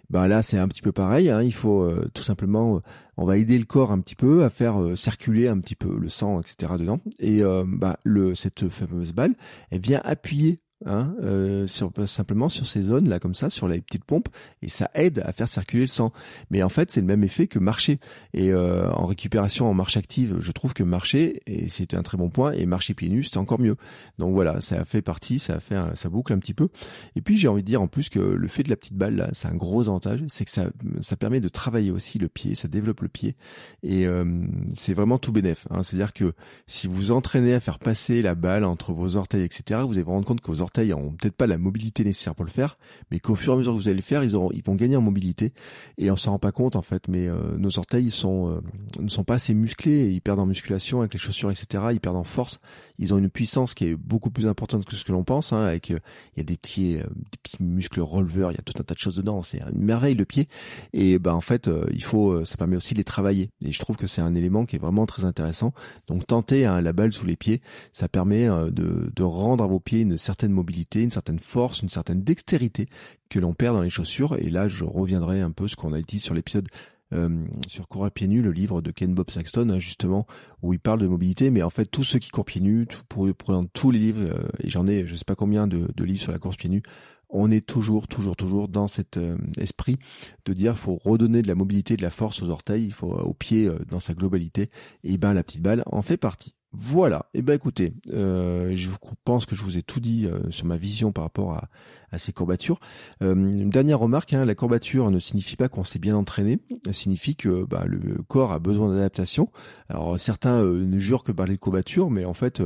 Ben 0.10 0.28
là, 0.28 0.42
c'est 0.42 0.58
un 0.58 0.68
petit 0.68 0.82
peu 0.82 0.92
pareil. 0.92 1.30
Hein, 1.30 1.42
il 1.42 1.54
faut 1.54 1.90
tout 2.14 2.24
simplement 2.24 2.82
on 3.18 3.26
va 3.26 3.38
aider 3.38 3.58
le 3.58 3.66
corps 3.66 3.92
un 3.92 4.00
petit 4.00 4.16
peu 4.16 4.44
à 4.44 4.50
faire 4.50 4.82
euh, 4.82 4.96
circuler 4.96 5.48
un 5.48 5.60
petit 5.60 5.76
peu 5.76 5.98
le 5.98 6.10
sang, 6.10 6.42
etc. 6.42 6.74
dedans. 6.80 7.00
Et 7.20 7.44
euh, 7.44 7.64
bah, 7.68 7.98
cette 8.36 8.70
fameuse 8.70 9.14
balle, 9.14 9.36
elle 9.70 9.82
vient 9.82 10.02
appuyer 10.04 10.60
hein, 10.86 11.14
euh, 11.22 11.68
sur, 11.68 11.92
simplement 12.06 12.50
sur 12.50 12.68
ces 12.68 12.82
zones 12.82 13.10
là 13.10 13.20
comme 13.20 13.36
ça, 13.36 13.50
sur 13.50 13.68
les 13.68 13.82
petites 13.82 14.04
pompes, 14.04 14.30
et 14.62 14.70
ça 14.70 14.90
aide 14.94 15.22
à 15.26 15.32
faire 15.34 15.48
circuler 15.48 15.84
le 15.84 15.88
sang. 15.88 16.12
Mais 16.50 16.64
en 16.64 16.70
fait, 16.70 16.92
c'est 16.92 17.02
le 17.02 17.08
même 17.08 17.24
effet 17.24 17.48
que 17.48 17.60
marcher. 17.60 18.00
Et 18.34 18.52
euh, 18.52 18.90
en 18.92 19.06
récupération, 19.06 19.70
en 19.70 19.74
marche 19.74 19.98
active, 19.98 20.38
je 20.40 20.52
trouve 20.52 20.74
que 20.74 20.84
marcher, 20.84 21.42
et 21.46 21.70
c'était 21.70 21.98
un 21.98 22.04
très 22.04 22.18
bon 22.18 22.30
point, 22.30 22.52
et 22.54 22.66
marcher 22.66 22.94
pieds 22.94 23.10
nus, 23.10 23.26
c'était 23.26 23.38
encore 23.38 23.60
mieux. 23.60 23.76
Donc 24.20 24.34
voilà, 24.34 24.62
ça 24.62 24.82
a 24.82 24.86
fait 24.86 25.02
partie, 25.02 25.40
ça 25.40 25.56
a 25.56 25.60
fait, 25.60 25.78
ça 25.96 26.10
boucle 26.10 26.34
un 26.34 26.40
petit 26.40 26.54
peu. 26.54 26.70
Et 27.16 27.22
puis 27.22 27.38
j'ai 27.38 27.48
envie 27.48 27.64
de 27.64 27.68
dire 27.68 27.82
en 27.82 27.88
plus 27.88 28.10
que 28.10 28.20
le 28.20 28.48
fait 28.48 28.64
de 28.64 28.70
la 28.70 28.76
petite 28.76 28.96
balle 28.96 29.16
là, 29.16 29.30
c'est 29.34 29.48
un 29.48 29.56
gros 29.56 29.82
avantage, 29.82 30.22
c'est 30.28 30.46
que 30.46 30.52
ça, 30.52 30.70
ça 31.02 31.16
permet 31.16 31.40
de 31.40 31.50
travailler 31.50 31.92
aussi 31.92 32.20
le 32.20 32.30
pied, 32.30 32.56
ça 32.56 32.68
développe 32.68 33.02
le 33.02 33.10
pied, 33.10 33.36
et 33.84 34.06
euh, 34.06 34.46
c'est 34.74 34.94
vraiment 34.94 35.18
tout 35.18 35.32
bénéf. 35.32 35.68
Hein. 35.70 35.84
C'est-à-dire 35.84 36.14
que 36.14 36.34
si 36.68 36.88
vous 36.88 37.12
entraînez 37.12 37.54
à 37.54 37.60
faire 37.60 37.80
passer 37.80 38.22
la 38.22 38.36
balle 38.36 38.64
entre 38.64 38.94
vos 38.94 39.16
orteils, 39.16 39.44
etc., 39.44 39.82
vous 39.86 39.94
allez 39.94 40.04
vous 40.04 40.12
rendre 40.12 40.26
compte 40.26 40.42
que 40.42 40.52
orteils 40.62 40.73
orteils 40.74 40.94
peut-être 41.20 41.36
pas 41.36 41.48
la 41.48 41.58
mobilité 41.58 42.04
nécessaire 42.04 42.36
pour 42.36 42.46
le 42.46 42.52
faire, 42.52 42.78
mais 43.12 43.20
qu'au 43.20 43.36
fur 43.36 43.54
et 43.54 43.56
à 43.56 43.58
mesure 43.58 43.74
que 43.74 43.78
vous 43.78 43.88
allez 43.88 43.98
le 43.98 44.02
faire, 44.02 44.24
ils, 44.24 44.36
auront, 44.36 44.52
ils 44.52 44.64
vont 44.64 44.76
gagner 44.76 44.96
en 44.96 45.02
mobilité. 45.02 45.54
Et 45.98 46.10
on 46.10 46.16
s'en 46.16 46.32
rend 46.32 46.40
pas 46.40 46.52
compte 46.52 46.76
en 46.76 46.82
fait, 46.82 47.08
mais 47.08 47.28
euh, 47.28 47.58
nos 47.58 47.78
orteils 47.78 48.12
sont, 48.12 48.50
euh, 48.50 48.62
ne 49.00 49.10
sont 49.10 49.24
pas 49.24 49.36
assez 49.36 49.54
musclés, 49.54 50.10
ils 50.10 50.22
perdent 50.22 50.40
en 50.40 50.46
musculation 50.46 51.00
avec 51.02 51.14
les 51.14 51.20
chaussures, 51.20 51.52
etc. 51.52 51.84
Ils 51.92 52.00
perdent 52.00 52.18
en 52.18 52.24
force. 52.24 52.60
Ils 53.00 53.14
ont 53.14 53.18
une 53.18 53.30
puissance 53.30 53.74
qui 53.74 53.88
est 53.88 53.96
beaucoup 53.96 54.30
plus 54.30 54.46
importante 54.48 54.86
que 54.86 54.96
ce 54.96 55.04
que 55.04 55.12
l'on 55.12 55.24
pense. 55.24 55.52
Hein, 55.52 55.64
avec, 55.64 55.92
euh, 55.92 56.00
il 56.36 56.40
y 56.40 56.42
a 56.42 56.44
des 56.44 56.58
petits, 56.58 56.94
des 56.94 57.38
petits 57.42 57.62
muscles 57.62 58.02
releveurs, 58.02 58.52
il 58.52 58.56
y 58.56 58.60
a 58.60 58.64
tout 58.64 58.80
un 58.80 58.84
tas 58.84 58.94
de 58.94 59.00
choses 59.00 59.16
dedans. 59.16 59.44
C'est 59.44 59.62
une 59.62 59.84
merveille 59.84 60.16
le 60.16 60.26
pied. 60.26 60.48
Et 60.94 61.20
ben 61.20 61.34
en 61.34 61.42
fait, 61.42 61.70
il 61.92 62.04
faut, 62.04 62.46
ça 62.46 62.56
permet 62.58 62.76
aussi 62.76 62.94
de 62.94 63.00
les 63.00 63.04
travailler. 63.04 63.50
Et 63.66 63.72
je 63.72 63.80
trouve 63.80 63.98
que 63.98 64.08
c'est 64.08 64.22
un 64.22 64.36
élément 64.36 64.66
qui 64.66 64.76
est 64.76 64.80
vraiment 64.80 65.06
très 65.06 65.26
intéressant. 65.26 65.74
Donc 66.08 66.28
tenter 66.28 66.66
hein, 66.66 66.82
la 66.82 66.94
balle 66.94 67.14
sous 67.14 67.26
les 67.26 67.36
pieds, 67.36 67.62
ça 67.94 68.08
permet 68.08 68.48
de, 68.48 69.12
de 69.14 69.24
rendre 69.24 69.64
à 69.64 69.68
vos 69.68 69.80
pieds 69.80 70.02
une 70.02 70.18
certaine 70.18 70.52
mobilité 70.52 70.63
une 70.96 71.12
certaine 71.12 71.40
force, 71.40 71.82
une 71.82 71.90
certaine 71.90 72.24
dextérité 72.24 72.88
que 73.30 73.40
l'on 73.40 73.54
perd 73.54 73.76
dans 73.76 73.82
les 73.82 73.90
chaussures. 73.90 74.36
Et 74.40 74.50
là, 74.50 74.68
je 74.68 74.84
reviendrai 74.84 75.42
un 75.42 75.52
peu 75.52 75.68
ce 75.68 75.76
qu'on 75.76 75.94
a 75.94 76.02
dit 76.02 76.20
sur 76.20 76.34
l'épisode 76.34 76.68
euh, 77.14 77.46
sur 77.68 77.88
Courir 77.88 78.12
pieds 78.12 78.28
nus, 78.28 78.42
le 78.42 78.52
livre 78.52 78.82
de 78.82 78.92
Ken 78.92 79.14
Bob 79.14 79.30
Saxton, 79.30 79.70
hein, 79.70 79.80
justement, 79.80 80.26
où 80.62 80.74
il 80.74 80.80
parle 80.80 81.00
de 81.00 81.08
mobilité. 81.08 81.52
Mais 81.52 81.62
en 81.62 81.70
fait, 81.70 81.86
tous 81.86 82.04
ceux 82.04 82.20
qui 82.20 82.30
courent 82.30 82.46
pieds 82.46 82.62
nus, 82.62 82.88
pour 83.08 83.32
prendre 83.36 83.70
tous 83.74 83.92
les 83.92 84.00
livres, 84.00 84.22
euh, 84.22 84.48
et 84.60 84.70
j'en 84.70 84.88
ai 84.88 85.06
je 85.06 85.16
sais 85.16 85.26
pas 85.26 85.36
combien 85.36 85.68
de, 85.68 85.88
livres 86.04 86.22
sur 86.22 86.32
la 86.32 86.40
course 86.40 86.58
pieds 86.58 86.70
nus, 86.70 86.84
on 87.30 87.52
est 87.52 87.66
toujours, 87.66 88.08
toujours, 88.08 88.36
toujours 88.36 88.68
dans 88.68 88.88
cet 88.88 89.18
euh, 89.18 89.38
esprit 89.58 89.98
de 90.46 90.54
dire 90.54 90.78
faut 90.78 90.98
redonner 91.04 91.42
de 91.42 91.48
la 91.48 91.56
mobilité, 91.56 91.98
de 91.98 92.02
la 92.02 92.12
force 92.12 92.42
aux 92.42 92.50
orteils, 92.50 92.86
il 92.86 92.94
faut 92.94 93.12
aux 93.12 93.34
pieds 93.34 93.70
dans 93.90 94.00
sa 94.00 94.14
globalité. 94.14 94.70
Et 95.04 95.18
ben 95.18 95.34
la 95.34 95.44
petite 95.44 95.62
balle 95.62 95.84
en 95.88 96.02
fait 96.02 96.18
partie. 96.18 96.56
Voilà. 96.76 97.28
Eh 97.36 97.44
ben 97.44 97.54
écoutez, 97.54 97.94
euh, 98.12 98.72
je 98.76 98.90
pense 99.26 99.46
que 99.46 99.56
je 99.56 99.64
vous 99.64 99.78
ai 99.78 99.84
tout 99.84 100.00
dit 100.00 100.26
euh, 100.26 100.40
sur 100.50 100.66
ma 100.66 100.76
vision 100.76 101.12
par 101.12 101.24
rapport 101.24 101.54
à, 101.54 101.70
ces 102.18 102.32
courbatures. 102.32 102.80
Euh, 103.24 103.34
une 103.34 103.72
dernière 103.72 103.98
remarque, 103.98 104.34
hein, 104.34 104.46
la 104.46 104.54
courbature 104.54 105.10
ne 105.10 105.20
signifie 105.20 105.56
pas 105.56 105.68
qu'on 105.68 105.84
s'est 105.84 105.98
bien 105.98 106.16
entraîné, 106.16 106.60
elle 106.86 106.94
signifie 106.94 107.36
que 107.36 107.66
bah, 107.66 107.86
le 107.88 108.22
corps 108.28 108.52
a 108.52 108.60
besoin 108.60 108.90
d'adaptation. 108.90 109.50
Alors 109.90 110.20
certains 110.20 110.62
ne 110.64 111.00
jurent 111.00 111.24
que 111.24 111.32
parler 111.32 111.56
de 111.56 111.60
courbature, 111.60 112.12
mais 112.12 112.24
en 112.24 112.36
fait 112.36 112.62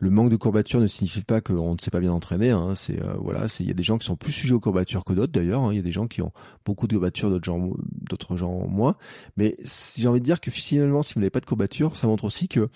le 0.00 0.10
manque 0.10 0.30
de 0.30 0.36
courbature 0.36 0.80
ne 0.80 0.86
signifie 0.86 1.22
pas 1.22 1.40
qu'on 1.40 1.74
ne 1.74 1.78
s'est 1.78 1.90
pas 1.90 2.00
bien 2.00 2.12
entraîné. 2.12 2.50
Hein. 2.50 2.74
C'est 2.74 3.00
voilà, 3.20 3.48
c'est 3.48 3.64
il 3.64 3.68
y 3.68 3.70
a 3.70 3.74
des 3.74 3.82
gens 3.82 3.98
qui 3.98 4.06
sont 4.06 4.16
plus 4.16 4.32
sujets 4.32 4.54
aux 4.54 4.60
courbatures 4.60 5.04
que 5.04 5.12
d'autres 5.12 5.32
d'ailleurs. 5.32 5.62
Hein. 5.62 5.72
Il 5.72 5.76
y 5.76 5.80
a 5.80 5.82
des 5.82 5.92
gens 5.92 6.06
qui 6.06 6.22
ont 6.22 6.32
beaucoup 6.64 6.86
de 6.86 6.94
courbatures, 6.94 7.30
d'autres 7.30 7.44
gens, 7.44 7.70
d'autres 8.08 8.36
gens 8.36 8.66
moins. 8.68 8.96
Mais 9.36 9.56
j'ai 9.96 10.08
envie 10.08 10.20
de 10.20 10.24
dire 10.24 10.40
que 10.40 10.50
finalement, 10.50 11.02
si 11.02 11.14
vous 11.14 11.20
n'avez 11.20 11.30
pas 11.30 11.40
de 11.40 11.46
courbature, 11.46 11.96
ça 11.96 12.06
montre 12.06 12.24
aussi 12.24 12.48
que 12.48 12.68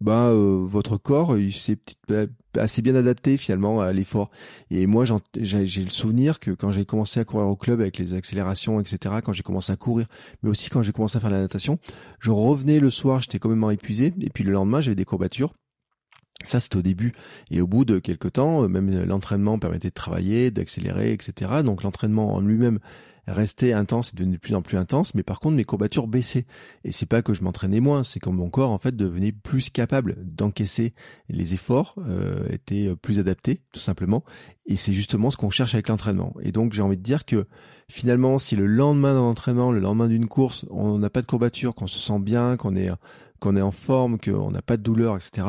bah 0.00 0.28
euh, 0.28 0.64
votre 0.64 0.96
corps 0.96 1.36
il 1.36 1.52
s'est 1.52 1.76
bah, 2.08 2.24
assez 2.56 2.80
bien 2.80 2.94
adapté 2.94 3.36
finalement 3.36 3.80
à 3.80 3.92
l'effort. 3.92 4.30
Et 4.70 4.86
moi 4.86 5.04
j'ai 5.36 5.84
le 5.84 5.90
souvenir 5.90 6.40
que 6.40 6.50
quand 6.52 6.72
j'ai 6.72 6.84
commencé 6.84 7.20
à 7.20 7.24
courir 7.24 7.46
au 7.46 7.56
club 7.56 7.80
avec 7.80 7.98
les 7.98 8.14
accélérations 8.14 8.80
etc, 8.80 9.16
quand 9.22 9.32
j'ai 9.32 9.42
commencé 9.42 9.72
à 9.72 9.76
courir, 9.76 10.06
mais 10.42 10.50
aussi 10.50 10.70
quand 10.70 10.82
j'ai 10.82 10.92
commencé 10.92 11.18
à 11.18 11.20
faire 11.20 11.30
la 11.30 11.40
natation, 11.40 11.78
je 12.18 12.30
revenais 12.30 12.80
le 12.80 12.90
soir, 12.90 13.20
j'étais 13.20 13.38
quand 13.38 13.70
épuisé, 13.70 14.14
et 14.20 14.30
puis 14.30 14.44
le 14.44 14.52
lendemain 14.52 14.80
j'avais 14.80 14.96
des 14.96 15.04
courbatures. 15.04 15.52
Ça, 16.44 16.58
c'est 16.60 16.74
au 16.76 16.82
début. 16.82 17.12
Et 17.50 17.60
au 17.60 17.66
bout 17.66 17.84
de 17.84 17.98
quelques 17.98 18.32
temps, 18.32 18.68
même 18.68 19.04
l'entraînement 19.04 19.58
permettait 19.58 19.88
de 19.88 19.94
travailler, 19.94 20.50
d'accélérer, 20.50 21.12
etc. 21.12 21.62
Donc 21.62 21.82
l'entraînement 21.82 22.34
en 22.34 22.40
lui-même 22.40 22.78
restait 23.26 23.72
intense 23.72 24.12
et 24.12 24.16
devenait 24.16 24.36
de 24.36 24.40
plus 24.40 24.54
en 24.54 24.62
plus 24.62 24.76
intense, 24.76 25.14
mais 25.14 25.22
par 25.22 25.40
contre 25.40 25.56
mes 25.56 25.64
courbatures 25.64 26.08
baissaient. 26.08 26.46
Et 26.84 26.92
c'est 26.92 27.06
pas 27.06 27.22
que 27.22 27.34
je 27.34 27.42
m'entraînais 27.42 27.80
moins, 27.80 28.02
c'est 28.02 28.20
que 28.20 28.30
mon 28.30 28.50
corps 28.50 28.70
en 28.70 28.78
fait 28.78 28.96
devenait 28.96 29.32
plus 29.32 29.70
capable 29.70 30.16
d'encaisser 30.20 30.94
les 31.28 31.54
efforts, 31.54 31.94
euh, 31.98 32.48
était 32.48 32.94
plus 32.96 33.18
adapté 33.18 33.60
tout 33.72 33.80
simplement. 33.80 34.24
Et 34.66 34.76
c'est 34.76 34.92
justement 34.92 35.30
ce 35.30 35.36
qu'on 35.36 35.50
cherche 35.50 35.74
avec 35.74 35.88
l'entraînement. 35.88 36.34
Et 36.42 36.52
donc 36.52 36.72
j'ai 36.72 36.82
envie 36.82 36.96
de 36.96 37.02
dire 37.02 37.24
que 37.24 37.46
finalement, 37.88 38.38
si 38.38 38.56
le 38.56 38.66
lendemain 38.66 39.14
d'un 39.14 39.20
entraînement, 39.20 39.72
le 39.72 39.80
lendemain 39.80 40.08
d'une 40.08 40.26
course, 40.26 40.64
on 40.70 40.98
n'a 40.98 41.10
pas 41.10 41.22
de 41.22 41.26
courbatures, 41.26 41.74
qu'on 41.74 41.86
se 41.86 41.98
sent 41.98 42.20
bien, 42.20 42.56
qu'on 42.56 42.76
est 42.76 42.90
qu'on 43.40 43.56
est 43.56 43.62
en 43.62 43.72
forme, 43.72 44.18
qu'on 44.18 44.50
n'a 44.50 44.62
pas 44.62 44.76
de 44.76 44.82
douleur, 44.82 45.16
etc. 45.16 45.46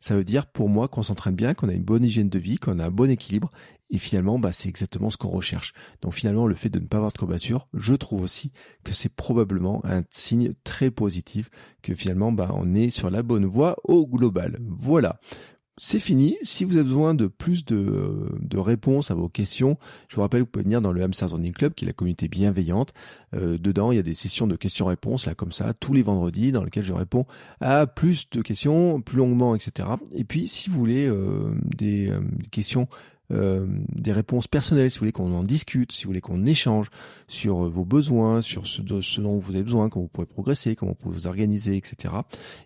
Ça 0.00 0.16
veut 0.16 0.24
dire 0.24 0.46
pour 0.46 0.68
moi 0.68 0.88
qu'on 0.88 1.02
s'entraîne 1.02 1.34
bien, 1.34 1.54
qu'on 1.54 1.68
a 1.68 1.74
une 1.74 1.84
bonne 1.84 2.04
hygiène 2.04 2.28
de 2.28 2.38
vie, 2.38 2.56
qu'on 2.56 2.78
a 2.78 2.86
un 2.86 2.90
bon 2.90 3.10
équilibre 3.10 3.50
et 3.92 3.98
finalement, 3.98 4.38
bah, 4.38 4.52
c'est 4.52 4.70
exactement 4.70 5.10
ce 5.10 5.18
qu'on 5.18 5.28
recherche. 5.28 5.74
Donc 6.00 6.14
finalement, 6.14 6.46
le 6.46 6.54
fait 6.54 6.70
de 6.70 6.78
ne 6.78 6.86
pas 6.86 6.96
avoir 6.96 7.12
de 7.12 7.18
courbature, 7.18 7.68
je 7.74 7.94
trouve 7.94 8.22
aussi 8.22 8.50
que 8.84 8.94
c'est 8.94 9.10
probablement 9.10 9.82
un 9.84 10.02
signe 10.08 10.54
très 10.64 10.90
positif 10.90 11.50
que 11.82 11.94
finalement, 11.94 12.32
bah, 12.32 12.50
on 12.54 12.74
est 12.74 12.88
sur 12.88 13.10
la 13.10 13.22
bonne 13.22 13.44
voie 13.44 13.76
au 13.84 14.06
global. 14.06 14.58
Voilà. 14.66 15.20
C'est 15.84 15.98
fini. 15.98 16.36
Si 16.44 16.64
vous 16.64 16.76
avez 16.76 16.84
besoin 16.84 17.12
de 17.12 17.26
plus 17.26 17.64
de, 17.64 18.30
de, 18.38 18.56
réponses 18.56 19.10
à 19.10 19.14
vos 19.14 19.28
questions, 19.28 19.78
je 20.06 20.14
vous 20.14 20.22
rappelle 20.22 20.42
que 20.42 20.44
vous 20.44 20.50
pouvez 20.52 20.62
venir 20.62 20.80
dans 20.80 20.92
le 20.92 21.02
Hamster 21.02 21.28
Running 21.28 21.52
Club, 21.52 21.74
qui 21.74 21.84
est 21.84 21.88
la 21.88 21.92
communauté 21.92 22.28
bienveillante. 22.28 22.92
Euh, 23.34 23.58
dedans, 23.58 23.90
il 23.90 23.96
y 23.96 23.98
a 23.98 24.04
des 24.04 24.14
sessions 24.14 24.46
de 24.46 24.54
questions-réponses, 24.54 25.26
là, 25.26 25.34
comme 25.34 25.50
ça, 25.50 25.74
tous 25.74 25.92
les 25.92 26.02
vendredis, 26.02 26.52
dans 26.52 26.62
lesquelles 26.62 26.84
je 26.84 26.92
réponds 26.92 27.26
à 27.60 27.88
plus 27.88 28.30
de 28.30 28.42
questions, 28.42 29.00
plus 29.00 29.16
longuement, 29.18 29.56
etc. 29.56 29.88
Et 30.12 30.22
puis, 30.22 30.46
si 30.46 30.70
vous 30.70 30.78
voulez 30.78 31.08
euh, 31.08 31.16
euh, 31.16 31.52
des 31.76 32.12
questions 32.52 32.86
euh, 33.32 33.66
des 33.94 34.12
réponses 34.12 34.46
personnelles, 34.46 34.90
si 34.90 34.98
vous 34.98 35.00
voulez 35.00 35.12
qu'on 35.12 35.34
en 35.34 35.44
discute, 35.44 35.92
si 35.92 36.04
vous 36.04 36.10
voulez 36.10 36.20
qu'on 36.20 36.46
échange 36.46 36.90
sur 37.28 37.68
vos 37.68 37.84
besoins, 37.84 38.42
sur 38.42 38.66
ce, 38.66 38.82
dont 38.82 39.38
vous 39.38 39.54
avez 39.54 39.64
besoin, 39.64 39.88
comment 39.88 40.04
vous 40.04 40.08
pouvez 40.08 40.26
progresser, 40.26 40.76
comment 40.76 40.92
vous 40.92 40.96
pouvez 40.96 41.14
vous 41.14 41.26
organiser, 41.26 41.76
etc. 41.76 42.14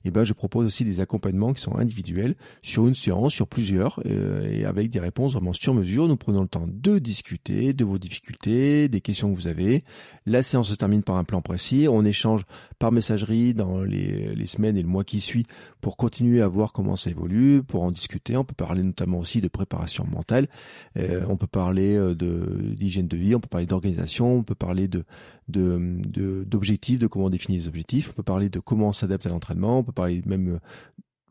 Et 0.04 0.10
ben 0.10 0.24
je 0.24 0.32
propose 0.32 0.66
aussi 0.66 0.84
des 0.84 1.00
accompagnements 1.00 1.52
qui 1.52 1.62
sont 1.62 1.76
individuels 1.76 2.34
sur 2.62 2.86
une 2.86 2.94
séance, 2.94 3.32
sur 3.32 3.46
plusieurs, 3.46 4.00
et 4.06 4.64
avec 4.64 4.90
des 4.90 5.00
réponses 5.00 5.34
vraiment 5.34 5.52
sur 5.52 5.74
mesure. 5.74 6.08
Nous 6.08 6.16
prenons 6.16 6.42
le 6.42 6.48
temps 6.48 6.66
de 6.66 6.98
discuter 6.98 7.72
de 7.72 7.84
vos 7.84 7.98
difficultés, 7.98 8.88
des 8.88 9.00
questions 9.00 9.32
que 9.32 9.38
vous 9.38 9.46
avez. 9.46 9.82
La 10.26 10.42
séance 10.42 10.70
se 10.70 10.74
termine 10.74 11.02
par 11.02 11.16
un 11.16 11.24
plan 11.24 11.40
précis. 11.40 11.86
On 11.88 12.04
échange 12.04 12.44
par 12.78 12.90
messagerie 12.90 13.54
dans 13.54 13.82
les 13.82 14.46
semaines 14.46 14.76
et 14.76 14.82
le 14.82 14.88
mois 14.88 15.04
qui 15.04 15.20
suit 15.20 15.46
pour 15.80 15.96
continuer 15.96 16.42
à 16.42 16.48
voir 16.48 16.72
comment 16.72 16.96
ça 16.96 17.10
évolue, 17.10 17.62
pour 17.62 17.84
en 17.84 17.92
discuter. 17.92 18.36
On 18.36 18.44
peut 18.44 18.54
parler 18.54 18.82
notamment 18.82 19.18
aussi 19.18 19.40
de 19.40 19.48
préparation 19.48 20.04
mentale. 20.04 20.48
Euh, 20.96 21.24
on 21.28 21.36
peut 21.36 21.46
parler 21.46 21.96
euh, 21.96 22.14
d'hygiène 22.14 23.08
de 23.08 23.16
vie. 23.16 23.34
On 23.34 23.40
peut 23.40 23.48
parler 23.48 23.66
d'organisation. 23.66 24.36
On 24.36 24.42
peut 24.42 24.54
parler 24.54 24.88
de 24.88 25.04
d'objectifs, 25.48 26.98
de, 26.98 27.06
comment 27.06 27.30
définir 27.30 27.60
les 27.60 27.68
objectifs. 27.68 28.10
On 28.10 28.14
peut 28.14 28.22
parler 28.24 28.48
de 28.48 28.58
comment 28.58 28.88
on 28.88 28.92
s'adapte 28.92 29.26
à 29.26 29.28
l'entraînement. 29.28 29.78
On 29.78 29.84
peut 29.84 29.92
parler 29.92 30.22
même 30.26 30.58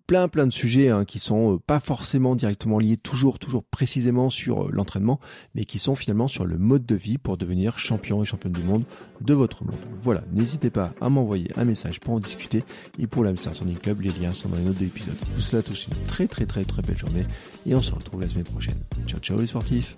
plein 0.07 0.27
plein 0.27 0.47
de 0.47 0.51
sujets 0.51 0.89
hein, 0.89 1.05
qui 1.05 1.19
sont 1.19 1.55
euh, 1.55 1.59
pas 1.59 1.79
forcément 1.79 2.35
directement 2.35 2.79
liés 2.79 2.97
toujours 2.97 3.39
toujours 3.39 3.63
précisément 3.63 4.29
sur 4.29 4.65
euh, 4.65 4.69
l'entraînement 4.71 5.19
mais 5.53 5.65
qui 5.65 5.79
sont 5.79 5.95
finalement 5.95 6.27
sur 6.27 6.45
le 6.45 6.57
mode 6.57 6.85
de 6.85 6.95
vie 6.95 7.17
pour 7.17 7.37
devenir 7.37 7.79
champion 7.79 8.21
et 8.21 8.25
championne 8.25 8.53
du 8.53 8.63
monde 8.63 8.83
de 9.21 9.33
votre 9.33 9.63
monde. 9.63 9.75
Voilà, 9.97 10.23
n'hésitez 10.31 10.69
pas 10.69 10.93
à 11.01 11.09
m'envoyer 11.09 11.51
un 11.55 11.65
message 11.65 11.99
pour 11.99 12.13
en 12.13 12.19
discuter 12.19 12.63
et 12.99 13.07
pour 13.07 13.23
l'Amsterdam 13.23 13.55
Standing 13.55 13.77
Club, 13.77 14.01
les 14.01 14.11
liens 14.11 14.31
sont 14.31 14.49
dans 14.49 14.57
les 14.57 14.63
notes 14.63 14.77
de 14.77 14.83
l'épisode. 14.85 15.15
Souhaite 15.39 15.65
à 15.65 15.69
tous 15.69 15.87
une 15.87 16.05
très 16.07 16.27
très 16.27 16.45
très 16.45 16.65
très 16.65 16.81
belle 16.81 16.97
journée 16.97 17.25
et 17.65 17.75
on 17.75 17.81
se 17.81 17.93
retrouve 17.93 18.21
la 18.21 18.29
semaine 18.29 18.43
prochaine. 18.43 18.77
Ciao 19.07 19.19
ciao 19.19 19.39
les 19.39 19.47
sportifs. 19.47 19.97